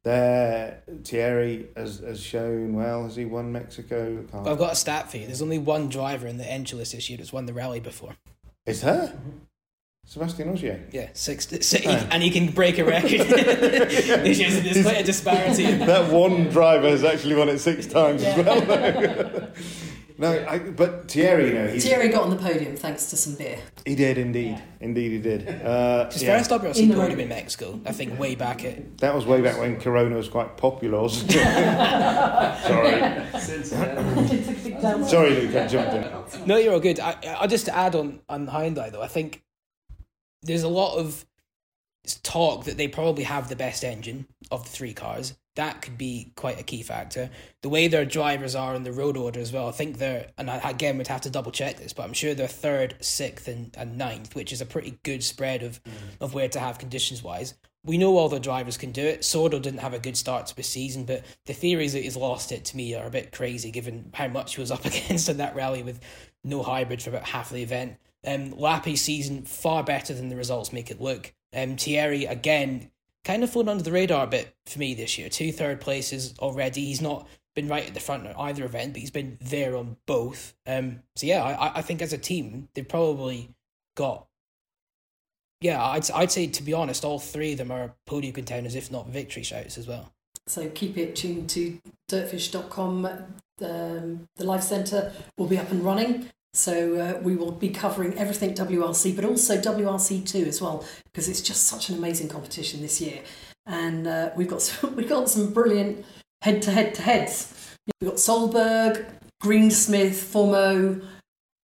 there, 0.04 0.82
Thierry 1.04 1.68
has, 1.76 2.00
has 2.00 2.22
shown 2.22 2.74
well. 2.74 3.04
Has 3.04 3.16
he 3.16 3.26
won 3.26 3.52
Mexico? 3.52 4.24
I've 4.34 4.58
got 4.58 4.74
a 4.74 4.76
stat 4.76 5.10
for 5.10 5.18
you. 5.18 5.26
There's 5.26 5.42
only 5.42 5.58
one 5.58 5.90
driver 5.90 6.28
in 6.28 6.38
the 6.38 6.50
entry 6.50 6.78
list 6.78 6.94
this 6.94 7.10
year 7.10 7.18
that's 7.18 7.34
won 7.34 7.46
the 7.48 7.54
rally 7.54 7.80
before. 7.80 8.16
Is 8.66 8.84
her? 8.84 9.18
Sébastien 10.10 10.50
Ogier. 10.52 10.80
Yeah, 10.92 11.10
six, 11.14 11.48
six 11.48 11.86
and 11.86 12.24
he 12.24 12.32
can 12.32 12.50
break 12.52 12.80
a 12.80 12.84
record. 12.84 13.12
there's, 13.30 14.40
there's 14.40 14.82
quite 14.82 15.02
a 15.02 15.04
disparity. 15.04 15.66
That 15.90 16.12
one 16.12 16.50
driver 16.50 16.90
has 16.90 17.04
actually 17.04 17.36
won 17.36 17.48
it 17.48 17.60
six 17.60 17.86
times 17.86 18.24
as 18.24 18.44
well. 18.44 19.52
no, 20.18 20.46
I, 20.48 20.58
but 20.58 21.12
Thierry, 21.12 21.50
you 21.50 21.54
know, 21.54 21.68
he's, 21.68 21.86
Thierry 21.86 22.10
got 22.10 22.24
on 22.24 22.32
the 22.32 22.38
podium 22.38 22.76
thanks 22.76 23.12
to 23.12 23.18
some 23.18 23.36
beer. 23.36 23.60
he 23.86 23.94
did 23.94 24.18
indeed. 24.18 24.60
Indeed, 24.80 25.12
he 25.12 25.20
did. 25.20 25.48
Uh, 25.64 26.10
His 26.10 26.24
yeah. 26.24 26.38
first 26.40 26.50
WRC 26.50 26.78
In 26.78 26.90
the 26.90 26.96
podium 26.96 27.20
rain. 27.20 27.24
in 27.26 27.30
Mexico, 27.30 27.80
I 27.86 27.92
think, 27.92 28.18
way 28.18 28.34
back 28.34 28.66
at. 28.66 28.98
That 28.98 29.14
was 29.14 29.28
way 29.28 29.42
back 29.42 29.60
when 29.60 29.80
Corona 29.80 30.16
was 30.16 30.28
quite 30.28 30.58
popular. 30.58 31.02
wasn't 31.02 31.36
it? 31.36 31.44
Sorry. 32.66 33.40
Since 33.40 33.70
then. 33.70 35.06
Sorry, 35.06 35.30
Luke, 35.30 35.56
I 35.56 35.68
jumped 35.68 36.40
in. 36.40 36.48
No, 36.48 36.58
you're 36.58 36.74
all 36.74 36.80
good. 36.80 37.00
I, 37.00 37.16
I 37.42 37.46
just 37.46 37.66
to 37.66 37.76
add 37.76 37.94
on 37.94 38.22
on 38.28 38.48
Hyundai 38.48 38.92
though, 38.92 39.04
I 39.04 39.08
think 39.08 39.44
there's 40.44 40.64
a 40.64 40.70
lot 40.70 40.98
of 40.98 41.26
talk 42.24 42.66
that 42.66 42.78
they 42.78 42.88
probably 42.88 43.24
have 43.24 43.50
the 43.50 43.56
best 43.56 43.84
engine 43.84 44.28
of 44.52 44.64
the 44.64 44.70
three 44.70 44.94
cars. 44.94 45.36
That 45.56 45.82
could 45.82 45.98
be 45.98 46.32
quite 46.36 46.60
a 46.60 46.64
key 46.64 46.84
factor. 46.84 47.30
The 47.62 47.70
way 47.70 47.88
their 47.88 48.06
drivers 48.06 48.56
are 48.56 48.76
in 48.76 48.84
the 48.84 48.94
road 48.94 49.18
order 49.18 49.40
as 49.40 49.52
well. 49.52 49.68
I 49.68 49.72
think 49.72 49.98
they're, 49.98 50.28
and 50.38 50.50
I, 50.50 50.70
again, 50.70 50.98
we'd 50.98 51.08
have 51.08 51.22
to 51.22 51.30
double 51.30 51.52
check 51.52 51.78
this, 51.78 51.92
but 51.92 52.04
I'm 52.04 52.14
sure 52.14 52.34
they're 52.34 52.48
third, 52.48 52.96
sixth, 53.02 53.48
and, 53.48 53.76
and 53.78 53.98
ninth, 53.98 54.36
which 54.36 54.54
is 54.54 54.62
a 54.62 54.66
pretty 54.66 55.00
good 55.04 55.24
spread 55.24 55.62
of, 55.62 55.84
mm. 55.84 55.92
of 56.22 56.34
where 56.34 56.48
to 56.48 56.60
have 56.60 56.80
conditions 56.80 57.22
wise. 57.22 57.56
We 57.84 57.98
know 57.98 58.18
all 58.18 58.30
the 58.30 58.40
drivers 58.40 58.78
can 58.78 58.92
do 58.92 59.06
it. 59.06 59.22
Sordo 59.22 59.62
didn't 59.62 59.80
have 59.80 59.94
a 59.94 60.00
good 60.00 60.18
start 60.18 60.48
to 60.48 60.56
the 60.56 60.64
season, 60.64 61.06
but 61.06 61.26
the 61.46 61.54
theories 61.54 61.94
that 61.94 62.04
he's 62.04 62.18
lost 62.18 62.52
it 62.52 62.66
to 62.66 62.78
me 62.78 62.94
are 62.96 63.08
a 63.08 63.12
bit 63.12 63.32
crazy 63.32 63.72
given 63.72 64.12
how 64.14 64.28
much 64.28 64.56
he 64.56 64.62
was 64.62 64.72
up 64.72 64.86
against 64.86 65.28
in 65.30 65.38
that 65.38 65.56
rally 65.56 65.84
with 65.84 66.00
no 66.44 66.64
hybrid 66.64 67.02
for 67.02 67.10
about 67.10 67.26
half 67.26 67.50
the 67.50 67.64
event. 67.64 67.98
Um, 68.26 68.52
Lappi's 68.52 69.02
season 69.02 69.44
far 69.44 69.84
better 69.84 70.14
than 70.14 70.30
the 70.30 70.36
results 70.36 70.74
make 70.74 70.92
it 70.92 71.02
look. 71.02 71.34
Um, 71.54 71.78
Thierry 71.78 72.26
again 72.26 72.92
kind 73.24 73.44
of 73.44 73.50
flown 73.50 73.70
under 73.70 73.84
the 73.84 73.92
radar 73.92 74.26
a 74.26 74.28
bit 74.28 74.56
for 74.66 74.80
me 74.80 74.94
this 74.94 75.18
year. 75.18 75.30
Two 75.30 75.52
third 75.52 75.82
places 75.82 76.34
already. 76.40 76.86
He's 76.86 77.02
not 77.02 77.28
been 77.56 77.68
right 77.68 77.88
at 77.88 77.94
the 77.94 78.00
front 78.00 78.26
at 78.26 78.40
either 78.40 78.66
event, 78.66 78.94
but 78.94 79.02
he's 79.02 79.12
been 79.12 79.38
there 79.42 79.76
on 79.76 79.98
both. 80.06 80.54
Um, 80.66 81.02
so 81.16 81.28
yeah, 81.28 81.44
I, 81.44 81.80
I 81.80 81.82
think 81.82 82.02
as 82.02 82.14
a 82.14 82.18
team 82.18 82.70
they've 82.74 82.88
probably 82.88 83.50
got. 83.96 84.26
Yeah, 85.62 85.84
I'd 85.84 86.10
I'd 86.12 86.32
say 86.32 86.48
to 86.48 86.64
be 86.64 86.74
honest, 86.74 87.04
all 87.04 87.20
three 87.20 87.52
of 87.54 87.58
them 87.58 87.72
are 87.72 87.96
podium 88.06 88.34
contenders, 88.34 88.76
if 88.76 88.92
not 88.92 89.10
victory 89.10 89.44
shouts 89.44 89.78
as 89.78 89.88
well. 89.88 90.14
So 90.48 90.70
keep 90.70 90.98
it 90.98 91.16
tuned 91.16 91.50
to 91.52 91.80
dirtfish.com. 92.10 93.06
Um, 93.06 94.28
the 94.38 94.46
Life 94.46 94.64
Centre 94.64 95.12
will 95.38 95.48
be 95.48 95.58
up 95.58 95.70
and 95.70 95.84
running. 95.84 96.30
So 96.60 96.96
uh, 96.96 97.22
we 97.22 97.38
will 97.38 97.54
be 97.54 97.70
covering 97.70 98.18
everything 98.18 98.54
WRC, 98.54 99.16
but 99.16 99.24
also 99.24 99.58
WRC2 99.58 100.46
as 100.46 100.62
well, 100.62 100.84
because 101.06 101.30
it's 101.30 101.42
just 101.42 101.68
such 101.68 101.88
an 101.88 101.98
amazing 101.98 102.28
competition 102.28 102.82
this 102.82 103.00
year. 103.00 103.22
And 103.66 104.06
uh, 104.06 104.32
we've 104.36 104.50
got 104.50 104.62
some, 104.68 104.94
we've 104.98 105.08
got 105.08 105.30
some 105.30 105.54
brilliant 105.54 106.06
head 106.42 106.62
to 106.64 106.72
head 106.72 106.94
to 106.96 107.02
heads. 107.02 107.54
We've 108.02 108.10
got 108.10 108.18
Solberg, 108.18 109.06
Greensmith, 109.42 110.20
Fourmaux, 110.34 111.02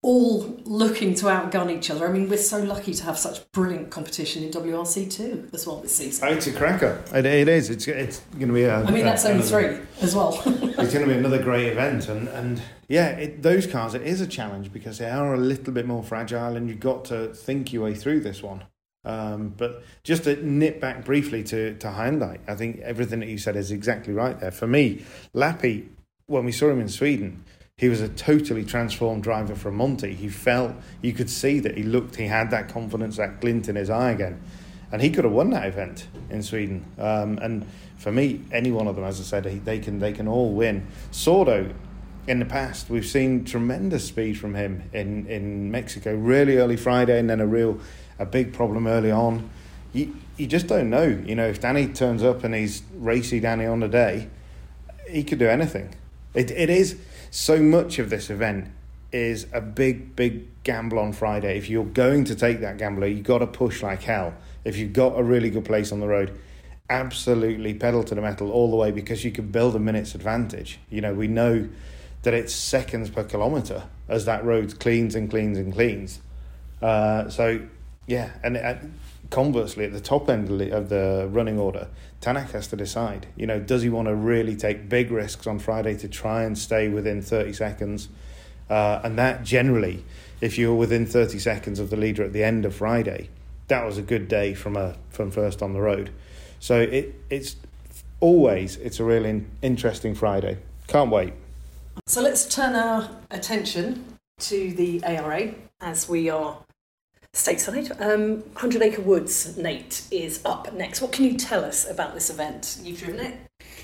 all 0.06 0.56
looking 0.65 1.15
to 1.15 1.26
outgun 1.26 1.72
each 1.76 1.89
other. 1.89 2.08
I 2.08 2.12
mean, 2.12 2.30
we're 2.30 2.38
so 2.38 2.60
lucky 2.62 2.94
to 2.94 3.04
have 3.06 3.18
such 3.18 3.52
brilliant 3.52 3.89
competition 3.89 4.44
in 4.44 4.52
WRC2 4.52 5.52
as 5.52 5.65
well 5.65 5.82
this 5.82 5.96
season. 5.96 6.28
It's 6.30 6.46
a 6.46 6.54
cracker. 6.54 7.04
It, 7.12 7.26
it 7.26 7.48
is. 7.48 7.72
It's 7.72 7.88
it's 7.88 8.20
going 8.34 8.50
to 8.50 8.54
be 8.54 8.65
a. 8.65 8.84
I 8.84 8.91
mean, 8.91 9.04
that's 9.04 9.26
only 9.26 9.44
another- 9.44 9.78
three 9.78 9.88
as 10.02 10.15
well. 10.15 10.41
It's 10.78 10.94
going 10.94 11.08
to 11.08 11.12
be 11.12 11.18
another 11.18 11.41
great 11.41 11.72
event, 11.72 12.08
and 12.10 12.28
and 12.28 12.62
yeah, 12.88 13.08
it, 13.12 13.41
those 13.41 13.65
cars 13.65 13.96
it 13.96 14.04
is 14.04 14.22
a 14.22 14.28
challenge 14.28 14.72
because 14.72 15.00
they 15.00 15.10
are 15.10 15.34
a 15.34 15.38
little 15.38 15.74
bit 15.74 15.88
more 15.88 16.04
fragile, 16.04 16.56
and 16.56 16.70
you've 16.70 16.82
got 16.82 17.06
to 17.06 17.34
think 17.34 17.74
your 17.74 17.86
way 17.86 17.96
through 17.96 18.20
this 18.20 18.44
one. 18.44 18.65
Um, 19.06 19.54
but 19.58 19.84
just 20.04 20.26
to 20.26 20.36
nip 20.46 20.80
back 20.80 21.04
briefly 21.04 21.44
to 21.46 21.76
to 21.76 21.88
Hyundai, 21.88 22.39
I 22.48 22.54
think 22.54 22.82
everything 22.82 23.22
that 23.22 23.30
you 23.30 23.39
said 23.39 23.56
is 23.56 23.72
exactly 23.72 24.13
right 24.13 24.39
there. 24.39 24.52
For 24.52 24.68
me, 24.68 25.04
Lappi, 25.34 25.88
when 26.28 26.46
we 26.46 26.52
saw 26.52 26.70
him 26.70 26.82
in 26.82 26.89
Sweden, 26.89 27.44
he 27.78 27.90
was 27.90 28.00
a 28.00 28.08
totally 28.08 28.64
transformed 28.64 29.22
driver 29.22 29.54
from 29.54 29.76
Monty. 29.76 30.14
He 30.14 30.30
felt 30.30 30.74
you 31.02 31.12
could 31.12 31.30
see 31.30 31.60
that 31.60 31.76
he 31.76 31.84
looked, 31.84 32.16
he 32.16 32.28
had 32.28 32.50
that 32.52 32.70
confidence, 32.70 33.18
that 33.18 33.42
glint 33.42 33.68
in 33.68 33.76
his 33.76 33.90
eye 33.90 34.12
again, 34.12 34.42
and 34.94 35.02
he 35.02 35.10
could 35.10 35.26
have 35.26 35.34
won 35.34 35.50
that 35.50 35.68
event 35.68 36.08
in 36.30 36.42
Sweden. 36.42 36.86
Um, 36.98 37.38
and 37.42 37.68
for 37.98 38.14
me, 38.14 38.42
any 38.54 38.72
one 38.72 38.88
of 38.88 38.96
them, 38.96 39.04
as 39.04 39.20
I 39.20 39.24
said, 39.24 39.46
he, 39.46 39.60
they 39.60 39.80
can 39.80 40.00
they 40.00 40.14
can 40.14 40.26
all 40.26 40.54
win. 40.54 40.88
Sordo, 41.12 41.74
in 42.28 42.40
the 42.40 42.46
past, 42.46 42.90
we've 42.90 43.06
seen 43.06 43.44
tremendous 43.44 44.06
speed 44.06 44.40
from 44.40 44.56
him 44.56 44.90
in 44.94 45.28
in 45.28 45.70
Mexico, 45.70 46.16
really 46.16 46.56
early 46.58 46.78
Friday, 46.78 47.20
and 47.20 47.30
then 47.30 47.42
a 47.42 47.48
real 47.48 47.78
a 48.20 48.26
big 48.26 48.54
problem 48.54 48.88
early 48.88 49.12
on. 49.12 49.50
You 49.92 50.16
you 50.38 50.48
just 50.48 50.68
don't 50.68 50.90
know, 50.90 51.08
you 51.26 51.36
know, 51.36 51.48
if 51.48 51.60
Danny 51.60 51.88
turns 51.88 52.24
up 52.24 52.46
and 52.46 52.56
he's 52.56 52.84
racy 52.96 53.42
Danny 53.42 53.66
on 53.66 53.82
the 53.82 53.90
day, 53.90 54.30
he 55.10 55.26
could 55.26 55.40
do 55.40 55.50
anything. 55.50 55.94
It 56.34 56.52
it 56.52 56.70
is 56.70 56.98
so 57.36 57.60
much 57.60 58.00
of 58.00 58.10
this 58.10 58.30
event 58.30 58.65
is 59.12 59.45
a 59.52 59.60
big 59.60 60.15
big 60.15 60.48
gamble 60.63 60.98
on 60.98 61.12
Friday. 61.12 61.58
If 61.58 61.69
you're 61.69 61.84
going 61.84 62.24
to 62.26 62.36
take 62.36 62.62
that 62.62 62.78
gamble, 62.78 63.06
you've 63.08 63.26
got 63.26 63.39
to 63.39 63.48
push 63.48 63.84
like 63.84 64.04
hell. 64.04 64.34
If 64.63 64.78
you've 64.78 64.93
got 64.93 65.19
a 65.19 65.24
really 65.24 65.50
good 65.50 65.65
place 65.65 65.91
on 65.91 66.00
the 66.00 66.08
road, 66.08 66.39
absolutely 66.89 67.74
pedal 67.74 68.06
to 68.06 68.15
the 68.15 68.21
metal 68.21 68.52
all 68.52 68.71
the 68.71 68.78
way 68.78 68.91
because 68.91 69.26
you 69.26 69.32
can 69.32 69.50
build 69.50 69.76
a 69.76 69.80
minute's 69.80 70.15
advantage. 70.15 70.80
You 70.89 71.02
know, 71.02 71.13
we 71.13 71.28
know 71.28 71.67
that 72.21 72.34
it's 72.34 72.56
seconds 72.56 73.10
per 73.10 73.26
kilometre 73.26 73.84
as 74.08 74.24
that 74.24 74.45
road 74.45 74.80
cleans 74.80 75.13
and 75.13 75.30
cleans 75.30 75.58
and 75.58 75.74
cleans. 75.74 76.21
Uh, 76.82 77.28
so, 77.28 77.60
yeah, 78.08 78.32
and, 78.44 78.58
and 78.58 78.94
conversely, 79.30 79.86
at 79.86 79.94
the 79.94 80.00
top 80.00 80.30
end 80.30 80.50
of 80.62 80.89
the- 80.89 81.28
running 81.32 81.60
order, 81.60 81.88
Tanak 82.22 82.52
has 82.52 82.68
to 82.68 82.76
decide. 82.76 83.28
You 83.36 83.48
know, 83.48 83.60
does 83.60 83.82
he 83.82 83.89
want 83.89 84.08
to 84.08 84.15
really 84.15 84.56
take 84.56 84.89
big 84.89 85.12
risks 85.12 85.48
on 85.48 85.60
Friday 85.60 85.96
to 85.98 86.08
try 86.08 86.44
and 86.44 86.58
stay 86.58 86.88
within 86.88 87.22
30 87.22 87.54
seconds? 87.54 88.10
Uh, 88.70 89.00
and 89.04 89.18
that 89.18 89.44
generally, 89.44 90.04
if 90.41 90.58
you're 90.58 90.76
within 90.76 91.06
30 91.06 91.39
seconds 91.39 91.80
of 91.80 91.89
the 91.89 91.96
leader 91.96 92.24
at 92.24 92.34
the 92.34 92.44
end 92.44 92.65
of 92.65 92.76
Friday, 92.76 93.30
that 93.68 93.86
was 93.86 93.98
a 93.98 94.02
good 94.02 94.28
day 94.28 94.54
from 94.54 94.76
a 94.76 94.96
from 95.10 95.32
first 95.32 95.62
on 95.62 95.74
the 95.74 95.82
road. 95.82 96.10
So 96.60 96.80
it 96.80 97.15
it's 97.30 97.56
always 98.20 98.78
it's 98.78 99.00
a 99.00 99.04
really 99.04 99.30
in, 99.30 99.50
interesting 99.62 100.15
Friday. 100.15 100.58
Can't 100.88 101.10
wait. 101.10 101.34
So 102.08 102.22
let's 102.22 102.46
turn 102.48 102.76
our 102.76 103.10
attention 103.32 104.18
to 104.39 104.74
the 104.74 105.04
ARA 105.04 105.54
as 105.82 106.10
we 106.10 106.30
are 106.30 106.58
stateside. 107.36 107.91
Um, 108.02 108.39
100 108.54 108.82
Acre 108.82 109.02
Woods, 109.02 109.58
Nate, 109.58 110.04
is 110.10 110.39
up 110.45 110.74
next. 110.74 111.02
What 111.02 111.12
can 111.12 111.26
you 111.26 111.36
tell 111.38 111.63
us 111.63 111.88
about 111.88 112.13
this 112.15 112.30
event? 112.30 112.80
You've 112.82 113.00
driven 113.00 113.19
it? 113.26 113.38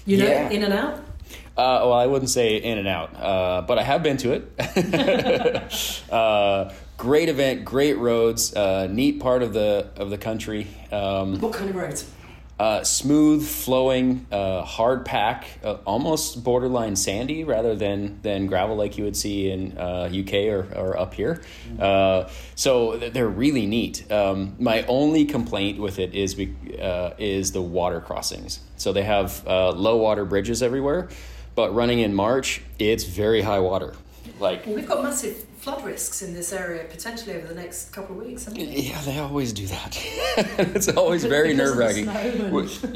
You 0.06 0.18
know, 0.18 0.26
Yeah. 0.28 0.50
in 0.50 0.64
and 0.64 0.74
out? 0.74 0.96
Uh, 1.58 1.84
well, 1.84 1.94
I 1.94 2.06
wouldn't 2.08 2.30
say 2.30 2.56
in 2.58 2.78
and 2.78 2.88
out, 2.88 3.14
uh, 3.16 3.62
but 3.62 3.78
I 3.78 3.84
have 3.84 4.02
been 4.02 4.18
to 4.18 4.32
it. 4.32 6.08
uh, 6.12 6.74
great 6.98 7.30
event, 7.30 7.66
great 7.66 7.98
roads, 7.98 8.56
uh, 8.56 8.88
neat 8.90 9.20
part 9.20 9.44
of 9.44 9.54
the 9.54 9.88
of 9.98 10.10
the 10.10 10.18
country. 10.18 10.68
Um, 10.92 11.40
What 11.40 11.54
kind 11.54 11.70
of 11.70 11.76
roads? 11.76 12.06
Uh, 12.62 12.84
smooth, 12.84 13.44
flowing, 13.44 14.28
uh, 14.32 14.62
hard 14.62 15.04
pack, 15.04 15.48
uh, 15.64 15.78
almost 15.84 16.44
borderline 16.44 16.96
sandy 16.96 17.44
rather 17.44 17.74
than 17.76 18.22
than 18.22 18.46
gravel 18.46 18.76
like 18.76 19.00
you 19.00 19.04
would 19.04 19.18
see 19.18 19.50
in 19.50 19.76
uh, 19.80 20.08
UK 20.14 20.34
or, 20.46 20.68
or 20.76 20.96
up 20.96 21.16
here. 21.16 21.42
Uh, 21.80 22.30
so 22.54 22.98
they're 22.98 23.28
really 23.28 23.66
neat. 23.66 24.10
Um, 24.12 24.56
my 24.60 24.84
only 24.84 25.26
complaint 25.26 25.80
with 25.80 25.98
it 25.98 26.14
is 26.14 26.36
be, 26.36 26.54
uh, 26.80 27.14
is 27.18 27.52
the 27.52 27.64
water 27.64 28.00
crossings. 28.00 28.60
So 28.78 28.94
they 28.94 29.06
have 29.06 29.44
uh, 29.48 29.72
low 29.72 29.98
water 29.98 30.24
bridges 30.24 30.62
everywhere, 30.62 31.10
but 31.56 31.74
running 31.74 31.98
in 31.98 32.14
March, 32.14 32.62
it's 32.78 33.06
very 33.06 33.42
high 33.42 33.60
water. 33.60 33.96
Like 34.40 34.68
we've 34.68 34.88
got 34.88 35.04
massive 35.04 35.51
flood 35.62 35.86
risks 35.86 36.24
in 36.24 36.34
this 36.34 36.52
area 36.52 36.84
potentially 36.86 37.36
over 37.36 37.46
the 37.48 37.54
next 37.54 37.92
couple 37.92 38.20
of 38.20 38.26
weeks, 38.26 38.46
haven't? 38.46 38.60
Yeah, 38.72 39.00
they 39.02 39.20
always 39.20 39.54
do 39.54 39.68
that. 39.68 39.96
it's 40.58 40.88
always 40.90 41.24
very 41.38 41.54
nerve 41.54 41.78
wracking. 41.78 42.06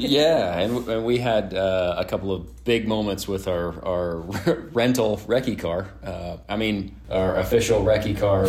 yeah, 0.00 0.58
and, 0.58 0.88
and 0.88 1.04
we 1.04 1.18
had 1.18 1.54
uh, 1.54 1.94
a 1.96 2.04
couple 2.04 2.32
of 2.32 2.64
big 2.64 2.88
moments 2.88 3.28
with 3.28 3.46
our, 3.46 3.84
our 3.84 4.16
rental 4.72 5.18
recce 5.28 5.56
car. 5.56 5.86
Uh, 6.04 6.38
I 6.48 6.56
mean, 6.56 6.96
our 7.08 7.36
official 7.36 7.84
recce 7.84 8.18
car, 8.18 8.46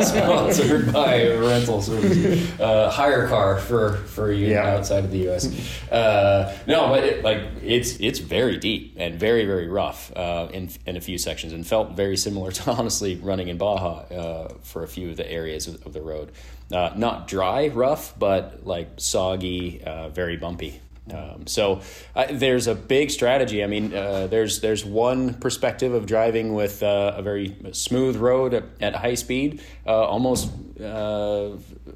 sponsored 0.00 0.92
by 0.92 1.26
rental 1.34 1.82
service, 1.82 2.60
uh, 2.60 2.88
hire 2.90 3.26
car 3.26 3.58
for 3.58 3.94
for 3.96 4.30
you 4.30 4.46
Yeah. 4.48 4.76
outside 4.76 5.04
of 5.04 5.10
the 5.10 5.18
U.S. 5.30 5.46
Uh, 5.90 6.56
no, 6.68 6.88
but 6.88 7.02
it, 7.02 7.24
like 7.24 7.40
it's 7.64 7.96
it's 7.98 8.20
very 8.20 8.56
deep 8.58 8.94
and 8.96 9.18
very 9.18 9.44
very 9.44 9.66
rough 9.66 10.12
uh, 10.16 10.48
in 10.52 10.70
in 10.86 10.96
a 10.96 11.00
few 11.00 11.18
sections, 11.18 11.52
and 11.52 11.66
felt 11.66 11.96
very 11.96 12.16
similar 12.16 12.52
to 12.52 12.70
honestly 12.78 13.16
running 13.16 13.48
in 13.48 13.58
Baja 13.58 14.00
uh, 14.14 14.54
for 14.62 14.82
a 14.82 14.88
few 14.88 15.10
of 15.10 15.16
the 15.16 15.30
areas 15.30 15.66
of, 15.66 15.86
of 15.86 15.92
the 15.92 16.02
road. 16.02 16.32
Uh, 16.72 16.92
not 16.96 17.28
dry, 17.28 17.68
rough, 17.68 18.18
but 18.18 18.66
like 18.66 18.88
soggy, 18.96 19.82
uh, 19.84 20.08
very 20.08 20.36
bumpy. 20.36 20.80
Um, 21.12 21.46
so 21.46 21.82
uh, 22.16 22.26
there's 22.32 22.66
a 22.66 22.74
big 22.74 23.10
strategy. 23.12 23.62
I 23.62 23.68
mean, 23.68 23.94
uh, 23.94 24.26
there's 24.26 24.60
there's 24.60 24.84
one 24.84 25.34
perspective 25.34 25.92
of 25.92 26.06
driving 26.06 26.52
with 26.54 26.82
uh, 26.82 27.14
a 27.16 27.22
very 27.22 27.56
smooth 27.72 28.16
road 28.16 28.54
at, 28.54 28.64
at 28.80 28.94
high 28.96 29.14
speed, 29.14 29.62
uh, 29.86 29.90
almost 29.92 30.50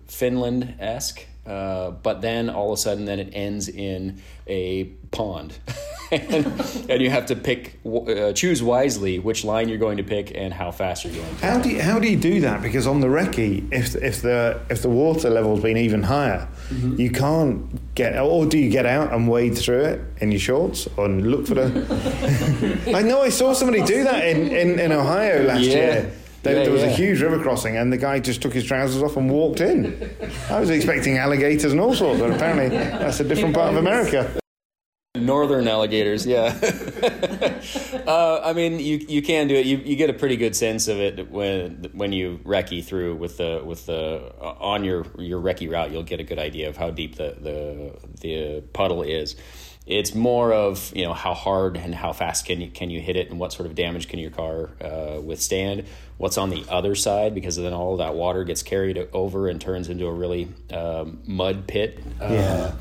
Finland 0.06 0.74
esque. 0.78 1.26
Uh, 1.50 1.90
but 1.90 2.20
then 2.20 2.48
all 2.48 2.72
of 2.72 2.78
a 2.78 2.80
sudden, 2.80 3.06
then 3.06 3.18
it 3.18 3.30
ends 3.32 3.68
in 3.68 4.22
a 4.46 4.84
pond, 5.10 5.58
and, 6.12 6.46
and, 6.88 7.02
you 7.02 7.10
have 7.10 7.26
to 7.26 7.34
pick, 7.34 7.80
uh, 7.84 8.32
choose 8.32 8.62
wisely 8.62 9.18
which 9.18 9.42
line 9.44 9.68
you're 9.68 9.76
going 9.76 9.96
to 9.96 10.04
pick 10.04 10.30
and 10.36 10.54
how 10.54 10.70
fast 10.70 11.04
you're 11.04 11.12
going. 11.12 11.36
To 11.38 11.46
how 11.46 11.58
do 11.58 11.68
you, 11.68 11.82
how 11.82 11.98
do 11.98 12.08
you 12.08 12.16
do 12.16 12.40
that? 12.42 12.62
Because 12.62 12.86
on 12.86 13.00
the 13.00 13.08
recce, 13.08 13.66
if 13.72 13.96
if 13.96 14.22
the 14.22 14.60
if 14.70 14.82
the 14.82 14.88
water 14.88 15.28
level's 15.28 15.60
been 15.60 15.76
even 15.76 16.04
higher, 16.04 16.48
mm-hmm. 16.68 17.00
you 17.00 17.10
can't 17.10 17.94
get. 17.96 18.16
Or 18.16 18.46
do 18.46 18.56
you 18.56 18.70
get 18.70 18.86
out 18.86 19.12
and 19.12 19.28
wade 19.28 19.58
through 19.58 19.86
it 19.86 20.00
in 20.18 20.30
your 20.30 20.38
shorts 20.38 20.86
and 20.98 21.32
look 21.32 21.48
for 21.48 21.54
the? 21.54 22.82
I 22.94 23.02
know 23.02 23.22
I 23.22 23.30
saw 23.30 23.54
somebody 23.54 23.82
do 23.82 24.04
that 24.04 24.24
in 24.24 24.52
in, 24.52 24.78
in 24.78 24.92
Ohio 24.92 25.42
last 25.42 25.62
yeah. 25.62 25.74
year 25.74 26.12
there, 26.42 26.56
yeah, 26.56 26.62
there 26.64 26.72
was 26.72 26.82
yeah. 26.82 26.88
a 26.88 26.92
huge 26.92 27.20
river 27.20 27.38
crossing, 27.38 27.76
and 27.76 27.92
the 27.92 27.98
guy 27.98 28.18
just 28.18 28.40
took 28.40 28.54
his 28.54 28.64
trousers 28.64 29.02
off 29.02 29.16
and 29.16 29.30
walked 29.30 29.60
in. 29.60 30.10
I 30.48 30.58
was 30.58 30.70
expecting 30.70 31.18
alligators 31.18 31.72
and 31.72 31.80
all 31.80 31.94
sorts, 31.94 32.20
but 32.20 32.30
apparently 32.30 32.68
that's 32.68 33.20
a 33.20 33.24
different 33.24 33.54
part 33.54 33.70
of 33.72 33.76
America. 33.76 34.40
Northern 35.16 35.66
alligators, 35.66 36.24
yeah. 36.24 36.56
uh, 38.06 38.40
I 38.44 38.52
mean, 38.52 38.78
you 38.78 38.98
you 39.08 39.22
can 39.22 39.48
do 39.48 39.56
it. 39.56 39.66
You 39.66 39.78
you 39.78 39.96
get 39.96 40.08
a 40.08 40.12
pretty 40.12 40.36
good 40.36 40.54
sense 40.54 40.86
of 40.86 40.98
it 41.00 41.30
when 41.30 41.90
when 41.92 42.12
you 42.12 42.38
recce 42.44 42.84
through 42.84 43.16
with 43.16 43.36
the 43.36 43.60
with 43.64 43.86
the 43.86 44.32
uh, 44.40 44.54
on 44.60 44.84
your 44.84 45.06
your 45.18 45.40
recce 45.40 45.68
route. 45.68 45.90
You'll 45.90 46.04
get 46.04 46.20
a 46.20 46.24
good 46.24 46.38
idea 46.38 46.68
of 46.68 46.76
how 46.76 46.90
deep 46.90 47.16
the 47.16 47.36
the 47.40 47.98
the 48.20 48.60
puddle 48.72 49.02
is. 49.02 49.34
It's 49.84 50.14
more 50.14 50.52
of 50.52 50.92
you 50.94 51.04
know 51.04 51.12
how 51.12 51.34
hard 51.34 51.76
and 51.76 51.92
how 51.92 52.12
fast 52.12 52.46
can 52.46 52.60
you 52.60 52.70
can 52.70 52.88
you 52.88 53.00
hit 53.00 53.16
it 53.16 53.30
and 53.30 53.40
what 53.40 53.52
sort 53.52 53.66
of 53.66 53.74
damage 53.74 54.06
can 54.06 54.20
your 54.20 54.30
car 54.30 54.70
uh, 54.80 55.20
withstand. 55.20 55.86
What's 56.20 56.36
on 56.36 56.50
the 56.50 56.66
other 56.68 56.94
side 56.94 57.34
because 57.34 57.56
then 57.56 57.72
all 57.72 57.92
of 57.92 57.98
that 58.00 58.14
water 58.14 58.44
gets 58.44 58.62
carried 58.62 58.98
over 59.14 59.48
and 59.48 59.58
turns 59.58 59.88
into 59.88 60.06
a 60.06 60.12
really 60.12 60.52
um, 60.70 61.22
mud 61.26 61.66
pit. 61.66 61.98
Uh, 62.20 62.26
yeah. 62.30 62.72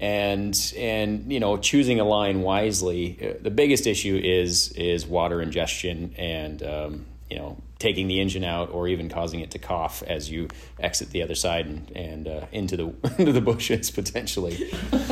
and 0.00 0.72
and 0.78 1.30
you 1.30 1.38
know 1.38 1.58
choosing 1.58 2.00
a 2.00 2.04
line 2.04 2.40
wisely. 2.40 3.18
Uh, 3.20 3.42
the 3.42 3.50
biggest 3.50 3.86
issue 3.86 4.18
is 4.24 4.72
is 4.72 5.04
water 5.04 5.42
ingestion 5.42 6.14
and 6.16 6.62
um, 6.62 7.04
you 7.28 7.36
know 7.36 7.58
taking 7.78 8.08
the 8.08 8.18
engine 8.18 8.44
out 8.44 8.70
or 8.70 8.88
even 8.88 9.10
causing 9.10 9.40
it 9.40 9.50
to 9.50 9.58
cough 9.58 10.02
as 10.06 10.30
you 10.30 10.48
exit 10.80 11.10
the 11.10 11.22
other 11.22 11.34
side 11.34 11.66
and, 11.66 11.90
and 11.94 12.26
uh, 12.26 12.46
into 12.50 12.78
the 12.78 12.94
into 13.18 13.30
the 13.30 13.42
bushes 13.42 13.90
potentially. 14.00 14.70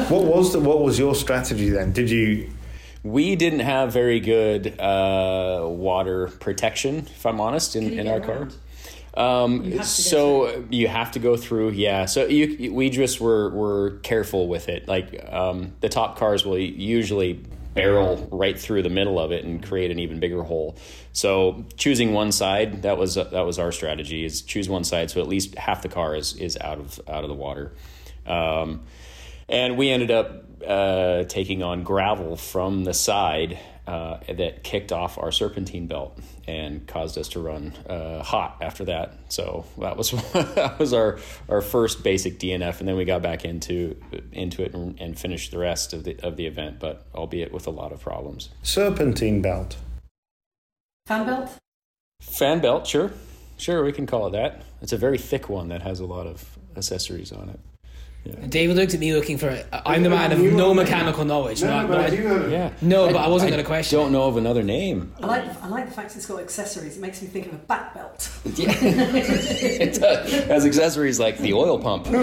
what 0.09 0.24
was 0.24 0.55
the, 0.55 0.59
what 0.59 0.80
was 0.80 0.99
your 0.99 1.14
strategy 1.14 1.68
then? 1.68 1.93
Did 1.93 2.09
you? 2.09 2.51
We 3.05 3.37
didn't 3.37 3.61
have 3.61 3.93
very 3.93 4.19
good 4.19 4.81
uh, 4.81 5.65
water 5.69 6.29
protection, 6.41 7.07
if 7.07 7.25
I'm 7.27 7.41
honest, 7.41 7.77
in, 7.77 7.99
in 7.99 8.09
our 8.09 8.21
car. 8.21 8.49
Um, 9.17 9.65
you 9.65 9.83
so 9.85 10.65
you 10.71 10.89
have 10.89 11.13
to 11.13 11.21
go 11.21 11.37
through, 11.37 11.71
yeah. 11.71 12.07
So 12.07 12.27
you, 12.27 12.73
we 12.73 12.91
just 12.91 13.21
were 13.21 13.51
were 13.51 13.99
careful 14.03 14.49
with 14.49 14.69
it. 14.69 14.89
Like 14.89 15.25
um, 15.31 15.73
the 15.81 15.89
top 15.89 16.19
cars 16.19 16.45
will 16.45 16.59
usually 16.59 17.45
barrel 17.75 18.29
right 18.31 18.59
through 18.59 18.83
the 18.83 18.91
middle 18.91 19.19
of 19.19 19.33
it 19.33 19.45
and 19.45 19.63
create 19.63 19.91
an 19.91 19.99
even 19.99 20.19
bigger 20.19 20.43
hole. 20.43 20.77
So 21.13 21.65
choosing 21.77 22.13
one 22.13 22.33
side 22.33 22.83
that 22.83 22.99
was 22.99 23.17
that 23.17 23.33
was 23.33 23.59
our 23.59 23.73
strategy 23.73 24.25
is 24.25 24.43
choose 24.43 24.69
one 24.69 24.85
side 24.85 25.11
so 25.11 25.21
at 25.21 25.29
least 25.29 25.57
half 25.57 25.83
the 25.83 25.89
car 25.89 26.17
is 26.17 26.35
is 26.37 26.57
out 26.61 26.79
of 26.79 27.01
out 27.09 27.23
of 27.25 27.29
the 27.29 27.35
water. 27.35 27.73
Um, 28.27 28.83
and 29.49 29.77
we 29.77 29.91
ended 29.91 30.11
up 30.11 30.44
uh, 30.67 31.25
taking 31.25 31.62
on 31.62 31.83
gravel 31.83 32.37
from 32.37 32.85
the 32.85 32.95
side 32.95 33.59
uh, 33.87 34.19
that 34.33 34.62
kicked 34.62 34.93
off 34.93 35.19
our 35.19 35.31
serpentine 35.31 35.87
belt 35.87 36.19
and 36.47 36.87
caused 36.87 37.19
us 37.19 37.29
to 37.29 37.41
run 37.41 37.73
uh, 37.89 38.23
hot 38.23 38.57
after 38.61 38.87
that. 38.87 39.15
So 39.29 39.67
that 39.79 39.97
was 39.97 40.11
that 40.33 40.79
was 40.79 40.93
our 40.93 41.19
our 41.49 41.61
first 41.61 42.03
basic 42.03 42.39
DNF, 42.39 42.81
and 42.81 42.89
then 42.89 42.97
we 42.97 43.05
got 43.05 43.23
back 43.23 43.45
into 43.45 44.01
into 44.33 44.62
it 44.62 44.75
and, 44.75 44.99
and 45.01 45.19
finished 45.19 45.51
the 45.51 45.59
rest 45.59 45.93
of 45.93 46.05
the 46.05 46.19
of 46.23 46.37
the 46.37 46.47
event, 46.47 46.81
but 46.81 47.07
albeit 47.15 47.53
with 47.53 47.67
a 47.67 47.71
lot 47.71 47.93
of 47.93 48.01
problems. 48.01 48.49
Serpentine 48.62 49.43
belt, 49.43 49.77
fan 51.07 51.27
belt, 51.27 51.51
fan 52.23 52.61
belt. 52.61 52.87
Sure, 52.87 53.12
sure, 53.59 53.85
we 53.85 53.93
can 53.93 54.07
call 54.07 54.29
it 54.29 54.31
that. 54.31 54.62
It's 54.81 54.93
a 54.93 54.99
very 54.99 55.19
thick 55.19 55.49
one 55.49 55.69
that 55.69 55.83
has 55.83 56.01
a 56.01 56.07
lot 56.07 56.27
of 56.27 56.59
accessories 56.77 57.33
on 57.33 57.51
it. 57.51 57.61
Yeah. 58.25 58.47
David 58.49 58.77
looked 58.77 58.95
at 58.95 59.01
me 59.01 59.12
looking 59.12 59.37
for 59.37 59.49
it. 59.49 59.66
I'm 59.70 60.03
the 60.03 60.09
man 60.09 60.33
of 60.33 60.41
no 60.41 60.72
mechanical 60.72 61.27
knowledge. 61.27 61.62
No, 61.62 61.83
no, 61.83 61.89
but 61.89 61.99
I, 61.99 62.09
do 62.09 62.49
yeah. 62.51 62.72
No, 62.81 63.07
but 63.12 63.16
I 63.16 63.29
wasn't 63.29 63.51
going 63.51 63.62
to 63.62 63.66
question. 63.66 63.99
You 63.99 64.05
don't 64.05 64.12
know 64.12 64.22
of 64.25 64.39
another 64.39 64.62
name. 64.62 65.12
I 65.22 65.27
like 65.27 65.62
I 65.62 65.68
like 65.68 65.87
the 65.87 65.93
fact 65.93 66.16
it's 66.16 66.25
got 66.25 66.41
accessories. 66.41 66.97
It 66.97 67.01
makes 67.01 67.20
me 67.20 67.29
think 67.29 67.47
of 67.47 67.53
a 67.53 67.57
back 67.57 67.95
belt. 67.95 68.31
Yeah, 68.55 68.72
it 68.72 70.01
does. 70.01 70.33
has 70.45 70.64
accessories 70.64 71.18
like 71.18 71.39
the 71.39 71.55
oil 71.55 71.79
pump. 71.79 72.07
yeah, 72.07 72.20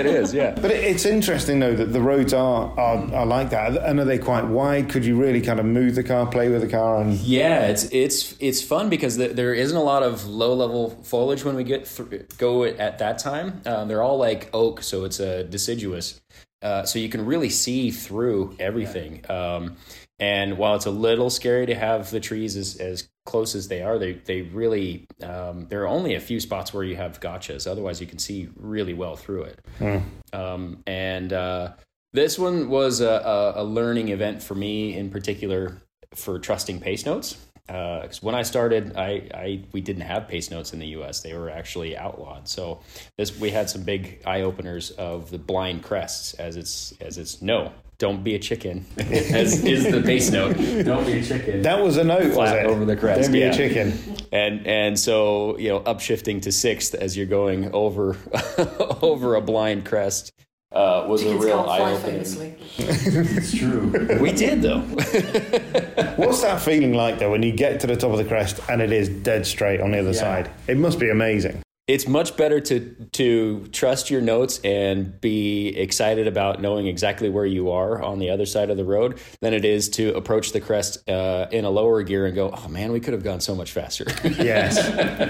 it 0.00 0.06
is. 0.06 0.34
Yeah, 0.34 0.58
but 0.60 0.70
it's 0.70 1.04
interesting 1.04 1.60
though 1.60 1.74
that 1.74 1.92
the 1.92 2.00
roads 2.00 2.32
are, 2.32 2.78
are 2.78 3.14
are 3.14 3.26
like 3.26 3.50
that, 3.50 3.76
and 3.76 4.00
are 4.00 4.04
they 4.04 4.18
quite 4.18 4.44
wide? 4.44 4.88
Could 4.88 5.04
you 5.04 5.16
really 5.20 5.40
kind 5.40 5.60
of 5.60 5.66
move 5.66 5.94
the 5.94 6.02
car, 6.02 6.26
play 6.26 6.48
with 6.48 6.62
the 6.62 6.68
car, 6.68 7.00
and 7.00 7.14
yeah, 7.20 7.66
it's 7.66 7.84
it's 7.92 8.34
it's 8.40 8.60
fun 8.62 8.88
because 8.88 9.16
the, 9.16 9.28
there 9.28 9.54
isn't 9.54 9.76
a 9.76 9.82
lot 9.82 10.02
of 10.02 10.26
low 10.26 10.54
level 10.54 10.90
foliage 11.04 11.44
when 11.44 11.54
we 11.54 11.64
get 11.64 11.86
through 11.86 12.24
go 12.38 12.64
at 12.64 12.98
that 12.98 13.18
time. 13.18 13.62
Um, 13.66 13.88
they're 13.88 14.02
all 14.02 14.18
like 14.18 14.50
oak, 14.52 14.82
so 14.82 15.04
it's 15.04 15.20
a 15.20 15.44
deciduous. 15.44 16.20
Uh, 16.62 16.84
so 16.84 16.98
you 16.98 17.08
can 17.08 17.26
really 17.26 17.50
see 17.50 17.90
through 17.90 18.56
everything. 18.58 19.24
Um, 19.30 19.76
and 20.18 20.56
while 20.56 20.76
it's 20.76 20.86
a 20.86 20.90
little 20.90 21.28
scary 21.28 21.66
to 21.66 21.74
have 21.74 22.10
the 22.10 22.20
trees 22.20 22.56
as, 22.56 22.76
as 22.76 23.08
close 23.26 23.54
as 23.54 23.68
they 23.68 23.82
are, 23.82 23.98
they 23.98 24.12
they 24.12 24.42
really 24.42 25.06
um, 25.22 25.66
there 25.68 25.82
are 25.82 25.88
only 25.88 26.14
a 26.14 26.20
few 26.20 26.40
spots 26.40 26.72
where 26.72 26.84
you 26.84 26.96
have 26.96 27.20
gotchas. 27.20 27.70
Otherwise, 27.70 28.00
you 28.00 28.06
can 28.06 28.18
see 28.18 28.48
really 28.56 28.94
well 28.94 29.16
through 29.16 29.44
it. 29.44 29.60
Mm. 29.80 30.02
Um, 30.32 30.82
and 30.86 31.32
uh, 31.32 31.72
this 32.12 32.38
one 32.38 32.68
was 32.68 33.00
a, 33.00 33.52
a, 33.56 33.64
learning 33.64 34.08
event 34.08 34.42
for 34.42 34.54
me 34.54 34.96
in 34.96 35.10
particular 35.10 35.82
for 36.14 36.38
trusting 36.38 36.80
pace 36.80 37.04
notes 37.04 37.36
because 37.66 38.18
uh, 38.18 38.26
when 38.26 38.34
I 38.34 38.42
started, 38.42 38.94
I, 38.96 39.28
I 39.32 39.60
we 39.72 39.80
didn't 39.80 40.02
have 40.02 40.28
pace 40.28 40.50
notes 40.50 40.74
in 40.74 40.78
the 40.78 40.88
U.S. 40.88 41.20
They 41.20 41.34
were 41.34 41.48
actually 41.48 41.96
outlawed. 41.96 42.46
So 42.46 42.80
this 43.16 43.38
we 43.38 43.50
had 43.50 43.70
some 43.70 43.84
big 43.84 44.20
eye 44.26 44.42
openers 44.42 44.90
of 44.92 45.30
the 45.30 45.38
blind 45.38 45.82
crests, 45.82 46.34
as 46.34 46.56
it's 46.56 46.92
as 47.00 47.16
it's 47.16 47.40
no, 47.40 47.72
don't 47.96 48.22
be 48.22 48.34
a 48.34 48.38
chicken, 48.38 48.84
as 48.98 49.64
is 49.64 49.90
the 49.90 50.02
pace 50.02 50.30
note. 50.30 50.56
Don't 50.84 51.06
be 51.06 51.20
a 51.20 51.22
chicken. 51.22 51.62
That 51.62 51.82
was 51.82 51.96
a 51.96 52.04
note, 52.04 52.34
was 52.36 52.50
it? 52.52 52.66
Over 52.66 52.84
the 52.84 52.96
crest. 52.96 53.22
Don't 53.22 53.32
be 53.32 53.38
yeah. 53.38 53.50
a 53.50 53.56
chicken. 53.56 53.98
And 54.30 54.66
and 54.66 54.98
so 54.98 55.56
you 55.56 55.70
know, 55.70 55.80
upshifting 55.80 56.42
to 56.42 56.52
sixth 56.52 56.94
as 56.94 57.16
you're 57.16 57.26
going 57.26 57.72
over 57.72 58.18
over 59.00 59.36
a 59.36 59.40
blind 59.40 59.86
crest 59.86 60.32
uh, 60.74 61.06
was 61.08 61.22
Chickens 61.22 61.44
a 61.44 61.46
real 61.46 61.60
eye 61.60 61.92
opener. 61.92 62.18
it's 62.18 63.56
true. 63.56 64.18
we 64.20 64.32
did 64.32 64.62
though. 64.62 64.80
What's 66.16 66.42
that 66.42 66.60
feeling 66.60 66.94
like 66.94 67.18
though 67.18 67.30
when 67.30 67.42
you 67.42 67.52
get 67.52 67.80
to 67.80 67.86
the 67.86 67.96
top 67.96 68.10
of 68.10 68.18
the 68.18 68.24
crest 68.24 68.60
and 68.68 68.82
it 68.82 68.92
is 68.92 69.08
dead 69.08 69.46
straight 69.46 69.80
on 69.80 69.92
the 69.92 70.00
other 70.00 70.10
yeah. 70.10 70.20
side? 70.20 70.50
It 70.66 70.76
must 70.76 70.98
be 70.98 71.10
amazing. 71.10 71.63
It's 71.86 72.08
much 72.08 72.38
better 72.38 72.60
to 72.60 72.94
to 73.12 73.66
trust 73.66 74.08
your 74.08 74.22
notes 74.22 74.58
and 74.64 75.20
be 75.20 75.68
excited 75.68 76.26
about 76.26 76.62
knowing 76.62 76.86
exactly 76.86 77.28
where 77.28 77.44
you 77.44 77.72
are 77.72 78.02
on 78.02 78.20
the 78.20 78.30
other 78.30 78.46
side 78.46 78.70
of 78.70 78.78
the 78.78 78.86
road 78.86 79.20
than 79.42 79.52
it 79.52 79.66
is 79.66 79.90
to 79.90 80.14
approach 80.14 80.52
the 80.52 80.62
crest 80.62 81.06
uh, 81.10 81.46
in 81.52 81.66
a 81.66 81.70
lower 81.70 82.02
gear 82.02 82.24
and 82.24 82.34
go, 82.34 82.50
"Oh 82.56 82.68
man, 82.68 82.90
we 82.90 83.00
could 83.00 83.12
have 83.12 83.22
gone 83.22 83.40
so 83.40 83.54
much 83.54 83.72
faster." 83.72 84.06
yes, 84.24 84.78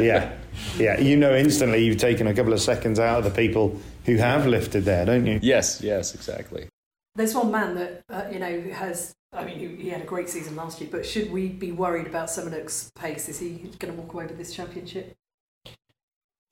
yeah, 0.00 0.38
yeah. 0.78 1.00
You 1.00 1.16
know 1.16 1.34
instantly 1.34 1.84
you've 1.84 1.98
taken 1.98 2.28
a 2.28 2.34
couple 2.34 2.52
of 2.52 2.61
seconds 2.61 3.00
out 3.00 3.18
of 3.18 3.24
the 3.24 3.30
people 3.30 3.80
who 4.05 4.14
have 4.18 4.46
lifted 4.46 4.84
there, 4.84 5.05
don't 5.05 5.26
you? 5.26 5.40
Yes, 5.42 5.80
yes, 5.80 6.14
exactly. 6.14 6.68
There's 7.16 7.34
one 7.34 7.50
man 7.50 7.74
that 7.74 8.02
uh, 8.09 8.26
you 8.30 8.38
know 8.38 8.61
has. 8.74 9.12
I 9.32 9.44
mean, 9.44 9.59
he, 9.59 9.82
he, 9.82 9.88
had 9.88 10.02
a 10.02 10.05
great 10.05 10.28
season 10.28 10.55
last 10.55 10.80
year, 10.80 10.88
but 10.92 11.05
should 11.05 11.32
we 11.32 11.48
be 11.48 11.72
worried 11.72 12.07
about 12.07 12.28
Semenuk's 12.28 12.92
pace? 12.94 13.28
Is 13.28 13.40
he 13.40 13.72
going 13.80 13.92
to 13.92 14.00
walk 14.00 14.14
away 14.14 14.26
with 14.26 14.38
this 14.38 14.55
championship? 14.55 15.16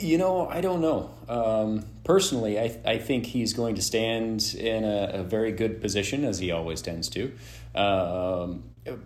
You 0.03 0.19
know, 0.19 0.49
I 0.49 0.61
don't 0.61 0.81
know. 0.81 1.11
Um, 1.29 1.87
personally, 2.03 2.59
I, 2.59 2.77
I 2.85 2.99
think 2.99 3.27
he's 3.27 3.53
going 3.53 3.77
to 3.77 3.83
stand 3.83 4.55
in 4.59 4.85
a, 4.85 5.11
a, 5.15 5.23
very 5.23 5.53
good 5.53 5.81
position, 5.81 6.25
as 6.25 6.41
he 6.41 6.51
always 6.51 6.83
tends 6.83 7.09
to. 7.11 7.33
Um, 7.75 8.65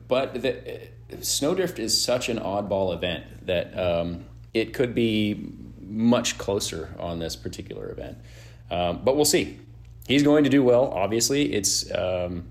but 0.09 0.41
the, 0.41 0.89
Snowdrift 1.21 1.79
is 1.79 2.01
such 2.01 2.29
an 2.31 2.39
oddball 2.39 2.95
event 2.95 3.47
that 3.47 3.79
um, 3.79 4.25
it 4.55 4.73
could 4.73 4.95
be 4.95 5.53
much 5.81 6.39
closer 6.39 6.95
on 6.99 7.19
this 7.19 7.37
particular 7.37 7.91
event. 7.91 8.19
Um, 8.71 9.03
but 9.05 9.17
we'll 9.17 9.25
see. 9.25 9.61
He's 10.09 10.23
going 10.23 10.45
to 10.45 10.51
do 10.51 10.63
well. 10.63 10.87
Obviously, 10.87 11.53
it's 11.53 11.93
um, 11.95 12.49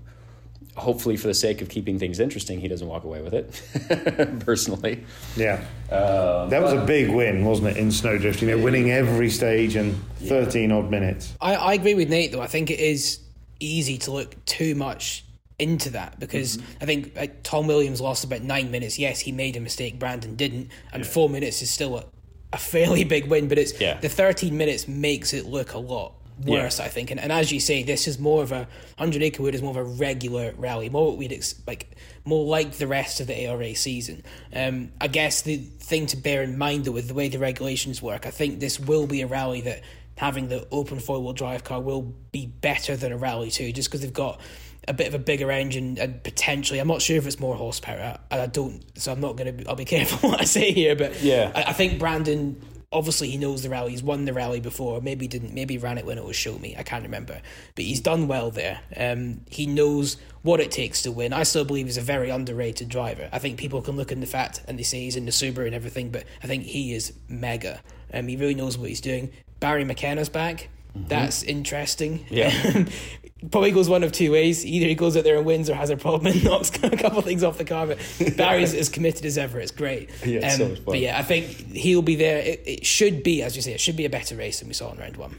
hopefully, 0.76 1.16
for 1.16 1.26
the 1.28 1.34
sake 1.34 1.62
of 1.62 1.68
keeping 1.68 1.98
things 1.98 2.20
interesting, 2.20 2.60
he 2.60 2.68
doesn't 2.68 2.86
walk 2.86 3.04
away 3.04 3.22
with 3.22 3.34
it. 3.34 4.40
personally, 4.44 5.04
Yeah. 5.36 5.64
that 5.88 6.62
was 6.62 6.72
a 6.72 6.84
big 6.84 7.10
win, 7.10 7.44
wasn't 7.44 7.68
it, 7.68 7.76
in 7.76 7.88
Snowdrift? 7.90 8.42
You 8.42 8.48
know, 8.48 8.58
winning 8.58 8.90
every 8.90 9.30
stage 9.30 9.76
in 9.76 9.94
13 10.20 10.72
odd 10.72 10.90
minutes. 10.90 11.34
I, 11.40 11.54
I 11.54 11.74
agree 11.74 11.94
with 11.94 12.08
Nate 12.10 12.32
though. 12.32 12.42
I 12.42 12.46
think 12.46 12.70
it 12.70 12.80
is 12.80 13.20
easy 13.60 13.96
to 13.98 14.10
look 14.10 14.36
too 14.44 14.74
much 14.74 15.24
into 15.58 15.88
that 15.90 16.20
because 16.20 16.58
Mm-hmm. 16.58 16.82
I 16.82 16.84
think 16.86 17.12
uh, 17.18 17.26
Tom 17.42 17.66
Williams 17.66 18.00
lost 18.00 18.24
about 18.24 18.42
nine 18.42 18.70
minutes. 18.70 18.98
Yes, 18.98 19.20
he 19.20 19.32
made 19.32 19.56
a 19.56 19.60
mistake. 19.60 19.98
Brandon 19.98 20.36
didn't, 20.36 20.68
and 20.92 21.06
four 21.06 21.30
minutes 21.30 21.62
is 21.62 21.70
still 21.70 21.96
a, 21.96 22.04
a 22.52 22.58
fairly 22.58 23.04
big 23.04 23.26
win. 23.28 23.48
But 23.48 23.56
it's 23.58 23.80
Yeah. 23.80 23.98
the 23.98 24.10
thirteen 24.10 24.58
minutes 24.58 24.86
makes 24.86 25.32
it 25.32 25.46
look 25.46 25.72
a 25.72 25.78
lot 25.78 26.12
worse. 26.44 26.80
I 26.80 26.88
think, 26.88 27.10
and, 27.10 27.20
and 27.20 27.32
as 27.32 27.52
you 27.52 27.60
say, 27.60 27.82
this 27.82 28.06
is 28.06 28.18
more 28.18 28.42
of 28.42 28.52
a 28.52 28.68
hundred 28.98 29.22
acre 29.22 29.42
wood 29.42 29.54
is 29.54 29.62
more 29.62 29.70
of 29.70 29.76
a 29.76 29.84
regular 29.84 30.52
rally, 30.56 30.88
more 30.88 31.06
what 31.08 31.16
we'd 31.16 31.32
ex- 31.32 31.54
like, 31.66 31.96
more 32.24 32.44
like 32.44 32.72
the 32.72 32.86
rest 32.86 33.20
of 33.20 33.26
the 33.26 33.46
ARA 33.46 33.74
season. 33.74 34.22
Um, 34.54 34.90
I 35.00 35.08
guess 35.08 35.42
the 35.42 35.56
thing 35.56 36.06
to 36.06 36.16
bear 36.16 36.42
in 36.42 36.58
mind 36.58 36.84
though 36.84 36.92
with 36.92 37.08
the 37.08 37.14
way 37.14 37.28
the 37.28 37.38
regulations 37.38 38.02
work, 38.02 38.26
I 38.26 38.30
think 38.30 38.60
this 38.60 38.78
will 38.80 39.06
be 39.06 39.22
a 39.22 39.26
rally 39.26 39.60
that 39.62 39.82
having 40.16 40.48
the 40.48 40.66
open 40.70 40.98
four 40.98 41.20
wheel 41.22 41.32
drive 41.32 41.62
car 41.62 41.80
will 41.80 42.14
be 42.32 42.46
better 42.46 42.96
than 42.96 43.12
a 43.12 43.16
Rally 43.18 43.50
2 43.50 43.70
just 43.72 43.88
because 43.88 44.00
they've 44.00 44.12
got 44.12 44.40
a 44.88 44.94
bit 44.94 45.08
of 45.08 45.14
a 45.14 45.18
bigger 45.18 45.50
engine 45.50 45.98
and 45.98 46.22
potentially, 46.22 46.78
I'm 46.78 46.88
not 46.88 47.02
sure 47.02 47.16
if 47.16 47.26
it's 47.26 47.38
more 47.38 47.54
horsepower. 47.54 48.18
I, 48.30 48.40
I 48.40 48.46
don't, 48.46 48.82
so 48.98 49.12
I'm 49.12 49.20
not 49.20 49.36
going 49.36 49.58
to, 49.58 49.68
I'll 49.68 49.76
be 49.76 49.84
careful 49.96 50.30
what 50.30 50.40
I 50.40 50.44
say 50.44 50.72
here, 50.72 50.96
but 50.96 51.20
Yeah. 51.22 51.52
I, 51.54 51.64
I 51.64 51.72
think 51.74 51.98
Brandon. 51.98 52.60
Obviously, 52.92 53.30
he 53.30 53.36
knows 53.36 53.62
the 53.62 53.68
rally. 53.68 53.90
He's 53.90 54.02
won 54.02 54.24
the 54.24 54.32
rally 54.32 54.60
before. 54.60 55.00
Maybe 55.00 55.24
he 55.24 55.28
didn't. 55.28 55.52
Maybe 55.52 55.74
he 55.74 55.78
ran 55.78 55.98
it 55.98 56.06
when 56.06 56.18
it 56.18 56.24
was 56.24 56.36
Show 56.36 56.58
Me. 56.58 56.74
I 56.78 56.82
can't 56.82 57.02
remember. 57.02 57.40
But 57.74 57.84
he's 57.84 58.00
done 58.00 58.28
well 58.28 58.50
there. 58.50 58.80
Um, 58.96 59.40
he 59.50 59.66
knows 59.66 60.16
what 60.42 60.60
it 60.60 60.70
takes 60.70 61.02
to 61.02 61.10
win. 61.10 61.32
I 61.32 61.42
still 61.42 61.64
believe 61.64 61.86
he's 61.86 61.96
a 61.96 62.02
very 62.02 62.30
underrated 62.30 62.88
driver. 62.88 63.28
I 63.32 63.40
think 63.40 63.58
people 63.58 63.82
can 63.82 63.96
look 63.96 64.12
in 64.12 64.20
the 64.20 64.26
fact 64.26 64.62
and 64.68 64.78
they 64.78 64.84
say 64.84 65.00
he's 65.00 65.16
in 65.16 65.24
the 65.24 65.32
Subaru 65.32 65.66
and 65.66 65.74
everything, 65.74 66.10
but 66.10 66.24
I 66.42 66.46
think 66.46 66.62
he 66.62 66.94
is 66.94 67.12
mega. 67.28 67.82
Um, 68.14 68.28
he 68.28 68.36
really 68.36 68.54
knows 68.54 68.78
what 68.78 68.88
he's 68.88 69.00
doing. 69.00 69.32
Barry 69.58 69.84
McKenna's 69.84 70.28
back. 70.28 70.68
That's 71.08 71.42
interesting. 71.42 72.26
Yeah. 72.30 72.84
Probably 73.50 73.70
goes 73.70 73.88
one 73.88 74.02
of 74.02 74.12
two 74.12 74.32
ways. 74.32 74.64
Either 74.64 74.86
he 74.86 74.94
goes 74.94 75.16
out 75.16 75.22
there 75.24 75.36
and 75.36 75.44
wins 75.46 75.68
or 75.70 75.74
has 75.74 75.90
a 75.90 75.96
problem 75.96 76.32
and 76.32 76.42
knocks 76.44 76.70
a 76.82 76.90
couple 76.96 77.18
of 77.18 77.24
things 77.24 77.44
off 77.44 77.58
the 77.58 77.64
carpet. 77.64 77.98
Barry's 78.36 78.74
as 78.74 78.88
committed 78.88 79.24
as 79.24 79.36
ever. 79.38 79.60
It's 79.60 79.70
great. 79.70 80.08
Um, 80.22 80.28
Yeah, 80.30 80.46
it's 80.46 80.56
so. 80.56 80.74
But 80.84 80.98
yeah, 80.98 81.18
I 81.18 81.22
think 81.22 81.46
he'll 81.72 82.02
be 82.02 82.16
there. 82.16 82.38
It, 82.38 82.62
it 82.66 82.86
should 82.86 83.22
be, 83.22 83.42
as 83.42 83.54
you 83.54 83.62
say, 83.62 83.72
it 83.72 83.80
should 83.80 83.96
be 83.96 84.04
a 84.06 84.10
better 84.10 84.34
race 84.36 84.60
than 84.60 84.68
we 84.68 84.74
saw 84.74 84.90
in 84.92 84.98
round 84.98 85.16
one. 85.16 85.36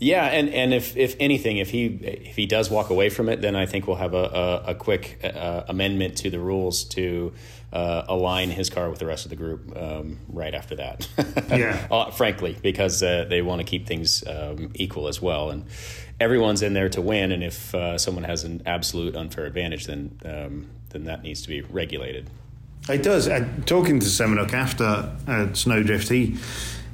Yeah, 0.00 0.24
and, 0.24 0.48
and 0.48 0.72
if, 0.72 0.96
if 0.96 1.14
anything, 1.20 1.58
if 1.58 1.68
he 1.70 1.84
if 1.86 2.34
he 2.34 2.46
does 2.46 2.70
walk 2.70 2.88
away 2.88 3.10
from 3.10 3.28
it, 3.28 3.42
then 3.42 3.54
I 3.54 3.66
think 3.66 3.86
we'll 3.86 3.96
have 3.96 4.14
a, 4.14 4.62
a, 4.66 4.70
a 4.70 4.74
quick 4.74 5.20
uh, 5.22 5.64
amendment 5.68 6.16
to 6.18 6.30
the 6.30 6.38
rules 6.40 6.84
to 6.84 7.34
uh, 7.70 8.04
align 8.08 8.48
his 8.48 8.70
car 8.70 8.88
with 8.88 8.98
the 8.98 9.04
rest 9.04 9.26
of 9.26 9.30
the 9.30 9.36
group 9.36 9.76
um, 9.76 10.18
right 10.28 10.54
after 10.54 10.76
that. 10.76 11.06
Yeah. 11.50 11.86
uh, 11.90 12.10
frankly, 12.12 12.56
because 12.62 13.02
uh, 13.02 13.26
they 13.28 13.42
want 13.42 13.60
to 13.60 13.64
keep 13.64 13.86
things 13.86 14.26
um, 14.26 14.70
equal 14.74 15.06
as 15.08 15.20
well, 15.20 15.50
and 15.50 15.66
everyone's 16.18 16.62
in 16.62 16.72
there 16.72 16.88
to 16.88 17.02
win. 17.02 17.30
And 17.32 17.42
if 17.44 17.74
uh, 17.74 17.98
someone 17.98 18.24
has 18.24 18.44
an 18.44 18.62
absolute 18.64 19.14
unfair 19.14 19.44
advantage, 19.44 19.86
then 19.86 20.18
um, 20.24 20.70
then 20.90 21.04
that 21.04 21.22
needs 21.22 21.42
to 21.42 21.48
be 21.48 21.60
regulated. 21.60 22.30
It 22.88 23.02
does. 23.02 23.28
Uh, 23.28 23.46
talking 23.66 24.00
to 24.00 24.06
Semenuk 24.06 24.54
after 24.54 24.84
uh, 25.26 25.52
Snowdrift, 25.52 26.08
he 26.08 26.38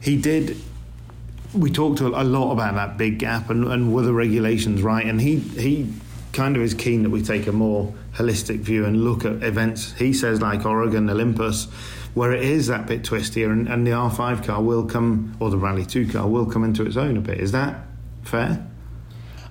he 0.02 0.20
did. 0.20 0.56
We 1.56 1.70
talked 1.70 2.00
a 2.00 2.08
lot 2.08 2.52
about 2.52 2.74
that 2.74 2.96
big 2.96 3.18
gap 3.18 3.50
and, 3.50 3.64
and 3.64 3.94
were 3.94 4.02
the 4.02 4.12
regulations 4.12 4.82
right? 4.82 5.06
And 5.06 5.20
he 5.20 5.38
he 5.38 5.92
kind 6.32 6.54
of 6.54 6.62
is 6.62 6.74
keen 6.74 7.02
that 7.02 7.10
we 7.10 7.22
take 7.22 7.46
a 7.46 7.52
more 7.52 7.94
holistic 8.12 8.60
view 8.60 8.84
and 8.84 9.02
look 9.02 9.24
at 9.24 9.42
events. 9.42 9.92
He 9.94 10.12
says 10.12 10.40
like 10.42 10.66
Oregon, 10.66 11.08
Olympus, 11.08 11.64
where 12.14 12.32
it 12.32 12.42
is 12.42 12.66
that 12.66 12.86
bit 12.86 13.02
twistier, 13.02 13.50
and, 13.50 13.68
and 13.68 13.86
the 13.86 13.92
R5 13.92 14.44
car 14.44 14.62
will 14.62 14.84
come, 14.86 15.36
or 15.40 15.50
the 15.50 15.56
Rally 15.56 15.84
2 15.84 16.08
car 16.08 16.28
will 16.28 16.46
come 16.46 16.62
into 16.62 16.84
its 16.84 16.96
own 16.96 17.16
a 17.16 17.20
bit. 17.20 17.40
Is 17.40 17.52
that 17.52 17.86
fair? 18.22 18.66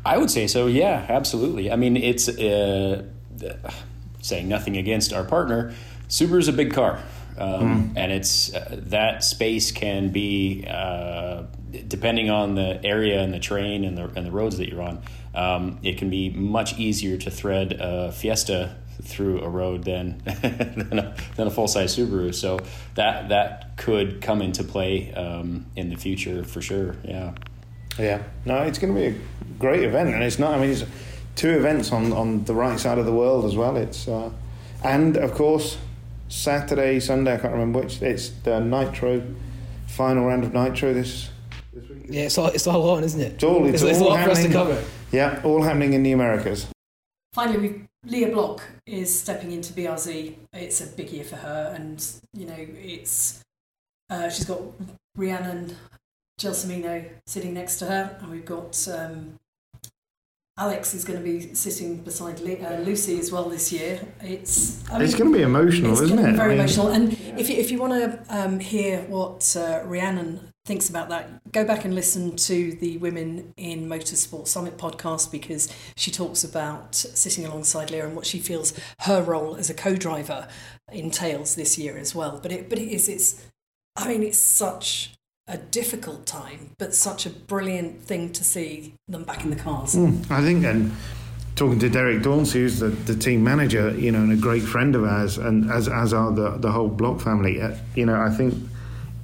I 0.05 0.17
would 0.17 0.29
say 0.29 0.45
so. 0.47 0.67
Yeah, 0.67 1.05
absolutely. 1.09 1.71
I 1.71 1.75
mean, 1.75 1.97
it's 1.97 2.29
uh, 2.29 3.03
saying 4.21 4.47
nothing 4.47 4.77
against 4.77 5.11
our 5.11 5.23
partner. 5.23 5.73
Subaru 6.07 6.39
is 6.39 6.47
a 6.47 6.53
big 6.53 6.73
car, 6.73 7.01
um, 7.37 7.93
and 7.95 8.11
it's 8.11 8.53
uh, 8.53 8.79
that 8.87 9.23
space 9.23 9.71
can 9.71 10.09
be 10.09 10.65
uh, 10.67 11.43
depending 11.87 12.29
on 12.29 12.55
the 12.55 12.83
area 12.83 13.21
and 13.21 13.33
the 13.33 13.39
terrain 13.39 13.83
and 13.83 13.97
the 13.97 14.05
and 14.15 14.25
the 14.25 14.31
roads 14.31 14.57
that 14.57 14.69
you're 14.69 14.81
on. 14.81 15.01
Um, 15.33 15.79
it 15.83 15.97
can 15.97 16.09
be 16.09 16.29
much 16.29 16.77
easier 16.79 17.17
to 17.17 17.29
thread 17.29 17.73
a 17.73 18.11
Fiesta 18.11 18.77
through 19.01 19.41
a 19.41 19.49
road 19.49 19.83
than 19.83 20.21
than 20.25 20.99
a, 20.99 21.15
a 21.37 21.49
full 21.49 21.67
size 21.67 21.95
Subaru. 21.95 22.33
So 22.33 22.59
that 22.95 23.29
that 23.29 23.77
could 23.77 24.21
come 24.21 24.41
into 24.41 24.63
play 24.63 25.13
um, 25.13 25.65
in 25.75 25.89
the 25.89 25.97
future 25.97 26.43
for 26.43 26.61
sure. 26.61 26.95
Yeah. 27.03 27.33
Yeah, 27.97 28.23
no, 28.43 28.61
it's 28.63 28.77
going 28.77 28.93
to 28.93 28.99
be 28.99 29.07
a 29.07 29.19
great 29.57 29.83
event, 29.83 30.13
and 30.13 30.21
it's 30.21 30.37
not. 30.37 30.53
I 30.53 30.59
mean, 30.59 30.71
it's 30.71 30.83
two 31.35 31.51
events 31.51 31.93
on, 31.93 32.11
on 32.11 32.43
the 32.43 32.53
right 32.53 32.77
side 32.77 32.97
of 32.97 33.05
the 33.05 33.13
world 33.13 33.45
as 33.45 33.55
well. 33.55 33.77
It's 33.77 34.07
uh, 34.07 34.31
and 34.83 35.15
of 35.15 35.33
course 35.33 35.77
Saturday, 36.27 36.99
Sunday. 36.99 37.35
I 37.35 37.37
can't 37.37 37.53
remember 37.53 37.81
which. 37.81 38.01
It's 38.01 38.29
the 38.29 38.59
Nitro 38.59 39.23
final 39.87 40.25
round 40.25 40.43
of 40.43 40.53
Nitro 40.53 40.93
this. 40.93 41.29
This 42.07 42.09
week. 42.09 42.17
Yeah, 42.19 42.25
it's 42.25 42.37
all, 42.37 42.47
it's 42.47 42.67
all 42.67 42.89
on, 42.91 43.03
isn't 43.03 43.21
it? 43.21 43.33
It's 43.33 43.43
all. 43.43 43.65
It's, 43.65 43.81
There's, 43.81 43.81
there's 43.81 44.01
a 44.01 44.03
all 44.03 44.09
lot 44.11 44.23
for 44.25 44.31
us 44.31 44.37
to 44.43 44.49
happening- 44.49 44.75
cover. 44.75 44.83
Yeah, 45.11 45.41
all 45.43 45.61
happening 45.61 45.93
in 45.93 46.03
the 46.03 46.11
Americas. 46.11 46.67
Finally, 47.33 47.57
we've, 47.57 47.87
Leah 48.05 48.29
Block 48.31 48.61
is 48.85 49.17
stepping 49.19 49.51
into 49.51 49.73
BRZ. 49.73 50.35
It's 50.53 50.81
a 50.81 50.87
big 50.87 51.09
year 51.11 51.23
for 51.23 51.37
her, 51.37 51.73
and 51.75 52.05
you 52.33 52.45
know, 52.45 52.55
it's 52.57 53.41
uh, 54.09 54.29
she's 54.29 54.45
got 54.45 54.61
Rhiannon 55.17 55.75
Gelsomino 56.39 57.05
sitting 57.27 57.53
next 57.53 57.77
to 57.79 57.85
her, 57.85 58.17
and 58.21 58.29
we've 58.31 58.45
got 58.45 58.87
um, 58.89 59.35
Alex 60.57 60.93
is 60.93 61.03
going 61.03 61.19
to 61.19 61.23
be 61.23 61.53
sitting 61.55 61.97
beside 61.97 62.39
Le- 62.39 62.53
uh, 62.65 62.79
Lucy 62.81 63.19
as 63.19 63.31
well 63.31 63.49
this 63.49 63.71
year. 63.73 63.99
It's 64.21 64.87
I 64.89 65.01
it's 65.03 65.15
going 65.15 65.31
to 65.31 65.37
be 65.37 65.43
emotional, 65.43 65.93
isn't 66.01 66.17
it? 66.17 66.35
very 66.35 66.39
I 66.41 66.47
mean, 66.49 66.59
emotional. 66.59 66.87
And 66.89 67.13
if 67.37 67.49
you, 67.49 67.57
if 67.57 67.71
you 67.71 67.79
want 67.79 67.93
to 67.93 68.23
um, 68.29 68.59
hear 68.59 69.01
what 69.03 69.55
uh, 69.57 69.81
Rhiannon 69.85 70.39
thinks 70.65 70.89
about 70.89 71.09
that, 71.09 71.51
go 71.51 71.63
back 71.63 71.85
and 71.85 71.93
listen 71.93 72.35
to 72.35 72.73
the 72.73 72.97
Women 72.97 73.53
in 73.55 73.87
Motorsport 73.87 74.47
Summit 74.47 74.77
podcast 74.77 75.31
because 75.31 75.71
she 75.95 76.09
talks 76.09 76.43
about 76.43 76.95
sitting 76.95 77.45
alongside 77.45 77.91
Leah 77.91 78.07
and 78.07 78.15
what 78.15 78.25
she 78.25 78.39
feels 78.39 78.73
her 79.01 79.21
role 79.21 79.55
as 79.55 79.69
a 79.69 79.75
co-driver 79.75 80.47
entails 80.91 81.55
this 81.55 81.77
year 81.77 81.97
as 81.97 82.15
well. 82.15 82.39
But 82.41 82.51
it 82.51 82.69
but 82.69 82.79
it 82.79 82.91
is 82.91 83.07
it's 83.07 83.45
I 83.95 84.07
mean 84.07 84.23
it's 84.23 84.39
such 84.39 85.13
a 85.47 85.57
difficult 85.57 86.25
time, 86.25 86.71
but 86.79 86.95
such 86.95 87.27
a 87.27 87.29
brilliant 87.29 88.01
thing 88.01 88.33
to 88.33 88.43
see 88.43 88.95
them 89.07 89.23
back 89.23 89.43
in 89.43 89.51
the 89.51 89.55
cars. 89.55 89.93
Mm, 89.93 90.29
I 90.31 90.41
think, 90.41 90.65
and 90.65 90.91
talking 91.55 91.77
to 91.77 91.89
Derek 91.89 92.23
Dauncey, 92.23 92.53
who's 92.53 92.79
the, 92.79 92.89
the 92.89 93.15
team 93.15 93.43
manager, 93.43 93.91
you 93.91 94.11
know, 94.11 94.19
and 94.19 94.31
a 94.31 94.35
great 94.35 94.63
friend 94.63 94.95
of 94.95 95.03
ours, 95.03 95.37
and 95.37 95.69
as 95.69 95.87
as 95.87 96.13
are 96.13 96.31
the 96.31 96.57
the 96.57 96.71
whole 96.71 96.87
Block 96.87 97.21
family. 97.21 97.61
Uh, 97.61 97.75
you 97.93 98.07
know, 98.07 98.19
I 98.19 98.31
think 98.31 98.55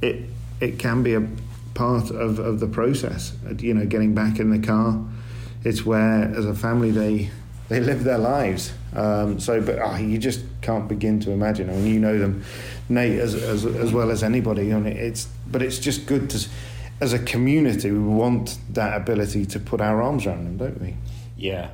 it 0.03 0.29
it 0.61 0.79
can 0.79 1.03
be 1.03 1.15
a 1.15 1.27
part 1.73 2.11
of, 2.11 2.39
of 2.39 2.59
the 2.59 2.67
process. 2.67 3.33
uh, 3.45 3.53
You 3.57 3.73
know, 3.73 3.85
getting 3.85 4.13
back 4.13 4.39
in 4.39 4.49
the 4.51 4.65
car. 4.65 5.03
It's 5.63 5.85
where, 5.85 6.23
as 6.23 6.45
a 6.45 6.55
family, 6.55 6.91
they 6.91 7.29
they 7.69 7.79
live 7.79 8.03
their 8.03 8.17
lives. 8.17 8.73
Um, 8.93 9.39
so, 9.39 9.61
but 9.61 9.79
oh, 9.79 9.95
you 9.95 10.17
just 10.17 10.41
can't 10.61 10.87
begin 10.87 11.19
to 11.21 11.31
imagine. 11.31 11.69
I 11.69 11.73
mean, 11.73 11.93
you 11.93 11.99
know 11.99 12.17
them, 12.17 12.43
Nate, 12.89 13.19
as 13.19 13.35
as, 13.35 13.65
as 13.65 13.93
well 13.93 14.11
as 14.11 14.23
anybody. 14.23 14.63
Mean, 14.63 14.87
it's 14.87 15.27
but 15.51 15.61
it's 15.61 15.79
just 15.79 16.07
good 16.07 16.29
to, 16.31 16.47
as 16.99 17.13
a 17.13 17.19
community, 17.19 17.91
we 17.91 17.99
want 17.99 18.57
that 18.73 18.97
ability 18.97 19.45
to 19.45 19.59
put 19.59 19.81
our 19.81 20.01
arms 20.01 20.25
around 20.25 20.45
them, 20.45 20.57
don't 20.57 20.81
we? 20.81 20.95
Yeah, 21.37 21.69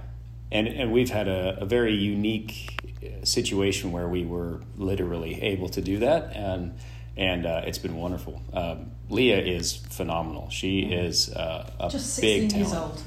and 0.51 0.67
and 0.67 0.91
we've 0.91 1.09
had 1.09 1.27
a, 1.27 1.57
a 1.61 1.65
very 1.65 1.95
unique 1.95 2.79
uh, 3.03 3.25
situation 3.25 3.91
where 3.91 4.07
we 4.07 4.25
were 4.25 4.59
literally 4.77 5.41
able 5.41 5.69
to 5.69 5.81
do 5.81 5.99
that, 5.99 6.35
and 6.35 6.77
and 7.17 7.45
uh, 7.45 7.61
it's 7.65 7.77
been 7.79 7.95
wonderful. 7.97 8.41
Um, 8.53 8.91
Leah 9.09 9.39
is 9.41 9.75
phenomenal. 9.75 10.49
She 10.49 10.81
is 10.81 11.33
uh, 11.33 11.69
a 11.79 11.89
Just 11.89 12.21
big 12.21 12.43
16 12.51 12.59
years 12.59 12.71
talent, 12.71 12.91
old. 12.93 13.03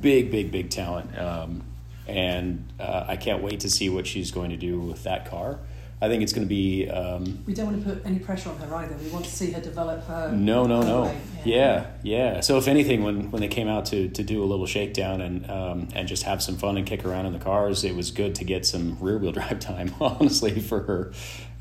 big 0.00 0.30
big 0.30 0.50
big 0.50 0.70
talent, 0.70 1.16
um, 1.18 1.62
and 2.08 2.72
uh, 2.80 3.04
I 3.08 3.16
can't 3.16 3.42
wait 3.42 3.60
to 3.60 3.70
see 3.70 3.88
what 3.88 4.06
she's 4.06 4.30
going 4.30 4.50
to 4.50 4.56
do 4.56 4.80
with 4.80 5.04
that 5.04 5.26
car. 5.26 5.58
I 6.00 6.08
think 6.08 6.24
it's 6.24 6.32
going 6.32 6.44
to 6.44 6.48
be. 6.48 6.88
Um, 6.90 7.44
We 7.46 7.54
don't 7.54 7.66
want 7.66 7.84
to 7.84 7.94
put 7.94 8.04
any 8.04 8.18
pressure 8.18 8.50
on 8.50 8.56
her 8.56 8.74
either. 8.74 8.96
We 8.96 9.08
want 9.10 9.24
to 9.24 9.30
see 9.30 9.52
her 9.52 9.60
develop 9.60 10.02
her. 10.08 10.32
no, 10.32 10.66
no, 10.66 10.82
no. 10.82 11.02
way. 11.02 11.20
Yeah, 11.44 11.86
yeah. 12.02 12.40
So 12.40 12.58
if 12.58 12.66
anything, 12.66 13.04
when, 13.04 13.30
when 13.30 13.40
they 13.40 13.46
came 13.46 13.68
out 13.68 13.86
to, 13.86 14.08
to 14.08 14.22
do 14.24 14.42
a 14.42 14.46
little 14.46 14.66
shakedown 14.66 15.20
and 15.20 15.48
um, 15.48 15.88
and 15.94 16.08
just 16.08 16.24
have 16.24 16.42
some 16.42 16.56
fun 16.56 16.76
and 16.76 16.84
kick 16.84 17.04
around 17.04 17.26
in 17.26 17.32
the 17.32 17.38
cars, 17.38 17.84
it 17.84 17.94
was 17.94 18.10
good 18.10 18.34
to 18.36 18.44
get 18.44 18.66
some 18.66 18.98
rear 19.00 19.16
wheel 19.16 19.30
drive 19.38 19.60
time, 19.60 19.94
honestly, 20.00 20.58
for 20.58 20.80
her. 20.80 21.12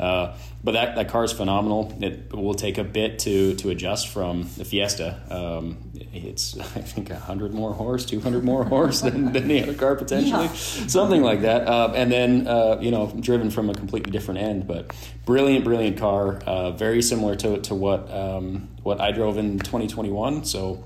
Uh, 0.02 0.36
but 0.64 0.74
that, 0.74 0.96
that 0.96 1.10
car 1.10 1.24
is 1.24 1.32
phenomenal. 1.32 1.96
It 2.02 2.34
will 2.34 2.54
take 2.54 2.78
a 2.78 2.84
bit 2.84 3.20
to, 3.20 3.56
to 3.56 3.70
adjust 3.70 4.08
from 4.08 4.50
the 4.58 4.66
Fiesta. 4.66 5.20
Um, 5.30 5.92
it's, 6.14 6.60
I 6.60 6.82
think, 6.82 7.10
100 7.10 7.54
more 7.54 7.74
horse, 7.74 8.06
200 8.06 8.44
more 8.44 8.64
horse 8.64 9.02
than, 9.02 9.32
than 9.34 9.48
the 9.48 9.64
other 9.64 9.74
car 9.74 9.96
potentially, 9.96 10.46
yeah. 10.46 10.54
something 10.54 11.22
like 11.22 11.42
that. 11.42 11.68
Uh, 11.68 11.94
and 11.96 12.12
then, 12.12 12.48
uh, 12.48 12.78
you 12.82 12.92
know, 12.92 13.14
driven 13.20 13.50
from 13.50 13.70
a 13.70 13.74
completely 13.74 14.12
different 14.12 14.40
end. 14.40 14.68
But 14.68 14.94
brilliant, 15.26 15.64
brilliant 15.66 15.98
car. 15.98 16.38
Uh, 16.46 16.72
very 16.72 17.02
similar 17.02 17.36
to, 17.38 17.60
to 17.62 17.76
what, 17.76 18.12
um, 18.12 18.70
what 18.84 19.00
I 19.00 19.12
drove 19.12 19.38
in 19.38 19.60
2021. 19.60 20.46
So, 20.46 20.84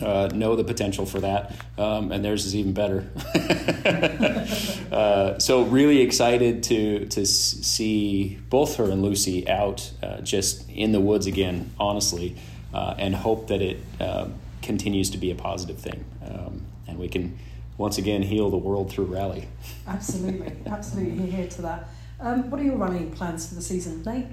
uh, 0.00 0.28
know 0.32 0.56
the 0.56 0.64
potential 0.64 1.04
for 1.04 1.20
that, 1.20 1.52
um, 1.76 2.12
and 2.12 2.24
theirs 2.24 2.46
is 2.46 2.54
even 2.54 2.72
better. 2.72 3.10
uh, 4.92 5.38
so 5.38 5.62
really 5.64 6.00
excited 6.00 6.62
to 6.64 7.06
to 7.06 7.26
see 7.26 8.38
both 8.48 8.76
her 8.76 8.84
and 8.84 9.02
Lucy 9.02 9.48
out 9.48 9.90
uh, 10.02 10.20
just 10.20 10.68
in 10.70 10.92
the 10.92 11.00
woods 11.00 11.26
again, 11.26 11.70
honestly, 11.78 12.36
uh, 12.72 12.94
and 12.98 13.14
hope 13.14 13.48
that 13.48 13.60
it 13.60 13.78
uh, 14.00 14.28
continues 14.62 15.10
to 15.10 15.18
be 15.18 15.30
a 15.30 15.34
positive 15.34 15.78
thing, 15.78 16.04
um, 16.24 16.62
and 16.86 16.98
we 16.98 17.08
can 17.08 17.38
once 17.76 17.98
again 17.98 18.22
heal 18.22 18.50
the 18.50 18.58
world 18.58 18.90
through 18.90 19.06
rally. 19.06 19.48
Absolutely, 19.86 20.52
absolutely 20.66 21.30
here 21.30 21.48
to 21.48 21.62
that. 21.62 21.88
Um, 22.20 22.50
what 22.50 22.60
are 22.60 22.64
your 22.64 22.76
running 22.76 23.10
plans 23.10 23.48
for 23.48 23.54
the 23.54 23.62
season, 23.62 24.02
Nate? 24.02 24.26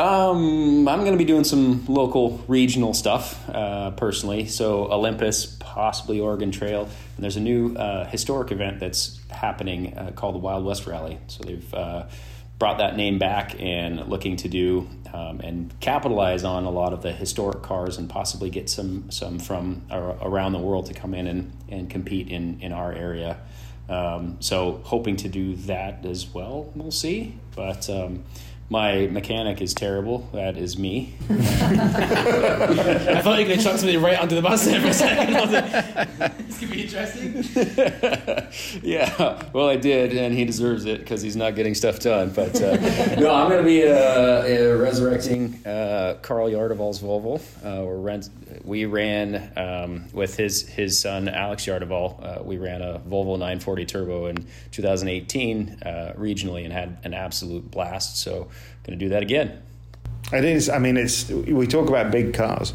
Um, 0.00 0.88
I'm 0.88 1.00
going 1.00 1.12
to 1.12 1.18
be 1.18 1.26
doing 1.26 1.44
some 1.44 1.84
local 1.86 2.42
regional 2.48 2.94
stuff 2.94 3.38
uh, 3.50 3.90
personally. 3.90 4.46
So 4.46 4.90
Olympus, 4.90 5.58
possibly 5.60 6.20
Oregon 6.20 6.50
Trail, 6.50 6.84
and 6.84 7.22
there's 7.22 7.36
a 7.36 7.40
new 7.40 7.74
uh, 7.76 8.06
historic 8.06 8.50
event 8.50 8.80
that's 8.80 9.20
happening 9.28 9.98
uh, 9.98 10.12
called 10.12 10.36
the 10.36 10.38
Wild 10.38 10.64
West 10.64 10.86
Rally. 10.86 11.18
So 11.26 11.44
they've 11.44 11.74
uh, 11.74 12.06
brought 12.58 12.78
that 12.78 12.96
name 12.96 13.18
back 13.18 13.60
and 13.60 14.08
looking 14.08 14.36
to 14.36 14.48
do 14.48 14.88
um, 15.12 15.40
and 15.40 15.78
capitalize 15.80 16.44
on 16.44 16.64
a 16.64 16.70
lot 16.70 16.94
of 16.94 17.02
the 17.02 17.12
historic 17.12 17.60
cars 17.60 17.98
and 17.98 18.08
possibly 18.08 18.48
get 18.48 18.70
some 18.70 19.10
some 19.10 19.38
from 19.38 19.82
around 19.90 20.52
the 20.52 20.58
world 20.60 20.86
to 20.86 20.94
come 20.94 21.12
in 21.12 21.26
and, 21.26 21.52
and 21.68 21.90
compete 21.90 22.28
in 22.28 22.58
in 22.62 22.72
our 22.72 22.90
area. 22.90 23.36
Um, 23.90 24.38
so 24.40 24.80
hoping 24.82 25.16
to 25.16 25.28
do 25.28 25.56
that 25.56 26.06
as 26.06 26.26
well. 26.32 26.72
We'll 26.74 26.90
see, 26.90 27.38
but. 27.54 27.90
My 28.72 29.08
mechanic 29.08 29.60
is 29.60 29.74
terrible. 29.74 30.28
That 30.32 30.56
is 30.56 30.78
me. 30.78 31.12
I 31.28 31.34
thought 33.20 33.40
you 33.40 33.44
were 33.44 33.48
going 33.48 33.58
to 33.58 33.64
chuck 33.64 33.78
somebody 33.78 33.96
right 33.96 34.16
under 34.16 34.36
the 34.36 34.42
bus 34.42 34.64
there 34.64 34.80
for 34.80 34.86
a 34.86 34.94
second. 34.94 35.34
this 36.46 36.60
could 36.60 36.70
be 36.70 36.82
interesting. 36.82 37.42
yeah, 38.88 39.42
well, 39.52 39.68
I 39.68 39.74
did, 39.74 40.16
and 40.16 40.32
he 40.32 40.44
deserves 40.44 40.84
it 40.84 41.00
because 41.00 41.20
he's 41.20 41.34
not 41.34 41.56
getting 41.56 41.74
stuff 41.74 41.98
done. 41.98 42.30
But 42.30 42.62
uh, 42.62 42.76
no, 43.16 43.34
I'm 43.34 43.48
going 43.48 43.58
to 43.58 43.64
be 43.64 43.82
uh, 43.88 43.92
uh, 43.92 44.76
resurrecting 44.78 45.66
uh, 45.66 46.18
Carl 46.22 46.48
Yardeval's 46.48 47.00
Volvo. 47.00 47.40
Uh, 47.64 47.90
rent- 47.90 48.30
we 48.62 48.84
ran 48.84 49.50
um, 49.56 50.04
with 50.12 50.36
his 50.36 50.68
his 50.68 50.96
son 50.96 51.28
Alex 51.28 51.66
Yardeval. 51.66 52.38
Uh, 52.38 52.42
we 52.44 52.56
ran 52.56 52.82
a 52.82 53.00
Volvo 53.00 53.32
940 53.32 53.84
Turbo 53.86 54.26
in 54.26 54.46
2018 54.70 55.78
regionally 56.16 56.62
and 56.62 56.72
had 56.72 56.98
an 57.02 57.14
absolute 57.14 57.68
blast. 57.68 58.18
So 58.18 58.48
going 58.84 58.98
to 58.98 59.04
do 59.04 59.10
that 59.10 59.22
again. 59.22 59.62
It 60.32 60.44
is. 60.44 60.68
I 60.68 60.78
mean, 60.78 60.96
it's. 60.96 61.28
We 61.28 61.66
talk 61.66 61.88
about 61.88 62.10
big 62.10 62.34
cars. 62.34 62.74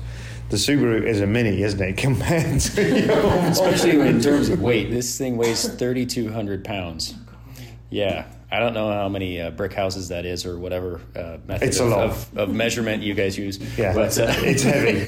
The 0.49 0.57
Subaru 0.57 1.03
is 1.03 1.21
a 1.21 1.27
mini, 1.27 1.63
isn't 1.63 1.81
it, 1.81 1.97
compared 1.97 2.59
to 2.59 3.47
especially 3.49 3.99
in 4.07 4.21
terms 4.21 4.49
of 4.49 4.61
weight. 4.61 4.91
This 4.91 5.17
thing 5.17 5.37
weighs 5.37 5.67
thirty 5.67 6.05
two 6.05 6.31
hundred 6.31 6.63
pounds. 6.63 7.15
Yeah, 7.89 8.27
I 8.51 8.59
don't 8.59 8.73
know 8.73 8.91
how 8.91 9.09
many 9.09 9.41
uh, 9.41 9.51
brick 9.51 9.73
houses 9.73 10.09
that 10.09 10.25
is 10.25 10.45
or 10.45 10.57
whatever 10.59 11.01
uh, 11.15 11.37
method 11.47 11.67
it's 11.67 11.79
of, 11.79 11.91
of, 11.91 12.37
of, 12.37 12.53
measurement 12.53 13.03
you 13.03 13.13
guys 13.13 13.37
use. 13.37 13.57
Yeah, 13.77 13.93
but, 13.93 14.17
uh, 14.19 14.27
it's 14.37 14.63
heavy. 14.63 14.99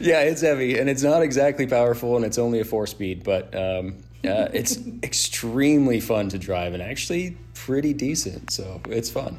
yeah, 0.04 0.20
it's 0.20 0.40
heavy, 0.40 0.78
and 0.78 0.90
it's 0.90 1.02
not 1.02 1.22
exactly 1.22 1.66
powerful, 1.66 2.16
and 2.16 2.24
it's 2.24 2.38
only 2.38 2.60
a 2.60 2.64
four 2.64 2.86
speed, 2.86 3.22
but 3.22 3.54
um, 3.54 3.96
uh, 4.24 4.48
it's 4.52 4.78
extremely 5.02 6.00
fun 6.00 6.28
to 6.30 6.38
drive 6.38 6.74
and 6.74 6.82
actually 6.82 7.36
pretty 7.54 7.92
decent. 7.92 8.50
So 8.50 8.80
it's 8.88 9.10
fun. 9.10 9.38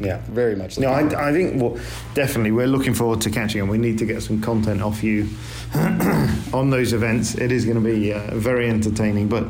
Yeah, 0.00 0.20
very 0.28 0.54
much. 0.54 0.78
No, 0.78 0.88
I, 0.88 1.28
I, 1.28 1.32
think 1.32 1.60
well, 1.60 1.78
definitely 2.14 2.52
we're 2.52 2.68
looking 2.68 2.94
forward 2.94 3.20
to 3.22 3.30
catching 3.30 3.60
and 3.62 3.70
we 3.70 3.78
need 3.78 3.98
to 3.98 4.06
get 4.06 4.22
some 4.22 4.40
content 4.40 4.80
off 4.80 5.02
you 5.02 5.28
on 6.52 6.70
those 6.70 6.92
events. 6.92 7.34
It 7.34 7.50
is 7.50 7.64
going 7.64 7.82
to 7.82 7.84
be 7.84 8.12
uh, 8.12 8.34
very 8.34 8.68
entertaining, 8.70 9.28
but 9.28 9.48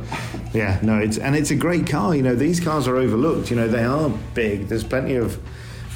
yeah, 0.54 0.78
no, 0.82 0.98
it's 0.98 1.18
and 1.18 1.36
it's 1.36 1.50
a 1.50 1.54
great 1.54 1.86
car. 1.86 2.16
You 2.16 2.22
know, 2.22 2.34
these 2.34 2.60
cars 2.60 2.88
are 2.88 2.96
overlooked. 2.96 3.50
You 3.50 3.56
know, 3.56 3.68
they 3.68 3.84
are 3.84 4.08
big. 4.32 4.68
There's 4.68 4.84
plenty 4.84 5.16
of 5.16 5.38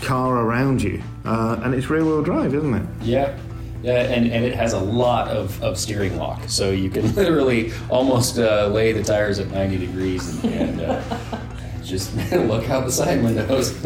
car 0.02 0.36
around 0.36 0.82
you, 0.82 1.02
uh, 1.24 1.60
and 1.62 1.74
it's 1.74 1.88
rear 1.88 2.04
wheel 2.04 2.22
drive, 2.22 2.54
isn't 2.54 2.74
it? 2.74 2.86
Yeah, 3.00 3.38
yeah, 3.82 4.02
and, 4.02 4.30
and 4.30 4.44
it 4.44 4.54
has 4.54 4.72
a 4.72 4.80
lot 4.80 5.28
of, 5.28 5.60
of 5.62 5.78
steering 5.78 6.16
lock, 6.16 6.42
so 6.48 6.70
you 6.70 6.90
can 6.90 7.14
literally 7.16 7.72
almost 7.90 8.38
uh, 8.38 8.68
lay 8.68 8.92
the 8.92 9.02
tires 9.02 9.38
at 9.38 9.50
90 9.50 9.78
degrees 9.78 10.44
and, 10.44 10.54
and 10.54 10.80
uh, 10.80 11.18
just 11.82 12.14
look 12.32 12.68
out 12.70 12.84
the 12.84 12.92
side 12.92 13.22
windows. 13.22 13.84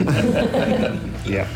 yeah. 1.27 1.49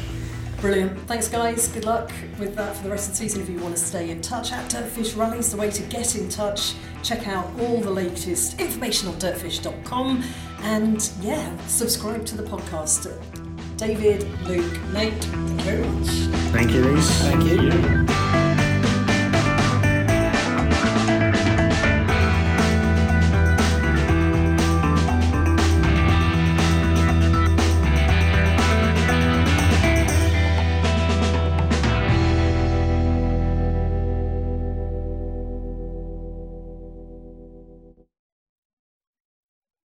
Brilliant. 0.60 0.98
Thanks, 1.06 1.26
guys. 1.26 1.68
Good 1.68 1.86
luck 1.86 2.12
with 2.38 2.54
that 2.56 2.76
for 2.76 2.82
the 2.82 2.90
rest 2.90 3.08
of 3.08 3.14
the 3.14 3.16
season. 3.16 3.40
If 3.40 3.48
you 3.48 3.58
want 3.60 3.74
to 3.76 3.80
stay 3.82 4.10
in 4.10 4.20
touch, 4.20 4.52
at 4.52 4.70
Dirtfish 4.70 5.16
Rally's 5.16 5.50
the 5.50 5.56
way 5.56 5.70
to 5.70 5.82
get 5.84 6.16
in 6.16 6.28
touch. 6.28 6.74
Check 7.02 7.26
out 7.28 7.48
all 7.60 7.80
the 7.80 7.90
latest 7.90 8.60
information 8.60 9.08
on 9.08 9.14
dirtfish.com 9.14 10.22
and 10.62 11.10
yeah, 11.22 11.56
subscribe 11.66 12.26
to 12.26 12.36
the 12.36 12.42
podcast. 12.42 13.39
David, 13.80 14.28
Luke, 14.46 14.92
Nate, 14.92 15.14
thank 15.24 15.48
you 15.48 15.64
very 15.64 15.88
much. 15.88 16.08
Thank 16.52 16.70
you, 16.72 16.82
Lise. 16.84 17.10
Thank 17.22 17.44
you. 17.44 18.49